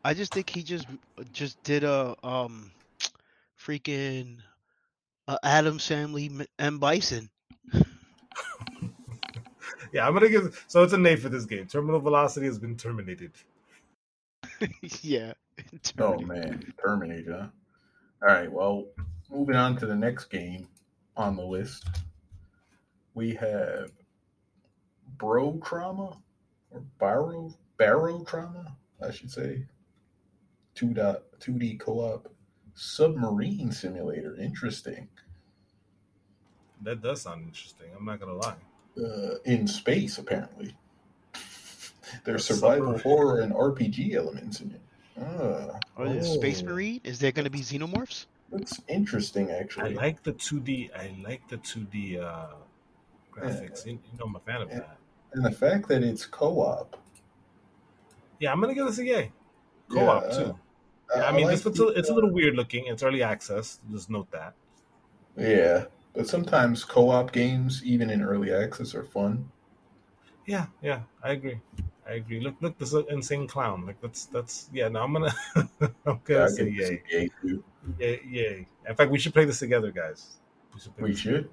I 0.04 0.14
just 0.14 0.34
think 0.34 0.50
he 0.50 0.64
just 0.64 0.88
just 1.32 1.62
did 1.64 1.84
a 1.84 2.16
um, 2.24 2.72
freaking 3.62 4.38
uh, 5.28 5.38
Addams 5.44 5.86
Family 5.86 6.26
M- 6.26 6.48
M 6.58 6.80
Bison. 6.80 7.30
Yeah, 9.92 10.08
I'm 10.08 10.14
gonna 10.14 10.30
give. 10.30 10.64
So 10.68 10.84
it's 10.84 10.94
a 10.94 10.98
nay 10.98 11.16
for 11.16 11.30
this 11.30 11.46
game. 11.46 11.66
Terminal 11.66 12.00
velocity 12.00 12.46
has 12.46 12.60
been 12.60 12.76
terminated. 12.76 13.32
yeah. 15.02 15.34
Oh 15.98 16.20
man, 16.20 16.74
Terminator. 16.84 17.50
All 18.22 18.28
right. 18.28 18.52
Well, 18.52 18.86
moving 19.30 19.56
on 19.56 19.78
to 19.78 19.86
the 19.86 19.96
next 19.96 20.26
game 20.26 20.68
on 21.16 21.36
the 21.36 21.44
list, 21.44 21.86
we 23.14 23.36
have 23.36 23.92
Bro 25.18 25.62
Trauma 25.64 26.18
or 26.72 26.82
Barrow 27.00 27.54
Barotrauma, 27.80 28.74
I 29.02 29.12
should 29.12 29.32
say. 29.32 29.66
Two 30.76 30.94
dot 30.94 31.24
two 31.40 31.54
D 31.54 31.76
co-op 31.76 32.32
submarine 32.74 33.72
simulator. 33.72 34.36
Interesting. 34.40 35.10
That 36.82 37.02
does 37.02 37.24
sound 37.24 37.44
interesting. 37.44 37.88
I'm 37.98 38.06
not 38.06 38.20
gonna 38.20 38.36
lie. 38.36 38.56
Uh, 38.98 39.36
in 39.46 39.68
space, 39.68 40.18
apparently. 40.18 40.76
There's 42.24 42.50
A 42.50 42.54
survival 42.54 42.98
submarine. 42.98 43.02
horror 43.02 43.40
and 43.42 43.54
RPG 43.54 44.14
elements 44.16 44.62
in 44.62 44.72
it. 44.72 44.82
Ah, 45.22 45.80
Or 45.98 46.08
is 46.08 46.30
Space 46.32 46.62
Oh. 46.64 46.68
Marine? 46.70 47.02
Is 47.04 47.20
there 47.20 47.32
going 47.32 47.46
to 47.46 47.50
be 47.52 47.60
xenomorphs? 47.60 48.26
looks 48.52 48.82
interesting, 48.88 49.52
actually. 49.52 49.92
I 49.92 50.02
like 50.02 50.24
the 50.24 50.34
2D. 50.34 50.90
I 50.96 51.16
like 51.24 51.48
the 51.50 51.58
2D 51.58 52.20
uh, 52.20 52.56
graphics. 53.32 53.86
You, 53.86 53.94
you 53.94 54.18
know, 54.18 54.26
I'm 54.26 54.36
a 54.36 54.40
fan 54.40 54.62
of 54.62 54.70
Yeah. 54.70 54.80
that. 54.80 54.98
and 55.34 55.46
the 55.46 55.52
fact 55.52 55.88
that 55.90 56.02
it's 56.04 56.26
co-op. 56.26 56.98
Yeah, 58.40 58.52
I'm 58.52 58.60
gonna 58.62 58.74
give 58.74 58.88
this 58.88 58.98
a 58.98 59.06
yay. 59.06 59.32
Co-op 59.90 60.24
Yeah, 60.24 60.30
too. 60.38 60.60
Yeah, 61.16 61.24
I 61.26 61.32
mean, 61.32 61.46
like 61.46 61.58
this 61.58 61.66
it's 61.68 61.80
a, 61.80 61.88
it's 61.90 62.10
a 62.10 62.12
uh, 62.12 62.16
little 62.16 62.32
weird 62.32 62.56
looking. 62.56 62.86
It's 62.88 63.04
early 63.04 63.22
access. 63.22 63.80
Just 63.92 64.10
note 64.10 64.32
that. 64.32 64.54
Yeah, 65.38 65.86
but 66.14 66.28
sometimes 66.28 66.84
co-op 66.84 67.32
games, 67.32 67.84
even 67.86 68.10
in 68.10 68.24
early 68.24 68.52
access, 68.52 68.96
are 68.96 69.04
fun. 69.04 69.52
Yeah, 70.48 70.66
yeah, 70.82 71.02
I 71.22 71.32
agree. 71.34 71.60
I 72.10 72.14
agree. 72.16 72.40
Look, 72.42 72.56
look, 72.62 72.78
this 72.80 72.90
is 72.90 72.96
an 72.96 73.06
insane 73.10 73.48
clown. 73.48 73.86
Like 73.86 74.02
that's 74.02 74.26
that's 74.26 74.70
yeah. 74.74 74.90
No, 74.90 75.04
I'm 75.04 75.14
gonna 75.14 75.34
I'm 76.06 76.22
Yeah, 76.32 76.44
gonna 76.44 76.48
I 76.48 76.50
say 76.50 76.70
yay, 76.70 77.04
yay 77.12 77.30
yay, 78.00 78.22
yay. 78.28 78.68
In 78.88 78.96
fact, 78.96 79.12
we 79.12 79.20
should 79.20 79.34
play 79.34 79.46
this 79.46 79.60
together, 79.60 79.92
guys. 79.92 80.38
We 80.74 80.80
should. 80.82 80.96
Play 80.96 81.06
We 81.06 81.12
this 81.12 81.20
should. 81.20 81.50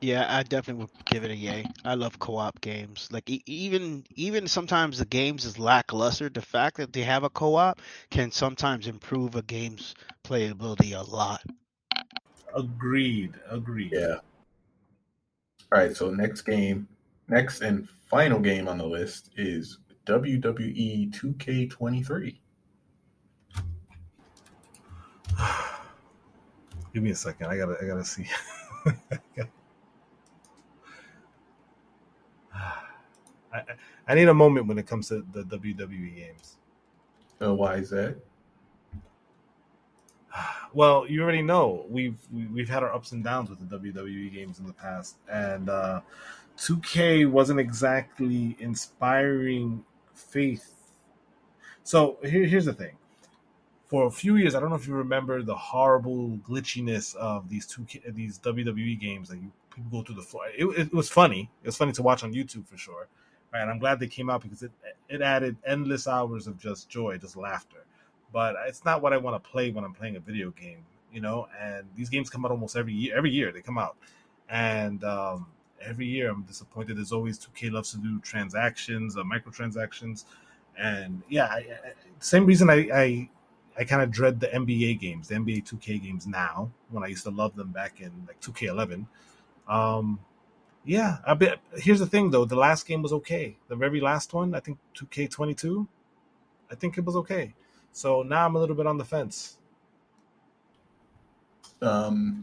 Yeah, 0.00 0.26
I 0.28 0.42
definitely 0.42 0.82
would 0.84 1.04
give 1.06 1.24
it 1.24 1.30
a 1.30 1.36
yay. 1.36 1.64
I 1.84 1.94
love 1.94 2.18
co-op 2.18 2.60
games. 2.60 3.08
Like 3.10 3.30
e- 3.30 3.42
even 3.46 4.04
even 4.16 4.46
sometimes 4.48 4.98
the 4.98 5.06
games 5.06 5.44
is 5.46 5.58
lackluster. 5.58 6.28
The 6.28 6.42
fact 6.42 6.76
that 6.78 6.92
they 6.92 7.02
have 7.02 7.24
a 7.24 7.30
co-op 7.30 7.80
can 8.10 8.30
sometimes 8.32 8.86
improve 8.86 9.34
a 9.36 9.42
game's 9.42 9.94
playability 10.24 10.92
a 10.96 11.02
lot. 11.10 11.42
Agreed. 12.54 13.34
Agreed. 13.50 13.92
Yeah. 13.92 14.16
All 15.72 15.78
right. 15.80 15.96
So 15.96 16.10
next 16.10 16.42
game, 16.42 16.88
next 17.32 17.62
and 17.62 17.88
final 18.10 18.38
game 18.38 18.68
on 18.68 18.76
the 18.78 18.86
list 18.86 19.30
is 19.36 19.78
WWE 20.06 21.10
2K23. 21.12 22.36
Give 26.92 27.02
me 27.02 27.10
a 27.10 27.14
second. 27.14 27.46
I 27.46 27.56
gotta. 27.56 27.76
I 27.82 27.86
gotta 27.86 28.04
see. 28.04 28.26
I, 32.54 33.62
I- 34.08 34.14
need 34.14 34.28
a 34.28 34.34
moment 34.34 34.66
when 34.66 34.76
it 34.78 34.86
comes 34.86 35.08
to 35.08 35.24
the 35.32 35.42
WWE 35.44 36.14
games. 36.14 36.58
Uh, 37.40 37.54
why 37.54 37.76
is 37.76 37.88
that? 37.90 38.16
Well, 40.74 41.06
you 41.06 41.22
already 41.22 41.42
know 41.42 41.84
we've 41.90 42.16
we- 42.32 42.46
we've 42.46 42.68
had 42.68 42.82
our 42.82 42.94
ups 42.94 43.12
and 43.12 43.22
downs 43.22 43.50
with 43.50 43.58
the 43.68 43.78
WWE 43.78 44.32
games 44.32 44.58
in 44.58 44.66
the 44.66 44.72
past, 44.72 45.16
and 45.30 45.68
uh, 45.68 46.00
2K 46.58 47.30
wasn't 47.30 47.60
exactly 47.60 48.56
inspiring 48.60 49.84
faith. 50.14 50.74
So 51.84 52.18
here, 52.22 52.44
here's 52.44 52.66
the 52.66 52.72
thing: 52.72 52.96
for 53.86 54.06
a 54.06 54.10
few 54.10 54.36
years, 54.36 54.54
I 54.54 54.60
don't 54.60 54.70
know 54.70 54.76
if 54.76 54.86
you 54.86 54.94
remember 54.94 55.42
the 55.42 55.56
horrible 55.56 56.38
glitchiness 56.48 57.14
of 57.16 57.48
these 57.48 57.66
two 57.66 57.86
these 58.10 58.38
WWE 58.38 58.98
games 59.00 59.28
that 59.28 59.36
you 59.36 59.50
people 59.74 59.90
go 59.90 60.02
through 60.04 60.16
the 60.16 60.22
floor. 60.22 60.44
It, 60.56 60.66
it 60.78 60.94
was 60.94 61.08
funny. 61.08 61.50
It 61.62 61.66
was 61.66 61.76
funny 61.76 61.92
to 61.92 62.02
watch 62.02 62.22
on 62.22 62.32
YouTube 62.32 62.66
for 62.66 62.76
sure. 62.76 63.08
Right, 63.52 63.60
and 63.60 63.70
I'm 63.70 63.78
glad 63.78 64.00
they 64.00 64.06
came 64.06 64.30
out 64.30 64.42
because 64.42 64.62
it 64.62 64.72
it 65.08 65.20
added 65.20 65.56
endless 65.66 66.06
hours 66.06 66.46
of 66.46 66.58
just 66.58 66.88
joy, 66.88 67.18
just 67.18 67.36
laughter 67.36 67.84
but 68.32 68.56
it's 68.66 68.84
not 68.84 69.02
what 69.02 69.12
I 69.12 69.18
want 69.18 69.42
to 69.42 69.50
play 69.50 69.70
when 69.70 69.84
I'm 69.84 69.92
playing 69.92 70.16
a 70.16 70.20
video 70.20 70.50
game, 70.50 70.84
you 71.12 71.20
know. 71.20 71.48
And 71.60 71.86
these 71.94 72.08
games 72.08 72.30
come 72.30 72.44
out 72.44 72.50
almost 72.50 72.76
every 72.76 72.94
year. 72.94 73.16
Every 73.16 73.30
year 73.30 73.52
they 73.52 73.60
come 73.60 73.78
out, 73.78 73.96
and 74.48 75.04
um, 75.04 75.46
every 75.84 76.06
year 76.06 76.30
I'm 76.30 76.42
disappointed. 76.42 76.96
There's 76.96 77.12
always 77.12 77.38
2K 77.38 77.72
loves 77.72 77.92
to 77.92 77.98
do 77.98 78.18
transactions, 78.20 79.16
uh, 79.16 79.22
microtransactions, 79.22 80.24
and 80.78 81.22
yeah, 81.28 81.46
I, 81.46 81.56
I, 81.58 81.92
same 82.18 82.46
reason 82.46 82.70
I 82.70 82.88
I, 82.92 83.30
I 83.78 83.84
kind 83.84 84.02
of 84.02 84.10
dread 84.10 84.40
the 84.40 84.48
NBA 84.48 85.00
games, 85.00 85.28
the 85.28 85.36
NBA 85.36 85.64
2K 85.68 86.02
games 86.02 86.26
now. 86.26 86.70
When 86.90 87.04
I 87.04 87.08
used 87.08 87.24
to 87.24 87.30
love 87.30 87.56
them 87.56 87.72
back 87.72 88.00
in 88.00 88.12
like 88.26 88.40
2K11. 88.40 89.06
Um, 89.68 90.18
yeah, 90.84 91.18
I 91.26 91.34
bet. 91.34 91.60
Here's 91.76 92.00
the 92.00 92.06
thing 92.06 92.30
though, 92.30 92.44
the 92.44 92.56
last 92.56 92.86
game 92.86 93.02
was 93.02 93.12
okay. 93.12 93.56
The 93.68 93.76
very 93.76 94.00
last 94.00 94.34
one, 94.34 94.54
I 94.54 94.60
think 94.60 94.78
2K22, 94.96 95.86
I 96.70 96.74
think 96.74 96.98
it 96.98 97.04
was 97.04 97.16
okay. 97.16 97.54
So 97.92 98.22
now 98.22 98.46
I'm 98.46 98.56
a 98.56 98.58
little 98.58 98.74
bit 98.74 98.86
on 98.86 98.96
the 98.98 99.04
fence. 99.04 99.58
Um, 101.80 102.42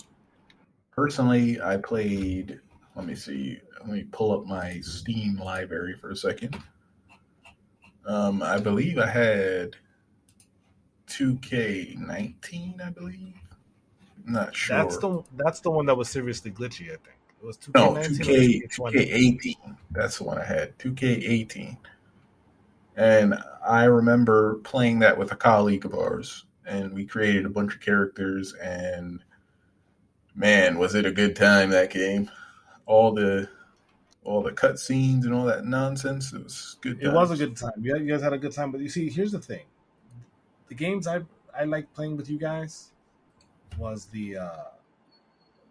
personally, 0.91 1.61
I 1.61 1.77
played. 1.77 2.59
Let 2.99 3.07
me 3.07 3.15
see. 3.15 3.61
Let 3.79 3.87
me 3.87 4.03
pull 4.11 4.37
up 4.37 4.45
my 4.45 4.81
Steam 4.81 5.37
library 5.37 5.95
for 5.95 6.09
a 6.09 6.15
second. 6.17 6.61
Um, 8.05 8.43
I 8.43 8.59
believe 8.59 8.99
I 8.99 9.05
had 9.07 9.77
2K19. 11.07 12.85
I 12.85 12.89
believe. 12.89 13.35
I'm 14.27 14.33
not 14.33 14.53
sure. 14.53 14.75
That's 14.75 14.97
the 14.97 15.23
that's 15.37 15.61
the 15.61 15.71
one 15.71 15.85
that 15.85 15.95
was 15.95 16.09
seriously 16.09 16.51
glitchy. 16.51 16.87
I 16.87 16.97
think 16.97 17.15
it 17.41 17.45
was 17.45 17.57
2K19 17.57 17.73
no 17.73 17.93
2K 17.93 18.69
2K18. 18.69 19.77
That's 19.91 20.17
the 20.17 20.25
one 20.25 20.37
I 20.37 20.43
had. 20.43 20.77
2K18. 20.77 21.77
And 22.97 23.41
I 23.65 23.85
remember 23.85 24.55
playing 24.65 24.99
that 24.99 25.17
with 25.17 25.31
a 25.31 25.37
colleague 25.37 25.85
of 25.85 25.93
ours, 25.93 26.43
and 26.65 26.91
we 26.93 27.05
created 27.05 27.45
a 27.45 27.49
bunch 27.49 27.75
of 27.75 27.79
characters. 27.79 28.53
And 28.55 29.23
man, 30.35 30.77
was 30.77 30.95
it 30.95 31.05
a 31.05 31.11
good 31.11 31.37
time 31.37 31.69
that 31.69 31.91
game! 31.91 32.29
All 32.89 33.13
the 33.13 33.47
all 34.23 34.41
the 34.41 34.51
cutscenes 34.51 35.23
and 35.25 35.33
all 35.33 35.45
that 35.45 35.65
nonsense. 35.65 36.33
It 36.33 36.43
was 36.43 36.77
good. 36.81 37.01
It 37.01 37.13
was 37.13 37.31
a 37.31 37.37
good 37.37 37.55
time. 37.55 37.71
You 37.81 37.97
guys- 38.07 38.21
had 38.21 38.33
a 38.33 38.37
good 38.37 38.51
time, 38.51 38.71
but 38.71 38.81
you 38.81 38.89
see, 38.89 39.09
here's 39.09 39.31
the 39.31 39.39
thing: 39.39 39.65
the 40.67 40.75
games 40.75 41.07
I 41.07 41.21
I 41.57 41.63
like 41.65 41.93
playing 41.93 42.17
with 42.17 42.29
you 42.29 42.39
guys 42.39 42.91
was 43.77 44.07
the 44.07 44.37
uh, 44.37 44.63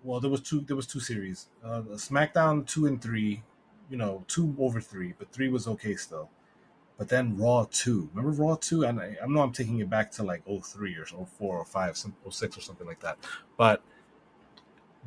well, 0.03 0.21
there 0.21 0.31
was 0.31 0.43
two 0.43 0.61
there 0.61 0.77
was 0.77 0.87
two 0.87 1.01
series, 1.01 1.49
uh, 1.65 1.83
SmackDown 1.95 2.67
two 2.67 2.87
and 2.87 3.03
three, 3.03 3.43
you 3.91 3.97
know, 3.97 4.25
two 4.29 4.55
over 4.59 4.81
three, 4.81 5.15
but 5.19 5.33
three 5.33 5.49
was 5.49 5.67
okay 5.69 5.97
still. 5.97 6.31
But 6.97 7.09
then 7.09 7.37
Raw 7.37 7.67
two, 7.71 8.11
remember 8.15 8.43
Raw 8.43 8.57
two? 8.57 8.85
And 8.85 9.01
I, 9.01 9.17
I 9.23 9.27
know 9.27 9.41
I'm 9.41 9.53
taking 9.53 9.79
it 9.79 9.89
back 9.91 10.11
to 10.13 10.25
like 10.25 10.43
03 10.47 10.95
or 10.97 11.07
so, 11.07 11.25
04 11.39 11.59
or 11.59 11.65
five, 11.65 11.97
06 11.97 12.59
or 12.59 12.61
something 12.61 12.87
like 12.87 13.01
that. 13.01 13.19
But 13.57 13.83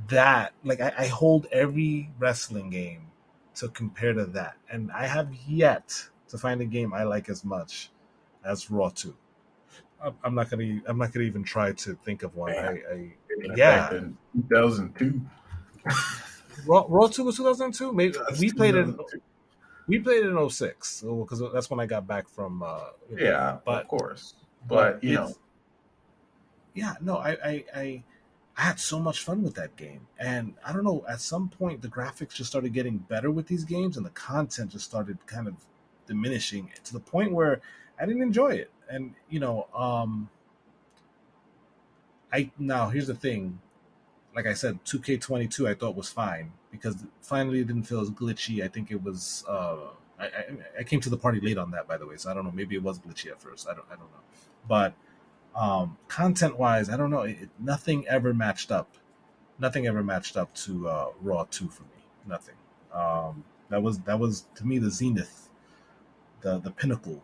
that 0.07 0.53
like 0.63 0.81
I, 0.81 0.93
I 0.97 1.07
hold 1.07 1.47
every 1.51 2.09
wrestling 2.19 2.69
game 2.69 3.07
to 3.55 3.67
compare 3.69 4.13
to 4.13 4.25
that, 4.25 4.55
and 4.69 4.91
I 4.91 5.07
have 5.07 5.33
yet 5.47 5.93
to 6.29 6.37
find 6.37 6.61
a 6.61 6.65
game 6.65 6.93
I 6.93 7.03
like 7.03 7.29
as 7.29 7.43
much 7.43 7.91
as 8.43 8.71
Raw 8.71 8.89
Two. 8.89 9.15
I'm- 10.01 10.33
not 10.33 10.49
gonna. 10.49 10.81
I'm 10.87 10.97
not 10.97 11.13
gonna 11.13 11.25
even 11.25 11.43
try 11.43 11.73
to 11.73 11.93
think 12.03 12.23
of 12.23 12.35
one. 12.35 12.53
I, 12.53 12.81
I 12.91 13.13
yeah. 13.55 13.89
2002. 14.33 15.21
Raw, 16.65 16.85
Raw 16.87 17.07
Two 17.07 17.23
was 17.25 17.37
2002. 17.37 17.93
Maybe 17.93 18.17
That's 18.17 18.39
we 18.39 18.51
played 18.51 18.75
it. 18.75 18.87
We 19.87 19.99
played 19.99 20.23
it 20.23 20.29
in 20.29 20.49
06 20.49 21.01
because 21.01 21.41
that's 21.53 21.69
when 21.69 21.79
I 21.79 21.85
got 21.85 22.07
back 22.07 22.27
from. 22.29 22.63
Uh, 22.63 22.79
you 23.09 23.17
know, 23.17 23.23
Yeah, 23.23 23.57
but 23.65 23.83
of 23.83 23.87
course. 23.87 24.35
But 24.67 25.03
you 25.03 25.15
know, 25.15 25.33
yeah, 26.73 26.95
no, 27.01 27.17
I, 27.17 27.31
I, 27.43 27.65
I, 27.75 28.03
I 28.61 28.65
had 28.65 28.79
so 28.79 28.99
much 28.99 29.21
fun 29.21 29.41
with 29.41 29.55
that 29.55 29.75
game, 29.75 30.05
and 30.19 30.53
I 30.63 30.71
don't 30.71 30.83
know. 30.83 31.03
At 31.09 31.19
some 31.19 31.49
point, 31.49 31.81
the 31.81 31.87
graphics 31.87 32.35
just 32.35 32.51
started 32.51 32.73
getting 32.73 32.99
better 32.99 33.31
with 33.31 33.47
these 33.47 33.63
games, 33.63 33.97
and 33.97 34.05
the 34.05 34.11
content 34.11 34.69
just 34.69 34.85
started 34.85 35.17
kind 35.25 35.47
of 35.47 35.55
diminishing 36.05 36.69
to 36.83 36.93
the 36.93 36.99
point 36.99 37.31
where 37.33 37.59
I 37.99 38.05
didn't 38.05 38.21
enjoy 38.21 38.49
it. 38.49 38.69
And 38.87 39.15
you 39.31 39.39
know, 39.39 39.65
um, 39.73 40.29
I 42.31 42.51
now 42.59 42.89
here's 42.89 43.07
the 43.07 43.15
thing. 43.15 43.59
Like 44.35 44.45
I 44.45 44.53
said, 44.53 44.85
2K22 44.85 45.67
I 45.67 45.73
thought 45.73 45.95
was 45.95 46.09
fine 46.09 46.51
because 46.71 47.03
finally 47.19 47.61
it 47.61 47.67
didn't 47.67 47.83
feel 47.85 48.01
as 48.01 48.11
glitchy. 48.11 48.63
I 48.63 48.67
think 48.67 48.91
it 48.91 49.01
was. 49.01 49.43
Uh, 49.49 49.87
I, 50.19 50.25
I, 50.25 50.43
I 50.81 50.83
came 50.83 50.99
to 50.99 51.09
the 51.09 51.17
party 51.17 51.41
late 51.41 51.57
on 51.57 51.71
that, 51.71 51.87
by 51.87 51.97
the 51.97 52.05
way, 52.05 52.17
so 52.17 52.29
I 52.29 52.35
don't 52.35 52.45
know. 52.45 52.51
Maybe 52.51 52.75
it 52.75 52.83
was 52.83 52.99
glitchy 52.99 53.31
at 53.31 53.41
first. 53.41 53.67
I 53.67 53.73
don't. 53.73 53.87
I 53.87 53.95
don't 53.95 54.11
know. 54.11 54.21
But 54.67 54.93
um, 55.55 55.97
content 56.07 56.57
wise, 56.57 56.89
I 56.89 56.97
don't 56.97 57.09
know. 57.09 57.21
It, 57.21 57.49
nothing 57.59 58.07
ever 58.07 58.33
matched 58.33 58.71
up. 58.71 58.93
Nothing 59.59 59.85
ever 59.87 60.03
matched 60.03 60.37
up 60.37 60.53
to 60.55 60.87
uh, 60.87 61.07
Raw 61.21 61.45
Two 61.49 61.69
for 61.69 61.83
me. 61.83 62.05
Nothing. 62.27 62.55
Um, 62.93 63.43
that 63.69 63.81
was 63.81 63.99
that 64.01 64.19
was 64.19 64.45
to 64.55 64.65
me 64.65 64.79
the 64.79 64.89
zenith, 64.89 65.49
the 66.41 66.59
the 66.59 66.71
pinnacle 66.71 67.23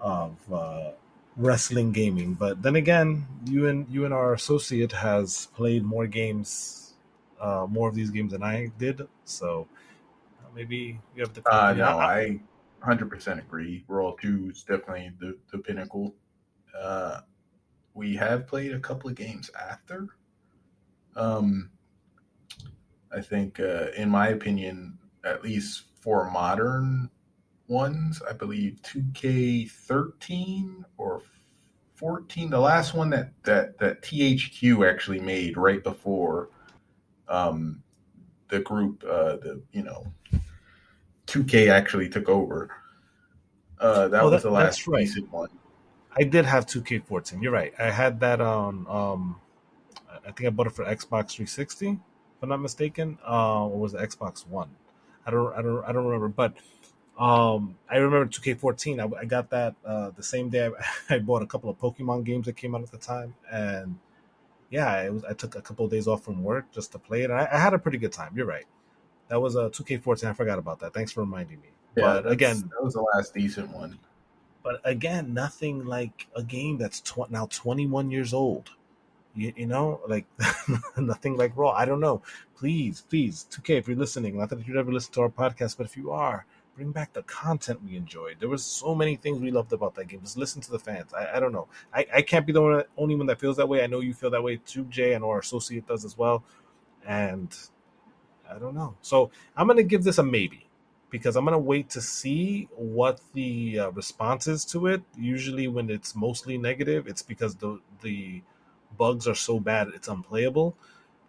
of 0.00 0.36
uh, 0.52 0.92
wrestling 1.36 1.92
gaming. 1.92 2.34
But 2.34 2.62
then 2.62 2.76
again, 2.76 3.26
you 3.46 3.68
and 3.68 3.86
you 3.88 4.04
and 4.04 4.14
our 4.14 4.34
associate 4.34 4.92
has 4.92 5.46
played 5.54 5.84
more 5.84 6.06
games, 6.06 6.94
uh, 7.40 7.66
more 7.68 7.88
of 7.88 7.94
these 7.94 8.10
games 8.10 8.32
than 8.32 8.42
I 8.42 8.70
did. 8.78 9.02
So 9.24 9.66
uh, 10.40 10.48
maybe 10.54 11.00
you 11.16 11.22
have 11.22 11.32
to. 11.34 11.42
Uh, 11.50 11.72
no, 11.72 11.84
I 11.84 12.40
hundred 12.80 13.10
percent 13.10 13.40
agree. 13.40 13.84
Raw 13.88 14.12
Two 14.20 14.50
is 14.50 14.62
definitely 14.62 15.12
the 15.20 15.36
the 15.50 15.58
pinnacle. 15.58 16.14
Uh, 16.78 17.20
we 17.94 18.16
have 18.16 18.46
played 18.46 18.72
a 18.72 18.80
couple 18.80 19.10
of 19.10 19.16
games 19.16 19.50
after. 19.58 20.08
Um, 21.16 21.70
I 23.14 23.20
think, 23.20 23.60
uh, 23.60 23.88
in 23.96 24.08
my 24.08 24.28
opinion, 24.28 24.98
at 25.24 25.44
least 25.44 25.84
for 26.00 26.30
modern 26.30 27.10
ones, 27.68 28.22
I 28.28 28.32
believe 28.32 28.80
2K13 28.82 30.84
or 30.96 31.22
14, 31.94 32.50
the 32.50 32.58
last 32.58 32.94
one 32.94 33.10
that 33.10 33.32
that 33.44 33.78
that 33.78 34.02
THQ 34.02 34.90
actually 34.90 35.20
made 35.20 35.56
right 35.56 35.82
before 35.82 36.48
um, 37.28 37.82
the 38.48 38.60
group, 38.60 39.04
uh, 39.04 39.36
the 39.36 39.62
you 39.72 39.82
know, 39.82 40.06
2K 41.26 41.70
actually 41.70 42.08
took 42.08 42.28
over. 42.28 42.70
Uh, 43.78 44.08
that 44.08 44.22
oh, 44.22 44.30
was 44.30 44.42
that, 44.42 44.48
the 44.48 44.52
last 44.52 44.86
right. 44.86 45.00
recent 45.00 45.30
one. 45.30 45.50
I 46.16 46.24
did 46.24 46.44
have 46.44 46.66
2K14. 46.66 47.42
You're 47.42 47.52
right. 47.52 47.72
I 47.78 47.90
had 47.90 48.20
that 48.20 48.40
on. 48.40 48.86
Um, 48.88 49.40
I 50.26 50.30
think 50.32 50.46
I 50.46 50.50
bought 50.50 50.66
it 50.66 50.72
for 50.72 50.84
Xbox 50.84 51.32
360, 51.32 51.88
if 51.90 51.98
I'm 52.42 52.48
not 52.48 52.60
mistaken. 52.60 53.18
Uh, 53.26 53.66
or 53.66 53.78
was 53.78 53.94
it 53.94 54.00
Xbox 54.00 54.46
One? 54.46 54.70
I 55.26 55.30
don't. 55.30 55.52
I 55.54 55.62
don't. 55.62 55.84
I 55.84 55.92
don't 55.92 56.04
remember. 56.04 56.28
But 56.28 56.54
um, 57.18 57.76
I 57.88 57.96
remember 57.96 58.26
2K14. 58.26 59.00
I, 59.00 59.20
I 59.20 59.24
got 59.24 59.50
that 59.50 59.74
uh, 59.84 60.10
the 60.10 60.22
same 60.22 60.48
day. 60.48 60.66
I, 60.66 60.70
I, 61.14 61.18
bought 61.18 61.42
a 61.42 61.46
couple 61.46 61.70
of 61.70 61.78
Pokemon 61.78 62.24
games 62.24 62.46
that 62.46 62.56
came 62.56 62.74
out 62.74 62.82
at 62.82 62.90
the 62.90 62.98
time, 62.98 63.34
and 63.50 63.98
yeah, 64.70 65.08
was. 65.08 65.24
I 65.24 65.32
took 65.32 65.54
a 65.54 65.62
couple 65.62 65.84
of 65.84 65.90
days 65.90 66.06
off 66.06 66.24
from 66.24 66.42
work 66.42 66.70
just 66.72 66.92
to 66.92 66.98
play 66.98 67.22
it. 67.22 67.30
I, 67.30 67.48
I, 67.50 67.58
had 67.58 67.74
a 67.74 67.78
pretty 67.78 67.98
good 67.98 68.12
time. 68.12 68.32
You're 68.36 68.46
right. 68.46 68.66
That 69.28 69.40
was 69.40 69.56
a 69.56 69.70
2K14. 69.70 70.24
I 70.24 70.32
forgot 70.34 70.58
about 70.58 70.80
that. 70.80 70.92
Thanks 70.92 71.12
for 71.12 71.20
reminding 71.20 71.60
me. 71.60 71.68
Yeah, 71.96 72.20
but 72.22 72.30
again, 72.30 72.58
that 72.58 72.82
was 72.82 72.94
the 72.94 73.02
last 73.14 73.34
decent 73.34 73.70
one. 73.70 73.98
But 74.62 74.80
again, 74.84 75.34
nothing 75.34 75.84
like 75.84 76.28
a 76.36 76.42
game 76.42 76.78
that's 76.78 77.00
tw- 77.00 77.30
now 77.30 77.46
21 77.46 78.10
years 78.10 78.32
old. 78.32 78.70
You, 79.34 79.52
you 79.56 79.66
know, 79.66 80.00
like 80.06 80.26
nothing 80.96 81.36
like 81.36 81.56
Raw. 81.56 81.70
I 81.70 81.84
don't 81.84 82.00
know. 82.00 82.22
Please, 82.56 83.02
please, 83.08 83.46
2K, 83.50 83.78
if 83.78 83.88
you're 83.88 83.96
listening, 83.96 84.38
not 84.38 84.50
that 84.50 84.66
you'd 84.66 84.76
ever 84.76 84.92
listen 84.92 85.12
to 85.14 85.22
our 85.22 85.30
podcast, 85.30 85.78
but 85.78 85.86
if 85.86 85.96
you 85.96 86.12
are, 86.12 86.44
bring 86.76 86.92
back 86.92 87.12
the 87.12 87.22
content 87.22 87.82
we 87.84 87.96
enjoyed. 87.96 88.36
There 88.40 88.48
was 88.48 88.64
so 88.64 88.94
many 88.94 89.16
things 89.16 89.40
we 89.40 89.50
loved 89.50 89.72
about 89.72 89.94
that 89.96 90.08
game. 90.08 90.20
Just 90.20 90.36
listen 90.36 90.60
to 90.62 90.70
the 90.70 90.78
fans. 90.78 91.12
I, 91.14 91.36
I 91.36 91.40
don't 91.40 91.52
know. 91.52 91.68
I, 91.94 92.06
I 92.14 92.22
can't 92.22 92.46
be 92.46 92.52
the 92.52 92.62
one, 92.62 92.84
only 92.96 93.14
one 93.16 93.26
that 93.26 93.40
feels 93.40 93.56
that 93.56 93.68
way. 93.68 93.82
I 93.82 93.86
know 93.86 94.00
you 94.00 94.14
feel 94.14 94.30
that 94.30 94.42
way 94.42 94.56
too, 94.56 94.84
Jay, 94.84 95.14
and 95.14 95.24
our 95.24 95.38
associate 95.38 95.86
does 95.86 96.04
as 96.04 96.16
well. 96.16 96.44
And 97.06 97.56
I 98.50 98.58
don't 98.58 98.74
know. 98.74 98.94
So 99.02 99.30
I'm 99.56 99.66
gonna 99.66 99.82
give 99.82 100.04
this 100.04 100.18
a 100.18 100.22
maybe 100.22 100.61
because 101.12 101.36
I'm 101.36 101.44
gonna 101.44 101.58
wait 101.60 101.90
to 101.90 102.00
see 102.00 102.68
what 102.74 103.20
the 103.34 103.78
uh, 103.80 103.90
response 103.92 104.48
is 104.48 104.64
to 104.66 104.88
it. 104.88 105.02
Usually, 105.16 105.68
when 105.68 105.90
it's 105.90 106.16
mostly 106.16 106.58
negative, 106.58 107.06
it's 107.06 107.22
because 107.22 107.54
the 107.56 107.80
the 108.00 108.42
bugs 108.98 109.28
are 109.28 109.34
so 109.34 109.60
bad 109.60 109.88
it's 109.94 110.08
unplayable. 110.08 110.76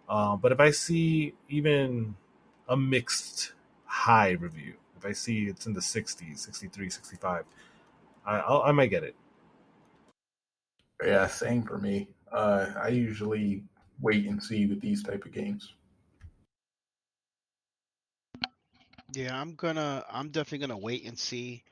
Uh, 0.08 0.36
but 0.36 0.52
if 0.52 0.60
I 0.60 0.70
see 0.70 1.34
even 1.48 2.16
a 2.68 2.76
mixed 2.76 3.52
high 3.86 4.32
review, 4.32 4.74
if 4.96 5.06
I 5.06 5.12
see 5.12 5.44
it's 5.44 5.66
in 5.66 5.74
the 5.74 5.80
60s, 5.80 6.38
63, 6.38 6.90
65, 6.90 7.44
I, 8.26 8.38
I'll, 8.38 8.62
I 8.62 8.72
might 8.72 8.88
get 8.88 9.04
it. 9.04 9.14
Yeah, 11.04 11.26
same 11.26 11.62
for 11.62 11.78
me. 11.78 12.08
Uh, 12.32 12.72
I 12.82 12.88
usually 12.88 13.64
wait 14.00 14.26
and 14.26 14.42
see 14.42 14.66
with 14.66 14.80
these 14.80 15.02
type 15.02 15.24
of 15.24 15.32
games. 15.32 15.74
Yeah, 19.14 19.38
I'm 19.40 19.54
gonna. 19.54 20.04
I'm 20.10 20.30
definitely 20.30 20.66
gonna 20.66 20.78
wait 20.80 21.04
and 21.06 21.18
see. 21.18 21.62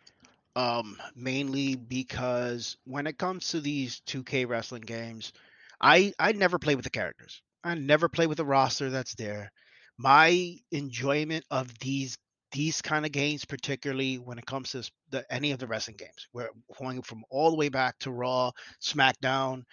Um, 0.57 0.99
mainly 1.17 1.77
because 1.77 2.77
when 2.85 3.07
it 3.07 3.19
comes 3.19 3.49
to 3.51 3.61
these 3.61 4.01
2K 4.07 4.47
wrestling 4.47 4.83
games, 4.83 5.33
I 5.81 6.13
I 6.19 6.33
never 6.33 6.59
play 6.59 6.75
with 6.77 6.85
the 6.85 6.91
characters. 6.91 7.43
I 7.65 7.75
never 7.75 8.09
play 8.09 8.27
with 8.27 8.39
the 8.39 8.45
roster 8.45 8.91
that's 8.91 9.15
there. 9.17 9.53
My 9.99 10.57
enjoyment 10.73 11.45
of 11.51 11.77
these 11.81 12.19
these 12.53 12.83
kind 12.83 13.07
of 13.07 13.13
games, 13.13 13.45
particularly 13.47 14.19
when 14.19 14.39
it 14.39 14.47
comes 14.47 14.73
to 14.73 14.91
the, 15.11 15.25
any 15.33 15.53
of 15.53 15.59
the 15.59 15.67
wrestling 15.67 15.97
games, 15.99 16.29
where 16.33 16.51
going 16.79 17.03
from 17.03 17.25
all 17.31 17.51
the 17.51 17.57
way 17.57 17.69
back 17.71 17.99
to 18.01 18.11
Raw, 18.13 18.53
SmackDown, 18.83 19.65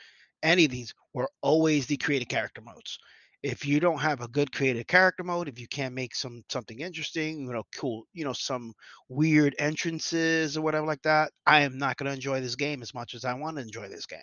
any 0.43 0.65
of 0.65 0.72
these, 0.72 0.93
were 1.13 1.30
always 1.41 1.88
the 1.88 1.97
creative 1.97 2.30
character 2.30 2.61
modes 2.61 2.99
if 3.42 3.66
you 3.66 3.80
don't 3.80 4.00
have 4.00 4.22
a 4.22 4.28
good 4.28 4.52
creative 4.52 4.88
character 4.88 5.24
mode, 5.24 5.48
if 5.48 5.60
you 5.60 5.68
can't 5.68 5.94
make 5.96 6.14
some 6.14 6.44
something 6.50 6.80
interesting, 6.80 7.46
you 7.46 7.54
know, 7.54 7.64
cool, 7.76 8.04
you 8.14 8.26
know, 8.26 8.34
some 8.34 8.74
weird 9.08 9.56
entrances 9.60 10.58
or 10.58 10.62
whatever 10.62 10.86
like 10.86 11.02
that, 11.04 11.32
I 11.46 11.62
am 11.62 11.78
not 11.78 11.98
going 11.98 12.08
to 12.08 12.14
enjoy 12.16 12.42
this 12.42 12.56
game 12.56 12.82
as 12.82 12.94
much 12.94 13.16
as 13.16 13.24
I 13.24 13.34
want 13.34 13.58
to 13.58 13.64
enjoy 13.64 13.88
this 13.88 14.06
game. 14.06 14.20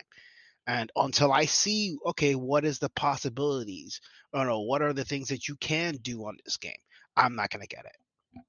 And 0.67 0.91
until 0.95 1.31
I 1.31 1.45
see, 1.45 1.95
okay, 2.05 2.35
what 2.35 2.65
is 2.65 2.77
the 2.77 2.89
possibilities? 2.89 4.01
Or 4.33 4.45
know 4.45 4.61
what 4.61 4.81
are 4.81 4.93
the 4.93 5.05
things 5.05 5.29
that 5.29 5.47
you 5.47 5.55
can 5.55 5.95
do 6.01 6.25
on 6.25 6.37
this 6.43 6.57
game? 6.57 6.73
I'm 7.15 7.35
not 7.35 7.49
going 7.49 7.65
to 7.65 7.67
get 7.67 7.85
it. 7.85 8.43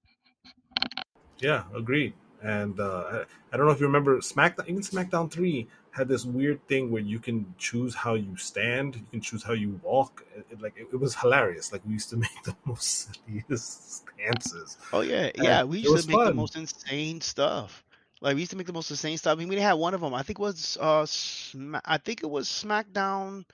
Yeah, 1.39 1.63
agreed. 1.75 2.13
And 2.43 2.79
uh, 2.79 3.05
I, 3.11 3.25
I 3.53 3.57
don't 3.57 3.67
know 3.67 3.73
if 3.73 3.81
you 3.81 3.87
remember 3.87 4.19
SmackDown, 4.19 4.69
even 4.69 4.83
SmackDown 4.83 5.31
Three 5.31 5.69
had 5.99 6.09
this 6.09 6.25
weird 6.25 6.67
thing 6.69 6.91
where 6.91 7.03
you 7.03 7.19
can 7.19 7.55
choose 7.59 7.95
how 7.95 8.15
you 8.15 8.37
stand, 8.37 8.95
you 8.95 9.07
can 9.11 9.21
choose 9.21 9.43
how 9.43 9.53
you 9.53 9.79
walk. 9.83 10.25
It, 10.35 10.47
it, 10.53 10.63
like 10.63 10.75
it, 10.77 10.87
it, 10.93 10.97
was 10.97 11.15
hilarious. 11.15 11.73
Like 11.73 11.83
we 11.85 11.93
used 11.93 12.09
to 12.11 12.17
make 12.27 12.43
the 12.45 12.57
most 12.65 13.11
silliest 13.27 14.07
stances. 14.07 14.79
Oh 14.93 15.01
yeah, 15.01 15.31
yeah. 15.35 15.65
we 15.65 15.81
used 15.81 16.05
to 16.05 16.09
make 16.09 16.17
fun. 16.17 16.27
the 16.27 16.35
most 16.35 16.57
insane 16.57 17.21
stuff. 17.21 17.85
Like 18.21 18.35
we 18.35 18.41
used 18.41 18.53
to 18.53 18.57
make 18.57 18.67
the 18.67 18.73
most 18.73 18.91
insane 18.91 19.19
stuff. 19.19 19.37
I 19.37 19.39
mean, 19.39 19.49
we 19.49 19.57
had 19.57 19.75
one 19.75 19.95
of 19.95 20.01
them. 20.01 20.15
I 20.15 20.23
think 20.23 20.39
it 20.39 20.43
was 20.43 20.79
uh, 20.81 21.05
Sm- 21.05 21.77
I 21.85 21.99
think 21.99 22.23
it 22.23 22.31
was 22.31 22.49
SmackDown. 22.49 23.45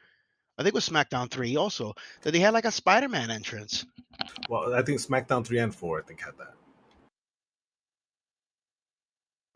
I 0.56 0.62
think 0.62 0.74
it 0.74 0.74
was 0.74 0.88
SmackDown 0.88 1.30
three 1.30 1.56
also 1.56 1.94
that 2.22 2.30
they 2.30 2.38
had 2.38 2.54
like 2.54 2.64
a 2.64 2.70
Spider 2.70 3.08
Man 3.08 3.30
entrance. 3.30 3.86
Well, 4.48 4.74
I 4.74 4.82
think 4.82 5.00
SmackDown 5.00 5.44
three 5.44 5.58
and 5.58 5.74
four 5.74 5.98
I 5.98 6.02
think 6.02 6.20
had 6.20 6.38
that. 6.38 6.54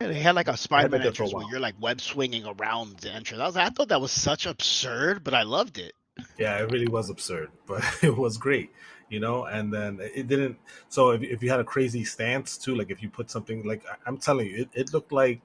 Yeah, 0.01 0.07
they 0.07 0.19
had 0.21 0.35
like 0.35 0.47
a 0.47 0.55
Spider-Man 0.55 1.01
entrance 1.01 1.33
where 1.33 1.45
you're 1.49 1.59
like 1.59 1.75
web 1.81 1.99
swinging 1.99 2.45
around 2.45 2.99
the 2.99 3.11
entrance. 3.11 3.41
I 3.41 3.45
was, 3.45 3.57
I 3.57 3.69
thought 3.69 3.89
that 3.89 3.99
was 3.99 4.13
such 4.13 4.45
absurd, 4.45 5.25
but 5.25 5.33
I 5.33 5.43
loved 5.43 5.77
it. 5.77 5.93
Yeah, 6.37 6.57
it 6.59 6.71
really 6.71 6.87
was 6.87 7.09
absurd, 7.09 7.49
but 7.67 7.83
it 8.01 8.15
was 8.15 8.37
great, 8.37 8.71
you 9.09 9.19
know. 9.19 9.43
And 9.43 9.73
then 9.73 9.99
it 10.01 10.29
didn't. 10.29 10.57
So 10.87 11.09
if, 11.09 11.21
if 11.21 11.43
you 11.43 11.49
had 11.49 11.59
a 11.59 11.65
crazy 11.65 12.05
stance 12.05 12.57
too, 12.57 12.75
like 12.75 12.91
if 12.91 13.03
you 13.03 13.09
put 13.09 13.29
something 13.29 13.67
like 13.67 13.83
I'm 14.05 14.15
telling 14.15 14.47
you, 14.47 14.61
it, 14.61 14.69
it 14.73 14.93
looked 14.93 15.11
like 15.11 15.41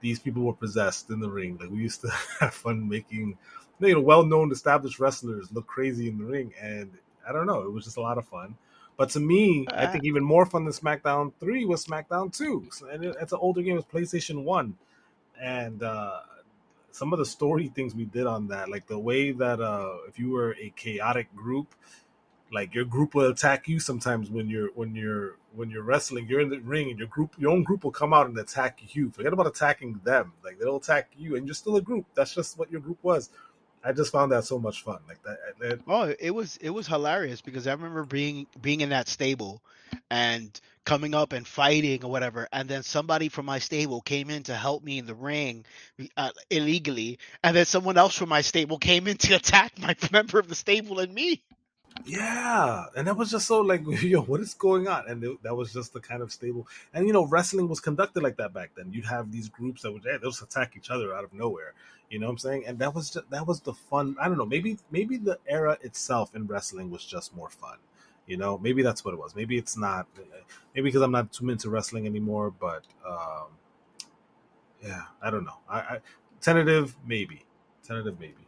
these 0.00 0.20
people 0.20 0.44
were 0.44 0.52
possessed 0.52 1.10
in 1.10 1.18
the 1.18 1.28
ring. 1.28 1.58
Like 1.60 1.70
we 1.70 1.78
used 1.78 2.00
to 2.02 2.10
have 2.38 2.54
fun 2.54 2.88
making, 2.88 3.36
you 3.80 3.94
know, 3.94 4.00
well-known 4.00 4.52
established 4.52 5.00
wrestlers 5.00 5.50
look 5.50 5.66
crazy 5.66 6.06
in 6.06 6.18
the 6.18 6.24
ring, 6.24 6.54
and 6.60 6.92
I 7.28 7.32
don't 7.32 7.46
know, 7.46 7.62
it 7.62 7.72
was 7.72 7.84
just 7.84 7.96
a 7.96 8.00
lot 8.00 8.16
of 8.16 8.28
fun. 8.28 8.54
But 8.98 9.10
to 9.10 9.20
me, 9.20 9.64
I 9.72 9.86
think 9.86 10.04
even 10.04 10.24
more 10.24 10.44
fun 10.44 10.64
than 10.64 10.74
SmackDown 10.74 11.32
3 11.38 11.64
was 11.66 11.86
SmackDown 11.86 12.36
2. 12.36 12.68
And 12.92 13.04
it's 13.04 13.32
an 13.32 13.38
older 13.40 13.62
game, 13.62 13.78
it's 13.78 13.86
PlayStation 13.86 14.42
1. 14.42 14.76
And 15.40 15.82
uh, 15.84 16.18
some 16.90 17.12
of 17.12 17.20
the 17.20 17.24
story 17.24 17.68
things 17.68 17.94
we 17.94 18.06
did 18.06 18.26
on 18.26 18.48
that, 18.48 18.68
like 18.68 18.88
the 18.88 18.98
way 18.98 19.30
that 19.30 19.60
uh, 19.60 19.98
if 20.08 20.18
you 20.18 20.30
were 20.30 20.56
a 20.60 20.70
chaotic 20.74 21.32
group, 21.36 21.76
like 22.52 22.74
your 22.74 22.84
group 22.84 23.14
will 23.14 23.30
attack 23.30 23.68
you 23.68 23.78
sometimes 23.78 24.30
when 24.30 24.48
you're 24.48 24.70
when 24.74 24.94
you're 24.96 25.36
when 25.54 25.68
you're 25.68 25.82
wrestling 25.82 26.26
you're 26.26 26.40
in 26.40 26.48
the 26.48 26.58
ring 26.60 26.88
and 26.88 26.98
your 26.98 27.08
group 27.08 27.34
your 27.36 27.50
own 27.50 27.62
group 27.62 27.84
will 27.84 27.90
come 27.90 28.14
out 28.14 28.26
and 28.26 28.36
attack 28.38 28.80
you. 28.96 29.10
Forget 29.10 29.32
about 29.32 29.46
attacking 29.46 30.00
them. 30.02 30.32
Like 30.42 30.58
they'll 30.58 30.76
attack 30.76 31.10
you 31.16 31.36
and 31.36 31.46
you're 31.46 31.54
still 31.54 31.76
a 31.76 31.82
group. 31.82 32.06
That's 32.14 32.34
just 32.34 32.58
what 32.58 32.70
your 32.70 32.80
group 32.80 32.98
was 33.02 33.30
I 33.88 33.92
just 33.92 34.12
found 34.12 34.32
that 34.32 34.44
so 34.44 34.58
much 34.58 34.82
fun. 34.82 34.98
Like 35.08 35.22
that. 35.22 35.38
that 35.60 35.80
oh, 35.88 36.14
it 36.20 36.30
was 36.30 36.58
it 36.58 36.68
was 36.68 36.86
hilarious 36.86 37.40
because 37.40 37.66
I 37.66 37.72
remember 37.72 38.04
being 38.04 38.46
being 38.60 38.82
in 38.82 38.90
that 38.90 39.08
stable 39.08 39.62
and 40.10 40.60
coming 40.84 41.14
up 41.14 41.32
and 41.32 41.46
fighting 41.46 42.04
or 42.04 42.10
whatever, 42.10 42.48
and 42.52 42.68
then 42.68 42.82
somebody 42.82 43.30
from 43.30 43.46
my 43.46 43.58
stable 43.58 44.02
came 44.02 44.28
in 44.28 44.42
to 44.42 44.54
help 44.54 44.84
me 44.84 44.98
in 44.98 45.06
the 45.06 45.14
ring 45.14 45.64
uh, 46.18 46.30
illegally, 46.50 47.18
and 47.42 47.56
then 47.56 47.64
someone 47.64 47.96
else 47.96 48.14
from 48.14 48.28
my 48.28 48.42
stable 48.42 48.76
came 48.76 49.08
in 49.08 49.16
to 49.16 49.34
attack 49.36 49.78
my 49.78 49.96
member 50.12 50.38
of 50.38 50.48
the 50.48 50.54
stable 50.54 50.98
and 50.98 51.14
me. 51.14 51.42
Yeah, 52.06 52.86
and 52.96 53.06
that 53.06 53.16
was 53.16 53.30
just 53.30 53.46
so 53.46 53.60
like, 53.60 53.82
yo, 54.02 54.22
what 54.22 54.40
is 54.40 54.54
going 54.54 54.88
on? 54.88 55.08
And 55.08 55.38
that 55.42 55.54
was 55.54 55.72
just 55.72 55.92
the 55.92 56.00
kind 56.00 56.22
of 56.22 56.32
stable. 56.32 56.66
And 56.94 57.06
you 57.06 57.12
know, 57.12 57.26
wrestling 57.26 57.68
was 57.68 57.80
conducted 57.80 58.22
like 58.22 58.36
that 58.38 58.52
back 58.54 58.70
then. 58.76 58.92
You'd 58.92 59.04
have 59.06 59.30
these 59.32 59.48
groups 59.48 59.82
that 59.82 59.92
would 59.92 60.04
hey, 60.04 60.16
they'll 60.20 60.30
just 60.30 60.42
attack 60.42 60.74
each 60.76 60.90
other 60.90 61.14
out 61.14 61.24
of 61.24 61.32
nowhere. 61.32 61.74
You 62.10 62.18
know 62.18 62.26
what 62.26 62.32
I'm 62.32 62.38
saying? 62.38 62.64
And 62.66 62.78
that 62.78 62.94
was 62.94 63.10
just, 63.10 63.30
that 63.30 63.46
was 63.46 63.60
the 63.60 63.74
fun. 63.74 64.16
I 64.20 64.28
don't 64.28 64.38
know. 64.38 64.46
Maybe 64.46 64.78
maybe 64.90 65.16
the 65.18 65.38
era 65.46 65.78
itself 65.82 66.34
in 66.34 66.46
wrestling 66.46 66.90
was 66.90 67.04
just 67.04 67.34
more 67.36 67.50
fun. 67.50 67.78
You 68.26 68.36
know, 68.36 68.58
maybe 68.58 68.82
that's 68.82 69.04
what 69.04 69.14
it 69.14 69.20
was. 69.20 69.34
Maybe 69.36 69.58
it's 69.58 69.76
not. 69.76 70.06
Maybe 70.74 70.88
because 70.88 71.02
I'm 71.02 71.12
not 71.12 71.32
too 71.32 71.48
into 71.50 71.70
wrestling 71.70 72.06
anymore. 72.06 72.50
But 72.50 72.84
um, 73.06 73.48
yeah, 74.82 75.04
I 75.22 75.30
don't 75.30 75.44
know. 75.44 75.58
I, 75.68 75.78
I 75.80 75.98
tentative 76.40 76.96
maybe, 77.06 77.44
tentative 77.86 78.20
maybe. 78.20 78.47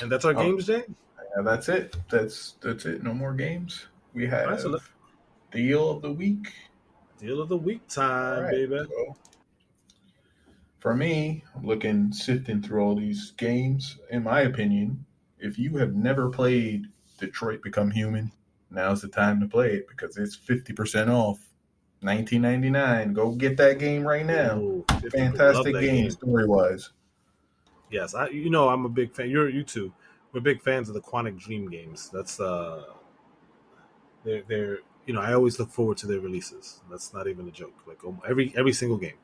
And 0.00 0.10
that's 0.10 0.24
our 0.24 0.32
Oh. 0.36 0.42
games, 0.42 0.66
day. 0.66 0.84
Yeah, 1.36 1.42
that's 1.42 1.68
it. 1.68 1.96
That's 2.10 2.52
that's 2.60 2.86
it. 2.86 3.02
No 3.02 3.14
more 3.14 3.34
games. 3.34 3.86
We 4.14 4.26
have 4.26 4.46
Alright, 4.46 4.60
so 4.60 4.78
deal 5.52 5.90
of 5.90 6.02
the 6.02 6.12
week. 6.12 6.52
Deal 7.18 7.40
of 7.40 7.48
the 7.48 7.56
week 7.56 7.86
time, 7.88 8.44
right, 8.44 8.52
baby. 8.52 8.80
so 8.88 9.16
for 10.78 10.96
me, 10.96 11.44
looking 11.62 12.12
sifting 12.12 12.62
through 12.62 12.82
all 12.82 12.94
these 12.94 13.32
games, 13.32 13.98
in 14.10 14.22
my 14.24 14.40
opinion, 14.40 15.04
if 15.38 15.58
you 15.58 15.76
have 15.76 15.94
never 15.94 16.30
played 16.30 16.86
Detroit 17.18 17.62
Become 17.62 17.90
Human, 17.90 18.32
now's 18.70 19.02
the 19.02 19.08
time 19.08 19.40
to 19.40 19.46
play 19.46 19.74
it 19.74 19.88
because 19.88 20.16
it's 20.16 20.34
fifty 20.34 20.72
percent 20.72 21.10
off. 21.10 21.38
1999. 22.02 23.12
Go 23.12 23.32
get 23.32 23.58
that 23.58 23.78
game 23.78 24.06
right 24.08 24.24
now. 24.24 24.56
Ooh, 24.58 24.84
Fantastic 25.12 25.74
that 25.74 25.80
game, 25.82 26.10
story 26.10 26.46
wise. 26.46 26.88
Yes, 27.90 28.14
I 28.14 28.28
you 28.28 28.50
know 28.50 28.68
I'm 28.68 28.84
a 28.84 28.88
big 28.88 29.12
fan. 29.12 29.28
You're 29.30 29.48
you 29.48 29.64
too. 29.64 29.92
We're 30.32 30.40
big 30.40 30.62
fans 30.62 30.88
of 30.88 30.94
the 30.94 31.00
Quantic 31.00 31.38
Dream 31.38 31.68
games. 31.68 32.08
That's 32.12 32.38
uh, 32.38 32.84
they're 34.24 34.42
they're 34.48 34.78
you 35.06 35.14
know 35.14 35.20
I 35.20 35.34
always 35.34 35.58
look 35.58 35.70
forward 35.70 35.96
to 35.98 36.06
their 36.06 36.20
releases. 36.20 36.80
That's 36.90 37.12
not 37.12 37.26
even 37.26 37.48
a 37.48 37.50
joke. 37.50 37.74
Like 37.86 37.98
every 38.28 38.54
every 38.56 38.72
single 38.72 38.96
game. 38.96 39.18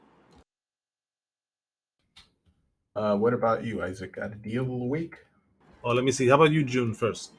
Uh, 2.97 3.15
what 3.15 3.35
about 3.35 3.63
you, 3.63 3.83
Isaac? 3.83 4.15
Got 4.15 4.33
a 4.33 4.37
deal 4.37 4.63
of 4.63 4.69
the 4.69 4.75
week? 4.75 5.17
Oh, 5.85 5.93
let 5.93 6.03
me 6.03 6.11
see. 6.11 6.29
How 6.29 6.35
about 6.35 6.51
you, 6.51 6.65
June 6.65 6.95
first? 6.95 7.33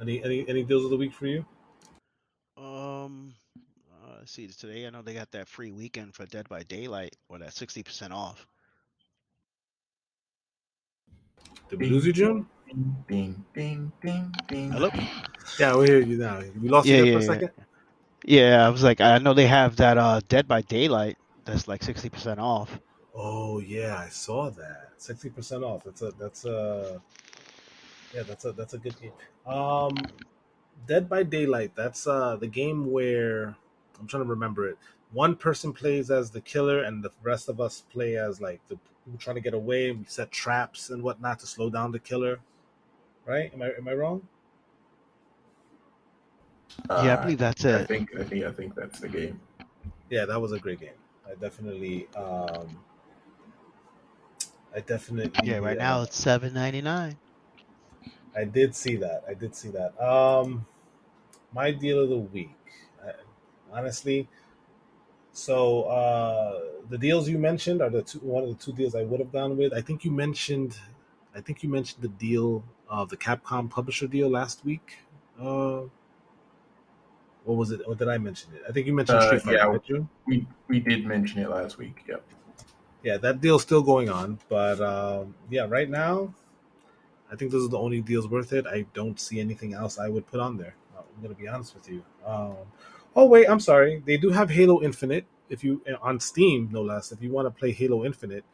Any 0.00 0.22
any 0.22 0.46
any 0.48 0.64
deals 0.64 0.84
of 0.84 0.90
the 0.90 0.96
week 0.96 1.14
for 1.14 1.26
you? 1.26 1.46
Um, 2.58 3.32
uh, 3.56 4.16
let's 4.18 4.32
see. 4.32 4.48
Today 4.48 4.86
I 4.86 4.90
know 4.90 5.00
they 5.00 5.14
got 5.14 5.30
that 5.30 5.48
free 5.48 5.72
weekend 5.72 6.14
for 6.14 6.26
Dead 6.26 6.48
by 6.48 6.64
Daylight, 6.64 7.16
or 7.30 7.38
that 7.38 7.54
sixty 7.54 7.82
percent 7.82 8.12
off. 8.12 8.46
Did 11.68 11.80
Bluesy 11.80 11.90
lose 11.90 12.12
June? 12.12 12.46
Ding, 12.66 13.04
ding, 13.08 13.44
ding, 13.54 13.92
ding, 14.02 14.32
ding. 14.48 14.70
Hello. 14.72 14.90
Yeah, 15.58 15.76
we 15.76 15.86
hear 15.86 16.00
you 16.00 16.16
now. 16.18 16.40
We 16.60 16.68
lost 16.68 16.88
Yeah, 16.88 16.96
you 16.96 17.04
yeah, 17.04 17.12
for 17.12 17.18
a 17.18 17.22
yeah. 17.22 17.34
second. 17.34 17.50
Yeah, 18.24 18.66
I 18.66 18.70
was 18.70 18.82
like, 18.82 19.00
I 19.00 19.18
know 19.18 19.34
they 19.34 19.46
have 19.46 19.76
that 19.76 19.98
uh 19.98 20.20
Dead 20.28 20.48
by 20.48 20.62
Daylight 20.62 21.18
that's 21.44 21.68
like 21.68 21.82
sixty 21.82 22.08
percent 22.10 22.40
off. 22.40 22.80
Oh 23.14 23.60
yeah, 23.60 23.96
I 23.98 24.08
saw 24.08 24.50
that. 24.50 24.92
Sixty 24.96 25.30
percent 25.30 25.64
off. 25.64 25.84
That's 25.84 26.02
a 26.02 26.12
that's 26.12 26.44
a 26.44 27.02
yeah, 28.12 28.22
that's 28.22 28.44
a 28.44 28.52
that's 28.52 28.74
a 28.74 28.78
good 28.78 28.94
game. 29.00 29.12
Um 29.46 29.96
Dead 30.86 31.08
by 31.08 31.22
Daylight, 31.22 31.72
that's 31.76 32.06
uh 32.06 32.36
the 32.36 32.46
game 32.46 32.90
where 32.90 33.56
I'm 34.00 34.06
trying 34.06 34.24
to 34.24 34.28
remember 34.28 34.68
it. 34.68 34.78
One 35.12 35.36
person 35.36 35.72
plays 35.72 36.10
as 36.10 36.30
the 36.30 36.40
killer 36.40 36.82
and 36.82 37.04
the 37.04 37.10
rest 37.22 37.48
of 37.48 37.60
us 37.60 37.82
play 37.92 38.16
as 38.16 38.40
like 38.40 38.60
the 38.68 38.78
people 39.04 39.18
trying 39.18 39.36
to 39.36 39.42
get 39.42 39.54
away 39.54 39.90
and 39.90 40.00
we 40.00 40.04
set 40.06 40.30
traps 40.30 40.90
and 40.90 41.02
whatnot 41.02 41.38
to 41.40 41.46
slow 41.46 41.70
down 41.70 41.92
the 41.92 41.98
killer. 41.98 42.40
Right? 43.26 43.52
Am 43.54 43.62
I 43.62 43.72
am 43.72 43.88
I 43.88 43.94
wrong? 43.94 44.28
yeah, 46.94 47.12
I 47.14 47.16
Uh, 47.16 47.16
believe 47.16 47.38
that's 47.38 47.64
it. 47.64 47.72
I 47.72 47.82
think 47.82 48.14
I 48.18 48.24
think 48.24 48.44
I 48.44 48.52
think 48.52 48.74
that's 48.74 49.00
the 49.00 49.08
game. 49.08 49.40
Yeah, 50.10 50.26
that 50.26 50.40
was 50.40 50.52
a 50.52 50.58
great 50.58 50.80
game. 50.80 50.98
I 51.28 51.34
definitely 51.34 52.08
um 52.16 52.84
I 54.74 54.80
definitely 54.80 55.32
Yeah, 55.42 55.58
right 55.58 55.76
uh, 55.78 55.78
now 55.78 56.02
it's 56.02 56.16
seven 56.16 56.54
ninety 56.54 56.80
nine. 56.80 57.18
I 58.34 58.44
did 58.44 58.74
see 58.74 58.96
that. 58.96 59.24
I 59.28 59.34
did 59.34 59.54
see 59.54 59.70
that. 59.70 59.98
Um, 60.02 60.66
my 61.52 61.72
deal 61.72 62.00
of 62.00 62.10
the 62.10 62.18
week, 62.18 62.56
I, 63.04 63.12
honestly. 63.72 64.28
So 65.32 65.84
uh, 65.84 66.60
the 66.90 66.98
deals 66.98 67.28
you 67.28 67.38
mentioned 67.38 67.80
are 67.80 67.90
the 67.90 68.02
two, 68.02 68.18
one 68.18 68.42
of 68.44 68.48
the 68.50 68.64
two 68.64 68.72
deals 68.72 68.94
I 68.94 69.02
would 69.02 69.20
have 69.20 69.32
gone 69.32 69.56
with. 69.56 69.72
I 69.72 69.80
think 69.80 70.04
you 70.04 70.10
mentioned, 70.10 70.76
I 71.34 71.40
think 71.40 71.62
you 71.62 71.68
mentioned 71.68 72.02
the 72.02 72.08
deal 72.08 72.64
of 72.88 73.08
the 73.08 73.16
Capcom 73.16 73.70
publisher 73.70 74.06
deal 74.06 74.28
last 74.28 74.64
week. 74.64 74.98
Uh, 75.40 75.82
what 77.44 77.56
was 77.56 77.70
it? 77.70 77.80
Or 77.86 77.94
did 77.94 78.08
I 78.08 78.18
mention 78.18 78.52
it? 78.54 78.62
I 78.68 78.72
think 78.72 78.86
you 78.86 78.92
mentioned 78.94 79.18
Uh, 79.18 79.26
Street 79.26 79.42
Fighter. 79.42 79.56
yeah. 79.56 79.78
did? 79.96 80.06
We 80.26 80.46
we 80.68 80.80
did 80.80 81.06
mention 81.06 81.40
it 81.40 81.48
last 81.48 81.78
week. 81.78 82.04
Yep. 82.06 82.22
yeah, 83.02 83.16
that 83.16 83.40
deal's 83.40 83.62
still 83.62 83.82
going 83.82 84.08
on. 84.10 84.38
But 84.48 84.80
um, 84.80 85.34
yeah, 85.50 85.66
right 85.68 85.88
now, 85.88 86.34
I 87.32 87.36
think 87.36 87.50
those 87.50 87.64
are 87.64 87.70
the 87.70 87.78
only 87.78 88.00
deals 88.02 88.28
worth 88.28 88.52
it. 88.52 88.66
I 88.66 88.84
don't 88.94 89.18
see 89.18 89.40
anything 89.40 89.72
else 89.74 89.98
I 89.98 90.08
would 90.08 90.26
put 90.26 90.40
on 90.40 90.56
there. 90.58 90.74
I'm 90.96 91.22
gonna 91.22 91.34
be 91.34 91.48
honest 91.48 91.74
with 91.74 91.88
you. 91.88 92.04
Um, 92.24 92.54
oh 93.16 93.26
wait, 93.26 93.48
I'm 93.48 93.60
sorry. 93.60 94.02
They 94.04 94.16
do 94.16 94.30
have 94.30 94.50
Halo 94.50 94.82
Infinite. 94.82 95.26
If 95.48 95.62
you 95.62 95.82
on 96.00 96.18
Steam, 96.20 96.70
no 96.72 96.82
less. 96.82 97.12
If 97.12 97.22
you 97.22 97.30
want 97.30 97.46
to 97.46 97.50
play 97.50 97.72
Halo 97.72 98.04
Infinite, 98.04 98.44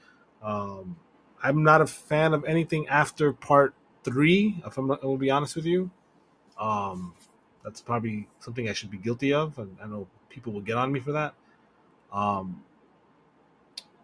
um, 0.42 0.96
I'm 1.42 1.62
not 1.62 1.80
a 1.80 1.86
fan 1.86 2.34
of 2.34 2.44
anything 2.44 2.88
after 2.88 3.32
Part 3.32 3.74
Three. 4.02 4.60
If 4.66 4.78
I'm, 4.78 4.90
I'm 4.90 5.00
gonna 5.00 5.16
be 5.16 5.30
honest 5.30 5.54
with 5.54 5.66
you, 5.66 5.90
um, 6.58 7.14
that's 7.62 7.80
probably 7.80 8.28
something 8.40 8.68
I 8.68 8.72
should 8.72 8.90
be 8.90 8.98
guilty 8.98 9.32
of, 9.32 9.58
and 9.58 9.76
I 9.82 9.86
know 9.86 10.08
people 10.28 10.52
will 10.52 10.60
get 10.60 10.76
on 10.76 10.92
me 10.92 11.00
for 11.00 11.12
that. 11.12 11.34
Um, 12.12 12.62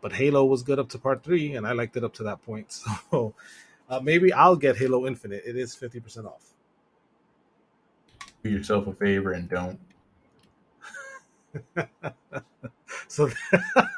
but 0.01 0.13
Halo 0.13 0.45
was 0.45 0.63
good 0.63 0.79
up 0.79 0.91
to 0.91 0.99
part 0.99 1.25
three, 1.25 1.55
and 1.55 1.67
I 1.67 1.73
liked 1.73 1.97
it 1.97 2.05
up 2.05 2.15
to 2.15 2.25
that 2.25 2.43
point. 2.43 2.79
So 3.11 3.35
uh, 3.89 4.01
maybe 4.01 4.33
I'll 4.33 4.57
get 4.57 4.77
Halo 4.77 5.07
Infinite. 5.07 5.43
It 5.47 5.57
is 5.57 5.75
fifty 5.75 6.01
percent 6.01 6.27
off. 6.27 6.55
Do 8.43 8.51
yourself 8.51 8.87
a 8.87 8.93
favor 8.93 9.33
and 9.33 9.49
don't. 9.49 9.79
So 13.09 13.29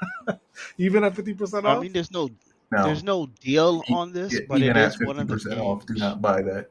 even 0.79 1.05
at 1.05 1.15
fifty 1.15 1.35
percent 1.35 1.67
off, 1.67 1.79
I 1.79 1.81
mean, 1.81 1.93
there's 1.93 2.11
no 2.11 2.29
No. 2.73 2.85
there's 2.85 3.05
no 3.05 3.27
deal 3.41 3.83
E- 3.89 3.95
on 3.95 4.13
this, 4.13 4.33
yeah, 4.33 4.41
but 4.49 4.61
it 4.61 4.65
even 4.65 4.77
at 4.77 4.89
is 4.95 5.01
one 5.01 5.19
of 5.19 5.29
the 5.29 5.35
percent 5.35 5.61
off, 5.61 5.87
do 5.87 5.95
not 5.95 6.21
buy 6.21 6.43
that. 6.43 6.71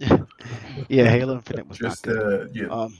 yeah, 0.88 1.08
Halo 1.10 1.34
Infinite 1.34 1.68
was 1.68 1.78
Just 1.78 2.06
not 2.06 2.16
good. 2.16 2.40
uh, 2.40 2.46
yeah. 2.52 2.68
Um, 2.68 2.96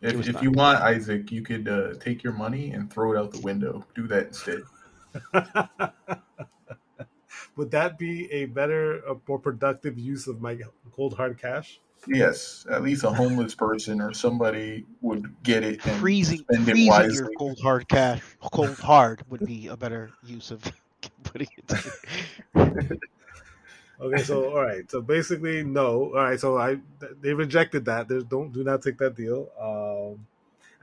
if 0.00 0.28
if 0.28 0.42
you 0.42 0.50
good. 0.50 0.56
want 0.56 0.80
Isaac, 0.80 1.32
you 1.32 1.42
could 1.42 1.68
uh, 1.68 1.94
take 2.00 2.22
your 2.22 2.32
money 2.32 2.70
and 2.70 2.92
throw 2.92 3.12
it 3.12 3.18
out 3.18 3.32
the 3.32 3.40
window. 3.40 3.84
Do 3.94 4.06
that 4.08 4.28
instead. 4.28 4.62
would 7.56 7.70
that 7.70 7.98
be 7.98 8.30
a 8.32 8.46
better, 8.46 9.00
a 9.00 9.16
more 9.28 9.38
productive 9.38 9.98
use 9.98 10.26
of 10.26 10.40
my 10.40 10.58
cold 10.92 11.14
hard 11.14 11.38
cash? 11.38 11.80
Yes, 12.08 12.66
at 12.70 12.82
least 12.82 13.04
a 13.04 13.10
homeless 13.10 13.54
person 13.54 14.00
or 14.00 14.12
somebody 14.12 14.84
would 15.02 15.32
get 15.42 15.62
it 15.62 15.84
and 15.86 16.00
freezing 16.00 16.38
spend 16.40 16.68
it 16.68 16.72
freezing 16.72 17.12
your 17.14 17.30
cold 17.38 17.60
hard 17.60 17.88
cash 17.88 18.20
cold 18.52 18.76
hard 18.78 19.22
would 19.30 19.46
be 19.46 19.68
a 19.68 19.76
better 19.76 20.10
use 20.24 20.50
of 20.50 20.62
putting 21.22 21.48
it 21.56 21.68
to- 21.68 22.98
Okay, 24.00 24.22
so 24.24 24.50
all 24.50 24.64
right, 24.64 24.90
so 24.90 25.00
basically 25.00 25.62
no. 25.62 26.06
All 26.06 26.14
right, 26.24 26.40
so 26.40 26.58
I 26.58 26.78
they 27.20 27.32
rejected 27.34 27.84
that. 27.84 28.08
There's 28.08 28.24
don't 28.24 28.52
do 28.52 28.64
not 28.64 28.82
take 28.82 28.98
that 28.98 29.14
deal. 29.14 29.48
Um, 29.60 30.26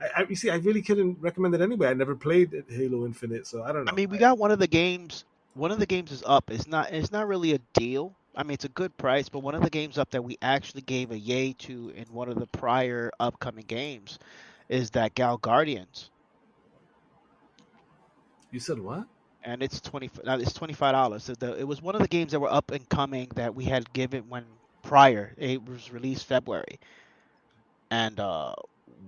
I, 0.00 0.22
I 0.22 0.26
you 0.26 0.36
see, 0.36 0.48
I 0.48 0.56
really 0.56 0.80
couldn't 0.80 1.18
recommend 1.20 1.54
it 1.54 1.60
anyway. 1.60 1.88
I 1.88 1.92
never 1.92 2.14
played 2.16 2.64
Halo 2.70 3.04
Infinite, 3.04 3.46
so 3.46 3.62
I 3.62 3.72
don't 3.72 3.84
know. 3.84 3.92
I 3.92 3.94
mean, 3.94 4.08
we 4.08 4.16
got 4.16 4.38
one 4.38 4.50
of 4.50 4.58
the 4.58 4.66
games. 4.66 5.26
One 5.52 5.70
of 5.70 5.78
the 5.78 5.84
games 5.84 6.12
is 6.12 6.22
up. 6.24 6.50
It's 6.50 6.66
not. 6.66 6.92
It's 6.92 7.12
not 7.12 7.28
really 7.28 7.52
a 7.52 7.58
deal. 7.74 8.14
I 8.36 8.42
mean, 8.44 8.54
it's 8.54 8.64
a 8.64 8.68
good 8.68 8.96
price, 8.96 9.28
but 9.28 9.40
one 9.40 9.54
of 9.54 9.62
the 9.62 9.70
games 9.70 9.98
up 9.98 10.10
that 10.10 10.22
we 10.22 10.36
actually 10.42 10.82
gave 10.82 11.10
a 11.10 11.18
yay 11.18 11.52
to 11.54 11.90
in 11.90 12.06
one 12.12 12.28
of 12.28 12.36
the 12.36 12.46
prior 12.46 13.10
upcoming 13.18 13.64
games 13.66 14.18
is 14.68 14.90
that 14.90 15.14
Gal 15.14 15.36
Guardians, 15.38 16.10
you 18.50 18.60
said 18.60 18.78
what? 18.78 19.06
and 19.44 19.62
it's 19.62 19.80
twenty. 19.80 20.10
Now 20.24 20.36
it's 20.36 20.52
twenty 20.52 20.74
five 20.74 20.92
dollars. 20.92 21.24
So 21.24 21.34
it 21.54 21.66
was 21.66 21.82
one 21.82 21.94
of 21.94 22.00
the 22.02 22.08
games 22.08 22.32
that 22.32 22.40
were 22.40 22.52
up 22.52 22.70
and 22.70 22.88
coming 22.88 23.28
that 23.36 23.54
we 23.54 23.64
had 23.64 23.92
given 23.92 24.28
when 24.28 24.44
prior. 24.82 25.32
It 25.36 25.64
was 25.66 25.92
released 25.92 26.26
February, 26.26 26.78
and 27.90 28.18
uh, 28.20 28.54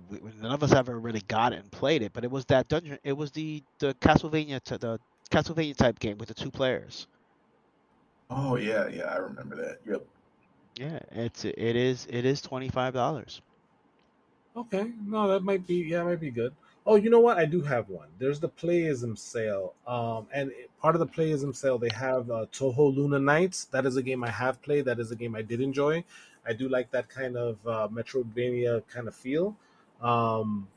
we, 0.09 0.19
none 0.41 0.51
of 0.51 0.63
us 0.63 0.73
ever 0.73 0.99
really 0.99 1.21
got 1.27 1.53
it 1.53 1.59
and 1.59 1.71
played 1.71 2.01
it. 2.01 2.13
But 2.13 2.23
it 2.23 2.31
was 2.31 2.45
that 2.45 2.67
dungeon. 2.67 2.97
It 3.03 3.13
was 3.13 3.31
the 3.31 3.63
the 3.79 3.93
Castlevania 3.95 4.63
t- 4.63 4.77
the 4.77 4.99
Castlevania 5.31 5.75
type 5.75 5.99
game 5.99 6.17
with 6.17 6.29
the 6.29 6.35
two 6.35 6.51
players. 6.51 7.07
Oh 8.35 8.55
yeah, 8.57 8.87
yeah, 8.89 9.05
I 9.05 9.17
remember 9.17 9.55
that. 9.57 9.79
Yep. 9.87 10.05
Yeah, 10.75 10.99
it's 11.11 11.45
it 11.45 11.75
is 11.75 12.05
it 12.09 12.25
is 12.25 12.41
twenty 12.41 12.69
five 12.69 12.93
dollars. 12.93 13.41
Okay, 14.55 14.91
no, 15.05 15.27
that 15.29 15.41
might 15.43 15.65
be 15.67 15.75
yeah, 15.77 16.01
it 16.01 16.05
might 16.05 16.19
be 16.19 16.31
good. 16.31 16.53
Oh, 16.85 16.95
you 16.95 17.09
know 17.09 17.19
what? 17.19 17.37
I 17.37 17.45
do 17.45 17.61
have 17.61 17.89
one. 17.89 18.09
There's 18.19 18.39
the 18.39 18.49
Playism 18.49 19.17
sale, 19.17 19.73
um, 19.87 20.27
and 20.33 20.51
it- 20.51 20.69
part 20.81 20.95
of 20.95 20.99
the 20.99 21.07
Playism 21.07 21.55
sale 21.55 21.77
they 21.77 21.89
have 21.89 22.29
uh, 22.29 22.45
Touhou 22.51 22.95
Luna 22.95 23.19
Nights. 23.19 23.65
That 23.65 23.85
is 23.85 23.95
a 23.97 24.03
game 24.03 24.23
I 24.23 24.29
have 24.29 24.61
played. 24.61 24.85
That 24.85 24.99
is 24.99 25.11
a 25.11 25.15
game 25.15 25.35
I 25.35 25.41
did 25.41 25.61
enjoy. 25.61 26.03
I 26.45 26.53
do 26.53 26.67
like 26.69 26.91
that 26.91 27.09
kind 27.09 27.37
of 27.37 27.57
uh, 27.65 27.87
Metroidvania 27.89 28.83
kind 28.87 29.07
of 29.07 29.15
feel. 29.15 29.55
Um, 30.01 30.67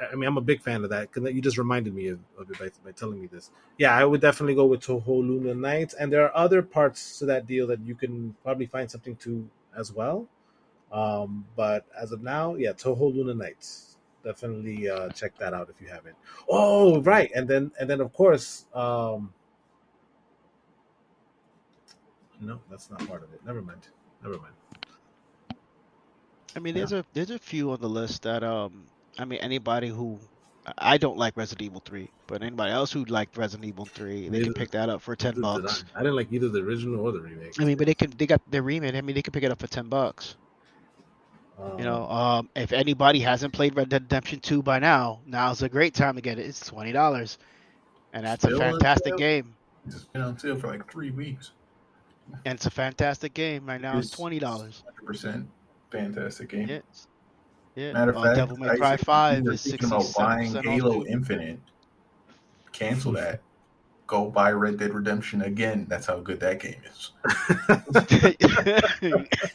I, 0.00 0.12
I 0.12 0.14
mean, 0.14 0.26
I'm 0.28 0.36
a 0.36 0.42
big 0.42 0.62
fan 0.62 0.84
of 0.84 0.90
that. 0.90 1.12
'cause 1.12 1.22
that 1.22 1.34
You 1.34 1.40
just 1.42 1.58
reminded 1.58 1.94
me 1.94 2.08
of, 2.08 2.20
of 2.38 2.50
it 2.50 2.58
by, 2.58 2.70
by 2.84 2.92
telling 2.92 3.20
me 3.20 3.26
this. 3.26 3.50
Yeah, 3.78 3.94
I 3.94 4.04
would 4.04 4.20
definitely 4.20 4.54
go 4.54 4.66
with 4.66 4.80
Touhou 4.82 5.06
Luna 5.06 5.54
Nights, 5.54 5.94
and 5.94 6.12
there 6.12 6.24
are 6.24 6.36
other 6.36 6.62
parts 6.62 7.18
to 7.18 7.26
that 7.26 7.46
deal 7.46 7.66
that 7.68 7.80
you 7.80 7.94
can 7.94 8.34
probably 8.42 8.66
find 8.66 8.90
something 8.90 9.16
to 9.16 9.48
as 9.76 9.92
well. 9.92 10.28
Um, 10.92 11.46
but 11.56 11.86
as 12.00 12.12
of 12.12 12.22
now, 12.22 12.54
yeah, 12.56 12.72
Touhou 12.72 13.14
Luna 13.14 13.34
Nights. 13.34 13.86
definitely 14.24 14.88
uh, 14.90 15.08
check 15.10 15.36
that 15.38 15.54
out 15.54 15.70
if 15.70 15.80
you 15.80 15.88
haven't. 15.88 16.16
Oh, 16.48 17.00
right, 17.02 17.30
and 17.34 17.48
then 17.48 17.72
and 17.80 17.88
then 17.88 18.00
of 18.00 18.12
course, 18.12 18.66
um, 18.74 19.32
no, 22.40 22.60
that's 22.70 22.90
not 22.90 23.06
part 23.08 23.22
of 23.22 23.32
it. 23.32 23.40
Never 23.46 23.62
mind. 23.62 23.88
Never 24.22 24.36
mind. 24.38 24.54
I 26.56 26.58
mean, 26.58 26.74
there's 26.74 26.92
a 26.92 27.04
there's 27.12 27.30
a 27.30 27.38
few 27.38 27.70
on 27.70 27.80
the 27.80 27.88
list 27.88 28.22
that 28.22 28.42
um, 28.42 28.86
I 29.20 29.24
mean, 29.24 29.38
anybody 29.40 29.88
who 29.88 30.18
I 30.78 30.98
don't 30.98 31.16
like 31.16 31.36
Resident 31.36 31.62
Evil 31.62 31.82
Three, 31.84 32.10
but 32.26 32.42
anybody 32.42 32.72
else 32.72 32.92
who 32.92 33.04
liked 33.04 33.36
Resident 33.36 33.66
Evil 33.68 33.84
Three, 33.84 34.28
they 34.28 34.42
can 34.42 34.54
pick 34.54 34.70
that 34.72 34.88
up 34.88 35.00
for 35.02 35.16
ten 35.16 35.40
bucks. 35.40 35.84
I. 35.94 36.00
I 36.00 36.02
didn't 36.02 36.16
like 36.16 36.32
either 36.32 36.48
the 36.48 36.60
original 36.60 37.00
or 37.00 37.12
the 37.12 37.20
remake. 37.20 37.54
I 37.60 37.64
mean, 37.64 37.76
but 37.76 37.86
they 37.86 37.94
can 37.94 38.10
they 38.16 38.26
got 38.26 38.40
their 38.50 38.62
remake. 38.62 38.94
I 38.94 39.00
mean, 39.00 39.14
they 39.14 39.22
can 39.22 39.32
pick 39.32 39.42
it 39.44 39.50
up 39.50 39.58
for 39.60 39.66
ten 39.66 39.88
bucks. 39.88 40.36
Um, 41.58 41.78
You 41.78 41.84
know, 41.84 42.08
um, 42.10 42.48
if 42.56 42.72
anybody 42.72 43.20
hasn't 43.20 43.52
played 43.52 43.74
Red 43.76 43.88
Dead 43.90 44.02
Redemption 44.02 44.40
2 44.40 44.62
by 44.62 44.78
now, 44.78 45.20
now's 45.26 45.62
a 45.62 45.68
great 45.68 45.94
time 45.94 46.14
to 46.16 46.20
get 46.22 46.38
it. 46.38 46.46
It's 46.46 46.64
twenty 46.66 46.92
dollars, 46.92 47.38
and 48.12 48.24
that's 48.24 48.44
a 48.44 48.56
fantastic 48.58 49.16
game. 49.16 49.54
It's 49.86 50.04
been 50.04 50.22
on 50.22 50.38
sale 50.38 50.58
for 50.58 50.68
like 50.68 50.90
three 50.90 51.10
weeks. 51.10 51.52
And 52.44 52.54
it's 52.54 52.66
a 52.66 52.70
fantastic 52.70 53.34
game 53.34 53.66
right 53.66 53.80
now. 53.80 53.98
It's 53.98 54.08
It's- 54.08 54.16
twenty 54.18 54.38
dollars. 54.38 54.84
Hundred 54.86 55.06
percent 55.06 55.48
fantastic 55.90 56.48
game. 56.50 56.68
Yes. 56.68 57.08
Yeah. 57.74 57.92
Matter 57.92 58.10
of 58.10 58.16
uh, 58.18 58.22
fact, 58.22 58.36
Devil 58.36 58.56
May 58.56 58.68
I 58.68 58.76
Cry 58.76 58.92
actually 58.92 59.04
Five 59.04 59.46
is 59.46 59.62
thinking 59.62 59.80
sixty 59.80 59.86
about 59.86 60.14
buying 60.16 60.54
Halo. 60.54 61.04
Infinite. 61.06 61.60
Cancel 62.72 63.12
that. 63.12 63.40
Go 64.06 64.28
buy 64.28 64.50
Red 64.50 64.78
Dead 64.78 64.92
Redemption 64.92 65.42
again. 65.42 65.86
That's 65.88 66.06
how 66.06 66.18
good 66.18 66.40
that 66.40 66.58
game 66.58 66.80
is. 66.84 67.12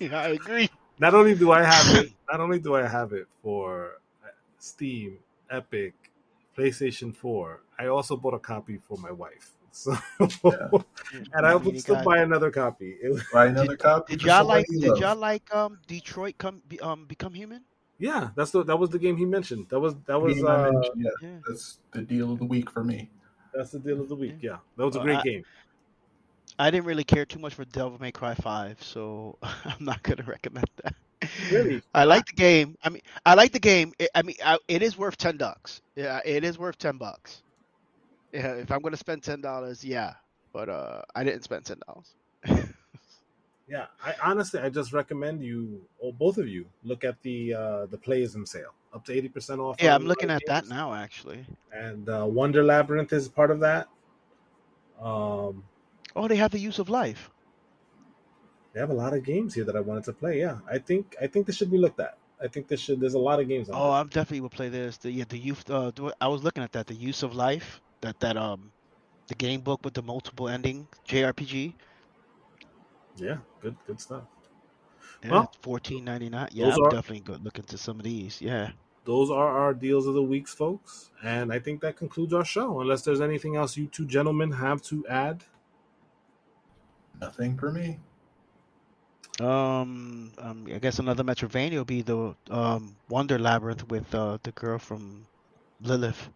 I 0.13 0.29
agree. 0.29 0.69
not 0.97 1.13
only 1.13 1.35
do 1.35 1.51
I 1.51 1.63
have 1.63 1.97
it, 1.97 2.13
not 2.31 2.39
only 2.39 2.59
do 2.59 2.75
I 2.75 2.87
have 2.87 3.11
it 3.11 3.27
for 3.43 3.99
uh, 4.23 4.29
Steam, 4.59 5.17
Epic, 5.49 5.93
PlayStation 6.57 7.13
Four, 7.13 7.63
I 7.77 7.87
also 7.87 8.15
bought 8.15 8.33
a 8.33 8.39
copy 8.39 8.77
for 8.77 8.97
my 8.97 9.11
wife. 9.11 9.51
So, 9.75 9.93
and 11.33 11.45
I 11.45 11.53
mean, 11.55 11.65
would 11.65 11.81
still 11.81 12.01
buy 12.01 12.19
another 12.19 12.49
copy. 12.49 12.95
Buy 13.33 13.47
another 13.47 13.75
copy. 13.75 14.15
Did 14.15 14.25
y'all 14.25 14.45
like? 14.45 14.65
Did 14.67 14.83
love. 14.83 14.99
y'all 14.99 15.17
like 15.17 15.53
um 15.53 15.79
Detroit 15.85 16.37
come 16.37 16.61
be, 16.69 16.79
um 16.79 17.03
become 17.03 17.33
human? 17.33 17.59
Yeah, 17.99 18.29
that's 18.35 18.51
the 18.51 18.63
that 18.63 18.77
was 18.77 18.89
the 18.89 18.99
game 18.99 19.17
he 19.17 19.25
mentioned. 19.25 19.67
That 19.69 19.79
was 19.79 19.95
that 20.05 20.21
was 20.21 20.41
uh, 20.43 20.71
yeah, 20.95 21.09
Yeah. 21.21 21.29
that's 21.47 21.79
the 21.91 22.01
deal 22.01 22.31
of 22.31 22.39
the 22.39 22.45
week 22.45 22.69
for 22.71 22.83
me. 22.83 23.09
that's 23.53 23.71
the 23.71 23.79
deal 23.79 24.01
of 24.01 24.09
the 24.09 24.15
week. 24.15 24.35
Yeah, 24.41 24.57
that 24.77 24.85
was 24.85 24.95
a 24.95 24.99
great 24.99 25.17
I- 25.17 25.23
game. 25.23 25.43
I 26.57 26.71
didn't 26.71 26.85
really 26.85 27.03
care 27.03 27.25
too 27.25 27.39
much 27.39 27.53
for 27.53 27.65
Devil 27.65 27.97
May 27.99 28.11
Cry 28.13 28.33
Five, 28.33 28.81
so 28.81 29.37
I'm 29.41 29.83
not 29.83 30.01
gonna 30.03 30.23
recommend 30.23 30.69
that. 30.83 30.95
Really? 31.51 31.81
I 31.93 32.03
like 32.05 32.25
the 32.27 32.33
game. 32.33 32.77
I 32.83 32.89
mean, 32.89 33.01
I 33.25 33.33
like 33.33 33.51
the 33.51 33.59
game. 33.59 33.93
It, 33.99 34.09
I 34.15 34.21
mean, 34.21 34.35
I, 34.45 34.57
it 34.67 34.81
is 34.81 34.97
worth 34.97 35.17
ten 35.17 35.37
bucks. 35.37 35.81
Yeah, 35.95 36.19
it 36.23 36.43
is 36.43 36.57
worth 36.59 36.77
ten 36.77 36.97
bucks. 36.97 37.41
Yeah, 38.31 38.53
if 38.53 38.71
I'm 38.71 38.81
gonna 38.81 38.95
spend 38.97 39.23
ten 39.23 39.41
dollars, 39.41 39.83
yeah. 39.83 40.13
But 40.53 40.69
uh, 40.69 41.01
I 41.15 41.23
didn't 41.25 41.43
spend 41.43 41.65
ten 41.65 41.77
dollars. 41.87 42.13
Yeah, 43.67 43.87
I 44.03 44.13
honestly 44.23 44.59
I 44.59 44.69
just 44.69 44.93
recommend 44.93 45.41
you 45.43 45.81
or 45.97 46.13
both 46.13 46.37
of 46.37 46.47
you 46.47 46.65
look 46.83 47.03
at 47.03 47.21
the 47.23 47.53
uh 47.53 47.85
the 47.87 47.97
playism 47.97 48.47
sale 48.47 48.73
up 48.93 49.03
to 49.05 49.13
eighty 49.13 49.27
percent 49.27 49.59
off. 49.59 49.77
yeah, 49.81 49.95
I'm 49.95 50.05
looking 50.05 50.29
at 50.29 50.43
of 50.43 50.47
that 50.47 50.67
now 50.67 50.93
actually. 50.93 51.45
and 51.73 52.07
uh, 52.07 52.25
Wonder 52.27 52.63
Labyrinth 52.63 53.11
is 53.11 53.27
part 53.27 53.49
of 53.51 53.59
that. 53.61 53.87
Um, 55.01 55.63
Oh, 56.15 56.27
they 56.29 56.37
have 56.37 56.51
the 56.51 56.59
use 56.59 56.79
of 56.79 56.87
life. 56.89 57.29
they 58.73 58.79
have 58.79 58.89
a 58.89 58.93
lot 58.93 59.13
of 59.13 59.23
games 59.23 59.53
here 59.53 59.65
that 59.65 59.75
I 59.75 59.81
wanted 59.81 60.05
to 60.05 60.13
play. 60.13 60.39
Yeah, 60.39 60.59
I 60.69 60.77
think 60.77 61.15
I 61.21 61.27
think 61.27 61.45
this 61.45 61.57
should 61.57 61.71
be 61.71 61.77
looked 61.77 61.99
at. 61.99 62.17
I 62.41 62.47
think 62.47 62.67
this 62.67 62.79
should. 62.79 62.99
There's 63.01 63.15
a 63.15 63.19
lot 63.19 63.39
of 63.41 63.47
games 63.49 63.69
on. 63.69 63.75
Oh. 63.75 63.91
I'm 63.91 64.07
definitely 64.07 64.41
will 64.41 64.49
play 64.49 64.69
this. 64.69 64.97
The 64.97 65.11
yeah, 65.11 65.25
the 65.27 65.37
youth. 65.37 65.69
Uh, 65.69 65.91
do- 65.91 66.13
I 66.21 66.27
was 66.29 66.43
looking 66.43 66.63
at 66.63 66.71
that. 66.73 66.87
The 66.87 66.93
use 66.93 67.23
of 67.23 67.33
life. 67.35 67.81
That 68.01 68.19
that 68.21 68.37
um, 68.37 68.71
the 69.27 69.35
game 69.35 69.59
book 69.61 69.81
with 69.83 69.93
the 69.93 70.03
multiple 70.03 70.47
ending 70.47 70.87
JRPG. 71.07 71.73
Yeah, 73.17 73.37
good 73.61 73.75
good 73.87 73.99
stuff. 73.99 74.23
Yeah, 75.23 75.31
Well, 75.31 75.53
fourteen 75.61 76.03
ninety 76.05 76.29
nine. 76.29 76.49
Yeah, 76.51 76.73
I'm 76.73 76.83
are- 76.83 76.89
definitely 76.89 77.21
good 77.21 77.43
look 77.43 77.57
into 77.59 77.77
some 77.77 77.97
of 77.99 78.03
these. 78.03 78.41
Yeah. 78.41 78.71
Those 79.05 79.29
are 79.29 79.47
our 79.47 79.73
deals 79.75 80.07
of 80.07 80.15
the 80.15 80.23
weeks, 80.23 80.53
folks, 80.53 81.11
and 81.23 81.53
I 81.53 81.59
think 81.59 81.79
that 81.81 81.95
concludes 81.95 82.33
our 82.33 82.43
show. 82.43 82.81
Unless 82.81 83.03
there's 83.03 83.21
anything 83.21 83.55
else 83.55 83.77
you 83.77 83.85
two 83.87 84.05
gentlemen 84.05 84.51
have 84.51 84.81
to 84.83 85.05
add. 85.07 85.43
Nothing 87.21 87.55
for 87.57 87.71
me. 87.71 87.99
Um, 89.39 90.31
um, 90.37 90.65
I 90.73 90.79
guess 90.79 90.97
another 90.99 91.23
Metroidvania 91.23 91.73
will 91.77 91.85
be 91.85 92.01
the 92.01 92.35
um 92.49 92.95
Wonder 93.09 93.37
Labyrinth 93.37 93.87
with 93.89 94.13
uh 94.15 94.37
the 94.43 94.51
girl 94.51 94.79
from 94.79 95.27
Lilith. 95.81 96.29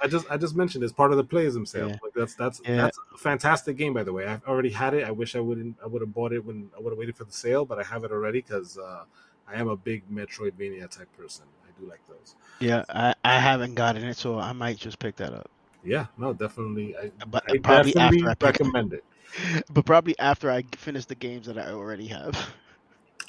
I 0.00 0.06
just 0.08 0.30
I 0.30 0.36
just 0.36 0.54
mentioned 0.54 0.84
it's 0.84 0.92
part 0.92 1.10
of 1.10 1.16
the 1.16 1.24
playism 1.24 1.66
sale. 1.66 1.88
Yeah. 1.88 1.96
Like 2.02 2.12
that's 2.14 2.34
that's 2.34 2.60
Yeah. 2.64 2.76
that's 2.76 2.98
a 3.14 3.18
fantastic 3.18 3.76
game 3.76 3.94
by 3.94 4.04
the 4.04 4.12
way. 4.12 4.26
I've 4.26 4.44
already 4.46 4.70
had 4.70 4.94
it. 4.94 5.04
I 5.04 5.10
wish 5.10 5.34
I 5.34 5.40
wouldn't 5.40 5.76
I 5.82 5.86
would 5.86 6.02
have 6.02 6.12
bought 6.12 6.32
it 6.32 6.44
when 6.44 6.70
I 6.76 6.80
would 6.80 6.90
have 6.90 6.98
waited 6.98 7.16
for 7.16 7.24
the 7.24 7.32
sale, 7.32 7.64
but 7.64 7.78
I 7.78 7.82
have 7.84 8.04
it 8.04 8.12
already 8.12 8.40
because 8.40 8.78
uh, 8.78 9.04
I 9.48 9.54
am 9.54 9.68
a 9.68 9.76
big 9.76 10.08
Metroidvania 10.10 10.90
type 10.90 11.08
person. 11.16 11.46
I 11.64 11.80
do 11.80 11.88
like 11.88 12.00
those. 12.08 12.34
Yeah, 12.60 12.84
I 12.88 13.14
I 13.24 13.38
haven't 13.38 13.74
gotten 13.74 14.04
it, 14.04 14.16
so 14.16 14.38
I 14.38 14.52
might 14.52 14.76
just 14.76 14.98
pick 14.98 15.16
that 15.16 15.32
up. 15.32 15.50
Yeah, 15.84 16.06
no, 16.18 16.32
definitely. 16.32 16.96
I, 16.96 17.12
But 17.26 17.44
I 17.48 17.58
probably 17.58 17.92
definitely 17.92 18.28
after 18.28 18.46
I 18.46 18.46
recommend 18.46 18.92
it. 18.92 19.04
but 19.70 19.86
probably 19.86 20.18
after 20.18 20.50
I 20.50 20.64
finish 20.76 21.04
the 21.04 21.14
games 21.14 21.46
that 21.46 21.58
I 21.58 21.70
already 21.70 22.08
have. 22.08 22.50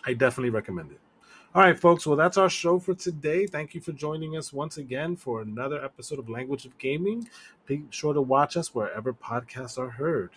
I 0.06 0.14
definitely 0.14 0.50
recommend 0.52 0.92
it. 0.92 1.00
All 1.56 1.64
right, 1.64 1.78
folks. 1.80 2.06
Well, 2.06 2.16
that's 2.18 2.38
our 2.38 2.50
show 2.50 2.78
for 2.78 2.94
today. 2.94 3.48
Thank 3.48 3.74
you 3.74 3.82
for 3.82 3.92
joining 3.92 4.38
us 4.38 4.54
once 4.54 4.78
again 4.78 5.16
for 5.16 5.42
another 5.42 5.84
episode 5.84 6.20
of 6.20 6.30
Language 6.30 6.66
of 6.66 6.78
Gaming. 6.78 7.28
Be 7.66 7.84
sure 7.90 8.14
to 8.14 8.22
watch 8.22 8.56
us 8.58 8.76
wherever 8.76 9.12
podcasts 9.14 9.78
are 9.80 9.90
heard. 9.90 10.32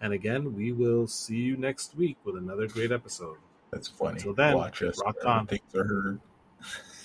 And 0.00 0.12
again, 0.12 0.54
we 0.56 0.72
will 0.72 1.06
see 1.06 1.36
you 1.36 1.56
next 1.56 1.96
week 1.96 2.16
with 2.24 2.36
another 2.36 2.66
great 2.66 2.90
episode. 2.90 3.36
That's 3.70 3.88
funny. 3.88 4.14
Until 4.16 4.34
then, 4.34 4.54
Watch 4.56 4.82
us. 4.82 5.00
rock 5.04 5.16
on. 5.24 5.46
Things 5.46 5.62
are 5.74 5.84
heard. 5.84 6.20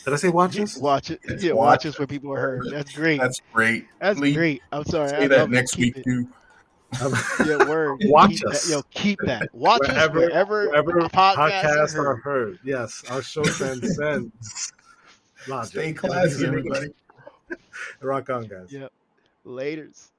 Did 0.05 0.13
I 0.13 0.17
say 0.17 0.29
watch 0.29 0.59
us? 0.59 0.77
Watch 0.81 1.11
it. 1.11 1.19
Yes, 1.27 1.43
Yeah, 1.43 1.51
watch 1.53 1.65
watch 1.67 1.85
us 1.85 1.99
where 1.99 2.07
people 2.07 2.33
are 2.33 2.39
hurt. 2.39 2.65
That's 2.71 2.91
great. 2.91 3.19
That's 3.21 3.41
great. 3.53 3.87
That's 3.99 4.17
Please 4.19 4.35
great. 4.35 4.61
I'm 4.71 4.83
sorry. 4.85 5.09
Say 5.09 5.15
I 5.25 5.27
that 5.27 5.39
love 5.41 5.49
it. 5.49 5.55
next 5.55 5.75
Keep 5.75 5.95
week 5.95 5.97
it. 5.97 6.03
too. 6.09 6.27
Um, 7.01 7.13
yeah, 7.45 7.69
word. 7.69 7.99
Watch 8.05 8.31
keep 8.31 8.47
us. 8.47 8.65
That. 8.67 8.71
Yo, 8.75 8.81
keep 8.91 9.19
that. 9.25 9.49
Watch 9.53 9.79
Wherever- 9.81 10.19
us 10.19 10.29
wherever, 10.29 10.67
Wherever 10.67 10.91
podcasts, 11.09 11.35
podcasts 11.63 11.95
are 11.95 12.07
are 12.07 12.15
heard. 12.17 12.21
heard. 12.23 12.59
Yes, 12.63 13.03
our 13.09 13.21
show 13.21 13.43
transcends 13.43 14.73
logic. 15.47 15.71
Stay 15.71 15.93
classy, 15.93 16.45
everybody. 16.45 16.89
Rock 18.01 18.29
on, 18.29 18.43
guys. 18.47 18.71
Yep. 18.71 18.91
Laters. 19.45 20.10